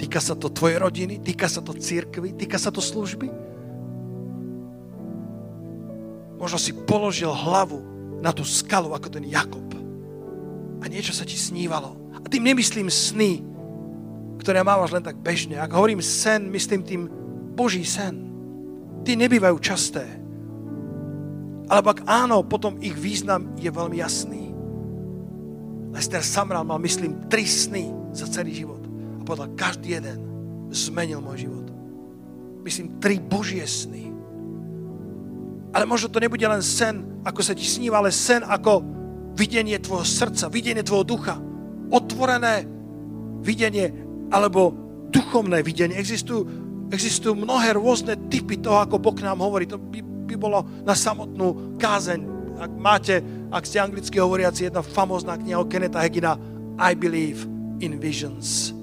týka 0.00 0.16
sa 0.16 0.32
to 0.32 0.48
tvojej 0.48 0.80
rodiny, 0.80 1.20
týka 1.20 1.44
sa 1.52 1.60
to 1.60 1.76
církvy, 1.76 2.32
týka 2.32 2.56
sa 2.56 2.72
to 2.72 2.80
služby. 2.80 3.28
Možno 6.40 6.56
si 6.56 6.72
položil 6.72 7.28
hlavu 7.28 7.84
na 8.24 8.32
tú 8.32 8.40
skalu 8.40 8.96
ako 8.96 9.20
ten 9.20 9.28
Jakob 9.28 9.68
a 10.80 10.88
niečo 10.88 11.16
sa 11.16 11.24
ti 11.24 11.36
snívalo. 11.36 11.96
A 12.20 12.28
tým 12.28 12.44
nemyslím 12.44 12.92
sny, 12.92 13.40
ktoré 14.40 14.60
mávaš 14.60 14.92
len 14.92 15.04
tak 15.04 15.16
bežne. 15.16 15.56
Ak 15.56 15.72
hovorím 15.72 16.04
sen, 16.04 16.52
myslím 16.52 16.84
tým 16.84 17.02
Boží 17.56 17.84
sen. 17.88 18.32
Tí 19.00 19.16
nebývajú 19.16 19.56
časté. 19.60 20.04
Alebo 21.72 21.96
ak 21.96 22.04
áno, 22.04 22.44
potom 22.44 22.76
ich 22.84 22.92
význam 22.92 23.56
je 23.56 23.72
veľmi 23.72 23.96
jasný. 23.96 24.43
Lester 25.94 26.20
Samral 26.26 26.66
mal, 26.66 26.82
myslím, 26.82 27.30
tri 27.30 27.46
sny 27.46 28.10
za 28.10 28.26
celý 28.26 28.50
život. 28.50 28.82
A 28.82 29.22
povedal, 29.22 29.54
každý 29.54 29.94
jeden 29.94 30.18
zmenil 30.74 31.22
môj 31.22 31.46
život. 31.46 31.66
Myslím, 32.66 32.98
tri 32.98 33.22
božie 33.22 33.62
sny. 33.62 34.10
Ale 35.70 35.86
možno 35.86 36.10
to 36.10 36.18
nebude 36.18 36.42
len 36.42 36.62
sen, 36.62 37.22
ako 37.22 37.40
sa 37.42 37.54
ti 37.54 37.62
sníva, 37.62 38.02
ale 38.02 38.10
sen 38.10 38.42
ako 38.42 38.82
videnie 39.38 39.78
tvojho 39.78 40.06
srdca, 40.06 40.50
videnie 40.50 40.82
tvojho 40.82 41.06
ducha. 41.06 41.38
Otvorené 41.90 42.66
videnie 43.42 43.90
alebo 44.34 44.74
duchovné 45.14 45.62
videnie. 45.62 45.94
Existujú, 45.94 46.46
existujú 46.90 47.38
mnohé 47.38 47.74
rôzne 47.78 48.18
typy 48.26 48.58
toho, 48.58 48.82
ako 48.82 48.98
Boh 48.98 49.14
nám 49.22 49.42
hovorí. 49.42 49.66
To 49.70 49.78
by, 49.78 50.02
by 50.02 50.34
bolo 50.34 50.62
na 50.82 50.94
samotnú 50.94 51.78
kázeň. 51.78 52.20
Ak 52.54 52.70
máte 52.78 53.18
ak 53.54 53.70
ste 53.70 53.78
anglicky 53.78 54.18
hovoriaci, 54.18 54.66
jedna 54.66 54.82
famózna 54.82 55.38
kniha 55.38 55.62
o 55.62 55.70
Kenneta 55.70 56.02
Hagina 56.02 56.34
I 56.74 56.98
Believe 56.98 57.46
in 57.78 58.02
Visions. 58.02 58.74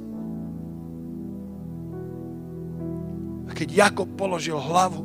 A 3.47 3.51
keď 3.51 3.91
Jakob 3.91 4.07
položil 4.15 4.55
hlavu 4.55 5.03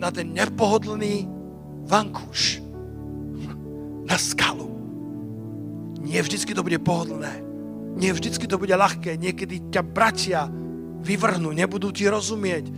na 0.00 0.08
ten 0.08 0.32
nepohodlný 0.32 1.28
vankúš, 1.84 2.64
na 4.08 4.16
skalu, 4.16 4.72
nie 6.00 6.16
vždycky 6.20 6.56
to 6.56 6.64
bude 6.64 6.80
pohodlné. 6.80 7.44
Nie 7.96 8.12
vždycky 8.12 8.48
to 8.48 8.56
bude 8.56 8.72
ľahké. 8.72 9.20
Niekedy 9.20 9.68
ťa 9.72 9.84
bratia 9.84 10.48
vyvrhnú, 11.04 11.52
nebudú 11.52 11.92
ti 11.92 12.08
rozumieť. 12.08 12.72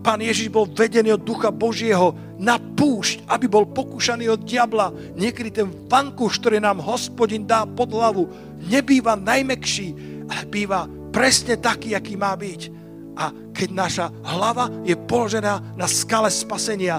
Pán 0.00 0.18
Ježiš 0.18 0.50
bol 0.50 0.66
vedený 0.66 1.14
od 1.14 1.22
Ducha 1.22 1.54
Božieho 1.54 2.16
na 2.40 2.58
púšť, 2.58 3.28
aby 3.30 3.46
bol 3.46 3.68
pokúšaný 3.70 4.32
od 4.32 4.42
diabla. 4.42 4.90
Niekedy 5.14 5.50
ten 5.52 5.68
vankúš, 5.86 6.42
ktorý 6.42 6.58
nám 6.58 6.82
hospodin 6.82 7.46
dá 7.46 7.68
pod 7.68 7.94
hlavu, 7.94 8.26
nebýva 8.66 9.14
najmekší, 9.14 9.88
ale 10.26 10.42
býva 10.50 10.90
presne 11.14 11.54
taký, 11.60 11.94
aký 11.94 12.18
má 12.18 12.34
byť. 12.34 12.60
A 13.14 13.30
keď 13.52 13.68
naša 13.70 14.06
hlava 14.24 14.72
je 14.82 14.96
položená 14.96 15.76
na 15.76 15.86
skale 15.86 16.32
spasenia, 16.32 16.98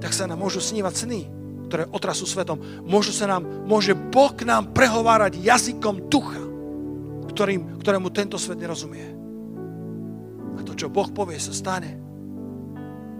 tak 0.00 0.14
sa 0.14 0.24
nám 0.24 0.40
môžu 0.40 0.62
snívať 0.62 0.94
sny 0.94 1.20
ktoré 1.66 1.82
otrasú 1.90 2.24
svetom. 2.24 2.62
Môžu 2.86 3.10
sa 3.10 3.26
nám, 3.26 3.42
môže 3.66 3.92
Boh 3.92 4.32
nám 4.46 4.70
prehovárať 4.70 5.42
jazykom 5.42 6.06
ducha, 6.06 6.38
ktorým, 7.34 7.82
ktorému 7.82 8.08
tento 8.14 8.38
svet 8.38 8.62
nerozumie. 8.62 9.15
To, 10.66 10.74
čo 10.74 10.90
Boh 10.90 11.06
povie, 11.14 11.38
sa 11.38 11.54
stane. 11.54 11.94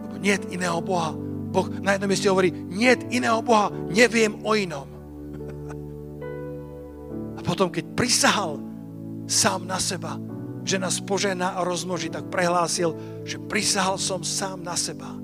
Lebo 0.03 0.19
nie 0.19 0.35
iného 0.51 0.83
Boha. 0.83 1.15
Boh 1.55 1.71
na 1.79 1.95
jednom 1.95 2.11
mieste 2.11 2.27
hovorí, 2.27 2.51
nie 2.51 2.91
iného 3.15 3.39
Boha, 3.41 3.71
neviem 3.89 4.35
o 4.43 4.53
inom. 4.59 4.85
A 7.39 7.41
potom, 7.47 7.71
keď 7.71 7.87
prisahal 7.95 8.59
sám 9.31 9.65
na 9.65 9.79
seba, 9.79 10.19
že 10.67 10.83
nás 10.83 10.99
požená 10.99 11.55
a 11.55 11.63
rozmnoží, 11.63 12.11
tak 12.11 12.27
prehlásil, 12.27 13.23
že 13.23 13.39
prisahal 13.39 13.95
som 14.03 14.27
sám 14.27 14.67
na 14.67 14.75
seba, 14.75 15.15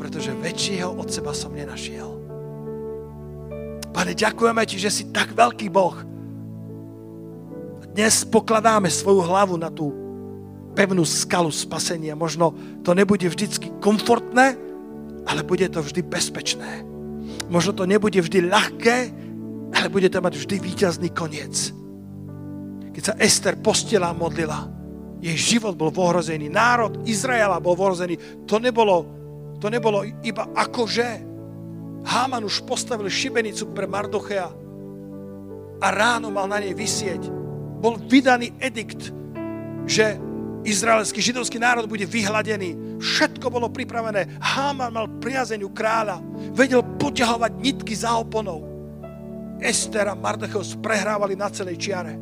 pretože 0.00 0.32
väčšieho 0.32 0.96
od 0.96 1.12
seba 1.12 1.36
som 1.36 1.52
nenašiel. 1.52 2.08
Pane, 3.92 4.16
ďakujeme 4.16 4.64
Ti, 4.64 4.76
že 4.80 4.90
si 4.90 5.04
tak 5.12 5.36
veľký 5.36 5.68
Boh. 5.68 5.92
Dnes 7.92 8.24
pokladáme 8.24 8.88
svoju 8.88 9.20
hlavu 9.20 9.60
na 9.60 9.68
tú 9.68 10.09
pevnú 10.74 11.02
skalu 11.02 11.50
spasenia. 11.50 12.18
Možno 12.18 12.54
to 12.86 12.94
nebude 12.94 13.26
vždycky 13.26 13.70
komfortné, 13.82 14.56
ale 15.26 15.40
bude 15.44 15.66
to 15.68 15.82
vždy 15.82 16.02
bezpečné. 16.06 16.86
Možno 17.50 17.74
to 17.74 17.84
nebude 17.84 18.18
vždy 18.18 18.46
ľahké, 18.46 18.96
ale 19.74 19.86
bude 19.90 20.06
to 20.10 20.22
mať 20.22 20.34
vždy 20.38 20.56
víťazný 20.62 21.08
koniec. 21.10 21.74
Keď 22.94 23.02
sa 23.02 23.14
Ester 23.18 23.54
postila 23.58 24.10
a 24.10 24.16
modlila, 24.16 24.66
jej 25.20 25.36
život 25.36 25.76
bol 25.76 25.92
ohrozený, 25.92 26.48
národ 26.48 27.04
Izraela 27.04 27.60
bol 27.60 27.76
ohrozený. 27.76 28.46
To 28.48 28.56
nebolo, 28.56 29.06
to 29.60 29.68
nebolo 29.68 30.06
iba 30.24 30.48
akože, 30.56 31.30
Háman 32.00 32.48
už 32.48 32.64
postavil 32.64 33.12
šibenicu 33.12 33.76
pre 33.76 33.84
Mardochea 33.84 34.48
a 35.84 35.86
ráno 35.92 36.32
mal 36.32 36.48
na 36.48 36.56
nej 36.56 36.72
vysieť. 36.72 37.28
Bol 37.80 38.00
vydaný 38.00 38.56
edikt, 38.56 39.12
že 39.84 40.16
izraelský 40.64 41.20
židovský 41.22 41.56
národ 41.56 41.88
bude 41.88 42.04
vyhladený. 42.04 43.00
Všetko 43.00 43.48
bolo 43.48 43.72
pripravené. 43.72 44.40
Háman 44.40 44.92
mal 44.92 45.06
priazeniu 45.20 45.72
kráľa. 45.72 46.20
Vedel 46.52 46.84
poťahovať 47.00 47.52
nitky 47.56 47.94
za 47.96 48.16
oponou. 48.20 48.66
Ester 49.60 50.08
a 50.08 50.16
Mardocheus 50.16 50.76
prehrávali 50.80 51.36
na 51.36 51.52
celej 51.52 51.76
čiare. 51.76 52.16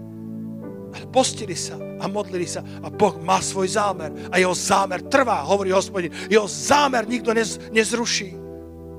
Postili 1.13 1.55
sa 1.55 1.79
a 1.79 2.09
modlili 2.11 2.49
sa 2.49 2.65
a 2.83 2.89
Boh 2.91 3.15
má 3.23 3.39
svoj 3.39 3.77
zámer 3.77 4.11
a 4.33 4.41
jeho 4.41 4.57
zámer 4.57 5.05
trvá, 5.07 5.45
hovorí 5.47 5.71
hospodin. 5.71 6.11
Jeho 6.27 6.49
zámer 6.49 7.07
nikto 7.07 7.31
nez, 7.31 7.61
nezruší. 7.71 8.35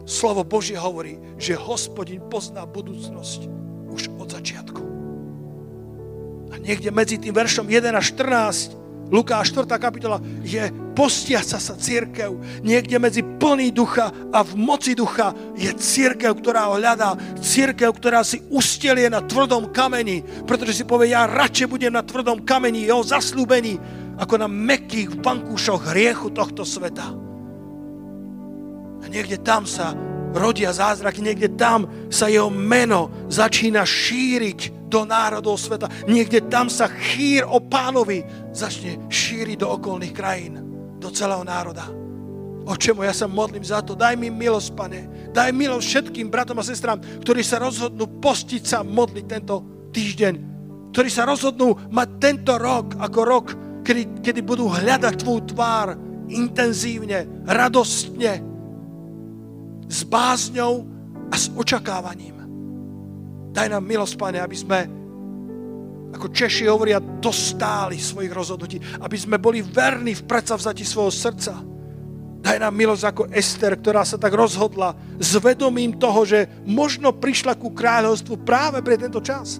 Slovo 0.07 0.41
Božie 0.41 0.79
hovorí, 0.79 1.19
že 1.37 1.59
hospodin 1.59 2.23
pozná 2.31 2.65
budúcnosť 2.65 3.45
už 3.93 4.09
od 4.17 4.27
začiatku. 4.31 4.81
A 6.49 6.55
niekde 6.57 6.89
medzi 6.89 7.21
tým 7.21 7.33
veršom 7.35 7.69
1 7.69 7.93
a 7.93 8.01
14, 8.01 8.78
Lukáš 9.09 9.57
4. 9.57 9.65
kapitola, 9.81 10.21
je 10.45 10.61
postiaca 10.93 11.57
sa 11.57 11.73
církev. 11.73 12.61
Niekde 12.61 13.01
medzi 13.01 13.25
plný 13.25 13.73
ducha 13.73 14.13
a 14.29 14.45
v 14.45 14.53
moci 14.53 14.93
ducha 14.93 15.33
je 15.57 15.73
církev, 15.73 16.37
ktorá 16.37 16.69
ho 16.69 16.77
hľadá. 16.77 17.17
Církev, 17.41 17.89
ktorá 17.89 18.21
si 18.21 18.37
ustelie 18.53 19.09
na 19.09 19.25
tvrdom 19.25 19.73
kameni, 19.73 20.21
pretože 20.45 20.77
si 20.77 20.83
povie, 20.85 21.17
ja 21.17 21.25
radšej 21.25 21.67
budem 21.67 21.93
na 21.97 22.05
tvrdom 22.05 22.45
kameni, 22.45 22.85
jeho 22.85 23.01
zaslúbení, 23.01 23.81
ako 24.21 24.45
na 24.45 24.47
mekých 24.51 25.17
bankúšoch 25.17 25.89
hriechu 25.89 26.29
tohto 26.29 26.61
sveta. 26.61 27.09
A 28.99 29.05
niekde 29.09 29.41
tam 29.41 29.65
sa 29.65 29.97
rodia 30.37 30.69
zázraky, 30.69 31.25
niekde 31.25 31.49
tam 31.57 31.89
sa 32.13 32.29
jeho 32.29 32.53
meno 32.53 33.09
začína 33.25 33.81
šíriť 33.81 34.78
do 34.89 35.05
národov 35.05 35.61
sveta. 35.61 35.85
Niekde 36.09 36.49
tam 36.49 36.67
sa 36.67 36.89
chýr 36.89 37.45
o 37.45 37.61
pánovi 37.61 38.25
začne 38.49 38.97
šíriť 39.07 39.61
do 39.61 39.77
okolných 39.77 40.13
krajín, 40.17 40.53
do 40.97 41.13
celého 41.13 41.45
národa. 41.45 41.85
Oče 42.69 42.93
môj, 42.93 43.09
ja 43.09 43.15
sa 43.15 43.29
modlím 43.29 43.65
za 43.65 43.81
to. 43.81 43.97
Daj 43.97 44.17
mi 44.17 44.29
milosť, 44.29 44.69
pane. 44.73 45.31
Daj 45.33 45.49
milosť 45.53 45.85
všetkým 45.85 46.27
bratom 46.29 46.57
a 46.57 46.65
sestrám, 46.65 47.01
ktorí 47.21 47.41
sa 47.41 47.61
rozhodnú 47.61 48.21
postiť 48.21 48.63
sa, 48.65 48.85
modliť 48.85 49.25
tento 49.25 49.55
týždeň. 49.93 50.33
Ktorí 50.93 51.09
sa 51.09 51.25
rozhodnú 51.25 51.77
mať 51.89 52.09
tento 52.17 52.53
rok 52.57 52.97
ako 52.97 53.19
rok, 53.25 53.47
kedy, 53.85 54.21
kedy 54.25 54.41
budú 54.41 54.69
hľadať 54.69 55.13
tvoju 55.21 55.41
tvár 55.53 55.97
intenzívne, 56.29 57.45
radostne, 57.49 58.49
s 59.89 60.05
bázňou 60.05 60.85
a 61.33 61.35
s 61.37 61.49
očakávaním. 61.57 62.38
Daj 63.49 63.67
nám 63.69 63.83
milosť, 63.83 64.15
Pane, 64.15 64.39
aby 64.39 64.57
sme, 64.57 64.79
ako 66.13 66.29
Češi 66.29 66.69
hovoria, 66.69 67.01
dostáli 67.01 67.97
svojich 67.97 68.33
rozhodnutí, 68.33 68.77
aby 69.01 69.17
sme 69.17 69.41
boli 69.41 69.65
verní 69.65 70.13
v 70.17 70.25
predsavzati 70.25 70.85
svojho 70.85 71.13
srdca. 71.13 71.53
Daj 72.39 72.57
nám 72.61 72.71
milosť 72.71 73.03
ako 73.03 73.23
Ester, 73.35 73.75
ktorá 73.75 74.07
sa 74.07 74.15
tak 74.15 74.31
rozhodla 74.31 74.95
s 75.19 75.35
vedomím 75.43 75.99
toho, 75.99 76.23
že 76.23 76.47
možno 76.63 77.11
prišla 77.11 77.59
ku 77.59 77.75
kráľovstvu 77.75 78.47
práve 78.47 78.79
pre 78.79 78.95
tento 78.95 79.19
čas. 79.19 79.59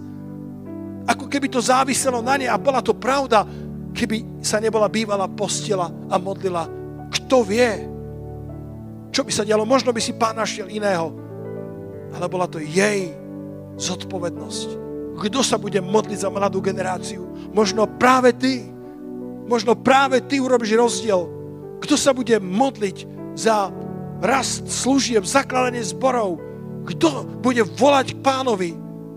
Ako 1.04 1.28
keby 1.28 1.52
to 1.52 1.60
záviselo 1.60 2.24
na 2.24 2.40
nej 2.40 2.48
a 2.48 2.56
bola 2.56 2.80
to 2.80 2.96
pravda, 2.96 3.44
keby 3.92 4.40
sa 4.40 4.64
nebola 4.64 4.88
bývala 4.88 5.28
postila 5.28 5.92
a 6.08 6.16
modlila. 6.16 6.72
Kto 7.10 7.44
vie, 7.44 7.84
čo 9.12 9.28
by 9.28 9.32
sa 9.34 9.44
dialo? 9.44 9.68
Možno 9.68 9.92
by 9.92 10.00
si 10.00 10.16
pán 10.16 10.40
našiel 10.40 10.72
iného. 10.72 11.12
Ale 12.16 12.32
bola 12.32 12.48
to 12.48 12.64
jej 12.64 13.12
zodpovednosť. 13.80 14.70
Kto 15.20 15.40
sa 15.44 15.60
bude 15.60 15.80
modliť 15.80 16.20
za 16.24 16.30
mladú 16.32 16.60
generáciu? 16.60 17.24
Možno 17.56 17.88
práve 17.88 18.36
ty. 18.36 18.68
Možno 19.50 19.74
práve 19.74 20.22
ty 20.22 20.38
urobíš 20.38 20.78
rozdiel. 20.78 21.26
Kto 21.82 21.96
sa 21.98 22.14
bude 22.14 22.38
modliť 22.38 22.98
za 23.34 23.74
rast 24.22 24.68
služieb, 24.70 25.26
zakladanie 25.26 25.82
zborov? 25.82 26.38
Kto 26.86 27.26
bude 27.42 27.66
volať 27.66 28.16
k 28.16 28.22
pánovi 28.22 28.72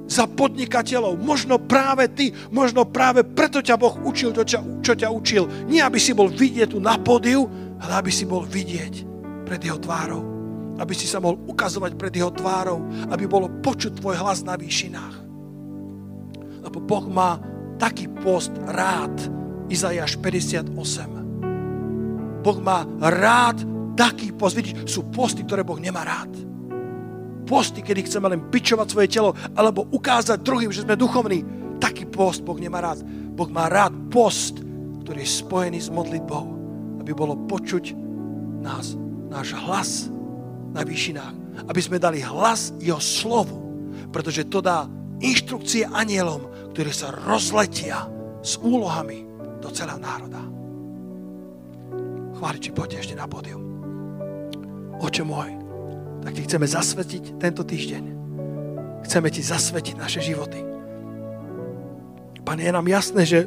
za 0.09 0.25
podnikateľov? 0.25 1.21
Možno 1.21 1.61
práve 1.61 2.09
ty, 2.11 2.33
možno 2.49 2.89
práve 2.89 3.23
preto 3.23 3.61
ťa 3.61 3.77
Boh 3.77 4.01
učil 4.09 4.33
to, 4.33 4.43
čo 4.81 4.93
ťa 4.97 5.09
učil. 5.13 5.69
Nie, 5.69 5.85
aby 5.85 6.01
si 6.01 6.17
bol 6.17 6.33
vidieť 6.33 6.73
tu 6.73 6.79
na 6.81 6.97
podiu, 6.97 7.45
ale 7.83 8.01
aby 8.01 8.11
si 8.11 8.25
bol 8.25 8.47
vidieť 8.49 9.05
pred 9.45 9.61
jeho 9.61 9.77
tvárou. 9.77 10.32
Aby 10.83 10.99
si 10.99 11.07
sa 11.07 11.23
mohol 11.23 11.39
ukazovať 11.47 11.95
pred 11.95 12.11
jeho 12.11 12.35
tvárou, 12.35 12.83
aby 13.15 13.31
bolo 13.31 13.47
počuť 13.63 14.03
tvoj 14.03 14.19
hlas 14.19 14.43
na 14.43 14.59
výšinách. 14.59 15.15
Lebo 16.67 16.83
Boh 16.83 17.07
má 17.07 17.39
taký 17.79 18.11
post 18.11 18.51
rád. 18.67 19.15
Izajáš 19.71 20.19
58. 20.19 20.75
Boh 22.43 22.59
má 22.59 22.83
rád 22.99 23.63
taký 23.95 24.35
post. 24.35 24.59
Vidíš, 24.59 24.91
sú 24.91 25.07
posty, 25.15 25.47
ktoré 25.47 25.63
Boh 25.63 25.79
nemá 25.79 26.03
rád. 26.03 26.35
Posty, 27.47 27.83
kedy 27.83 28.03
chceme 28.07 28.27
len 28.31 28.51
pičovať 28.51 28.87
svoje 28.91 29.09
telo, 29.11 29.39
alebo 29.55 29.87
ukázať 29.87 30.43
druhým, 30.43 30.75
že 30.75 30.83
sme 30.83 30.99
duchovní. 30.99 31.47
Taký 31.79 32.11
post 32.11 32.43
Boh 32.43 32.59
nemá 32.59 32.83
rád. 32.83 33.07
Boh 33.35 33.51
má 33.51 33.71
rád 33.71 33.95
post, 34.11 34.59
ktorý 35.07 35.23
je 35.23 35.31
spojený 35.47 35.79
s 35.83 35.91
modlitbou, 35.91 36.45
aby 37.03 37.11
bolo 37.15 37.35
počuť 37.47 37.95
nás 38.63 38.95
náš 39.31 39.55
hlas 39.59 40.07
na 40.73 40.83
výšinách. 40.83 41.69
Aby 41.69 41.81
sme 41.81 42.03
dali 42.03 42.25
hlas 42.25 42.73
jeho 42.81 42.99
slovu, 42.99 43.61
pretože 44.11 44.49
to 44.49 44.65
dá 44.65 44.89
inštrukcie 45.21 45.87
anielom, 45.87 46.49
ktorí 46.75 46.91
sa 46.91 47.13
rozletia 47.13 48.09
s 48.43 48.59
úlohami 48.59 49.25
do 49.63 49.69
celého 49.71 50.01
národa. 50.01 50.43
Chváliči, 52.41 52.75
poďte 52.75 52.99
ešte 53.07 53.15
na 53.15 53.31
pódium. 53.31 53.63
Oče 54.99 55.23
môj, 55.23 55.55
tak 56.27 56.35
ti 56.35 56.43
chceme 56.43 56.67
zasvetiť 56.67 57.39
tento 57.39 57.63
týždeň. 57.63 58.05
Chceme 59.07 59.29
ti 59.31 59.43
zasvetiť 59.43 59.95
naše 59.99 60.19
životy. 60.23 60.59
Pane, 62.43 62.63
je 62.67 62.73
nám 62.75 62.87
jasné, 62.91 63.23
že 63.23 63.47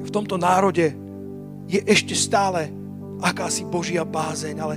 v 0.00 0.10
tomto 0.10 0.38
národe 0.38 0.94
je 1.70 1.80
ešte 1.86 2.14
stále 2.18 2.70
akási 3.22 3.62
Božia 3.66 4.02
bázeň, 4.02 4.56
ale 4.58 4.76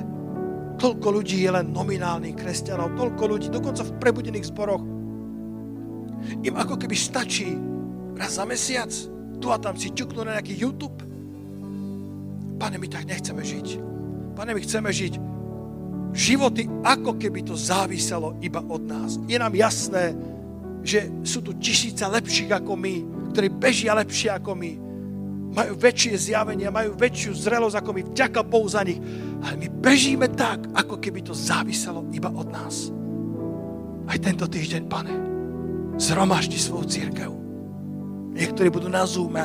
toľko 0.84 1.08
ľudí 1.16 1.48
je 1.48 1.50
len 1.56 1.72
nominálnych 1.72 2.36
kresťanov, 2.36 3.00
toľko 3.00 3.24
ľudí, 3.24 3.48
dokonca 3.48 3.88
v 3.88 3.96
prebudených 4.04 4.52
zboroch. 4.52 4.84
Im 6.44 6.56
ako 6.60 6.76
keby 6.76 6.92
stačí 6.92 7.56
raz 8.20 8.36
za 8.36 8.44
mesiac 8.44 8.92
tu 9.40 9.48
a 9.48 9.56
tam 9.56 9.80
si 9.80 9.96
čuknú 9.96 10.28
na 10.28 10.36
nejaký 10.36 10.60
YouTube. 10.60 11.00
Pane, 12.60 12.76
my 12.76 12.88
tak 12.92 13.08
nechceme 13.08 13.40
žiť. 13.40 13.68
Pane, 14.36 14.52
my 14.52 14.60
chceme 14.60 14.92
žiť 14.92 15.14
životy, 16.14 16.70
ako 16.84 17.16
keby 17.18 17.48
to 17.48 17.56
záviselo 17.56 18.38
iba 18.44 18.60
od 18.68 18.84
nás. 18.84 19.18
Je 19.26 19.40
nám 19.40 19.56
jasné, 19.56 20.14
že 20.84 21.08
sú 21.24 21.40
tu 21.42 21.56
tisíce 21.58 22.04
lepších 22.04 22.52
ako 22.52 22.76
my, 22.76 22.96
ktorí 23.32 23.48
bežia 23.56 23.96
lepšie 23.98 24.36
ako 24.36 24.52
my, 24.54 24.72
majú 25.54 25.78
väčšie 25.78 26.34
zjavenia, 26.34 26.74
majú 26.74 26.98
väčšiu 26.98 27.32
zrelosť 27.38 27.78
ako 27.78 27.90
my, 27.94 28.02
vďaka 28.10 28.42
Bohu 28.42 28.66
za 28.66 28.82
nich. 28.82 28.98
Ale 29.46 29.56
my 29.62 29.68
bežíme 29.70 30.28
tak, 30.34 30.66
ako 30.74 30.98
keby 30.98 31.22
to 31.22 31.38
záviselo 31.38 32.10
iba 32.10 32.34
od 32.34 32.50
nás. 32.50 32.90
Aj 34.10 34.18
tento 34.18 34.50
týždeň, 34.50 34.84
pane, 34.90 35.14
zhromaždi 36.02 36.58
svoju 36.58 36.86
církev. 36.90 37.32
Niektorí 38.34 38.74
budú 38.74 38.90
na 38.90 39.06
Zoom, 39.06 39.38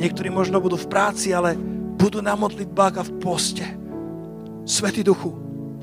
niektorí 0.00 0.32
možno 0.32 0.64
budú 0.64 0.80
v 0.80 0.88
práci, 0.88 1.36
ale 1.36 1.54
budú 2.00 2.24
na 2.24 2.32
modlitbách 2.32 2.94
a 2.96 3.04
v 3.04 3.12
poste. 3.20 3.66
Svetý 4.64 5.04
duchu, 5.04 5.36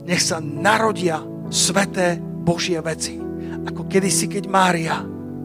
nech 0.09 0.25
sa 0.25 0.41
narodia 0.41 1.21
sveté 1.53 2.17
Božie 2.19 2.81
veci. 2.81 3.21
Ako 3.67 3.85
kedysi, 3.85 4.25
keď 4.25 4.43
Mária 4.49 4.97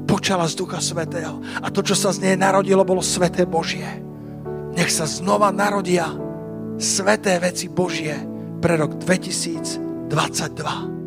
počala 0.08 0.48
z 0.48 0.56
Ducha 0.56 0.80
Svetého. 0.80 1.42
A 1.60 1.68
to, 1.68 1.84
čo 1.84 1.92
sa 1.92 2.14
z 2.14 2.22
nej 2.22 2.36
narodilo, 2.38 2.86
bolo 2.86 3.04
sveté 3.04 3.44
Božie. 3.44 3.84
Nech 4.72 4.88
sa 4.88 5.04
znova 5.04 5.52
narodia 5.52 6.08
sveté 6.80 7.36
veci 7.36 7.68
Božie 7.68 8.16
pre 8.64 8.80
rok 8.80 8.96
2022. 8.96 11.01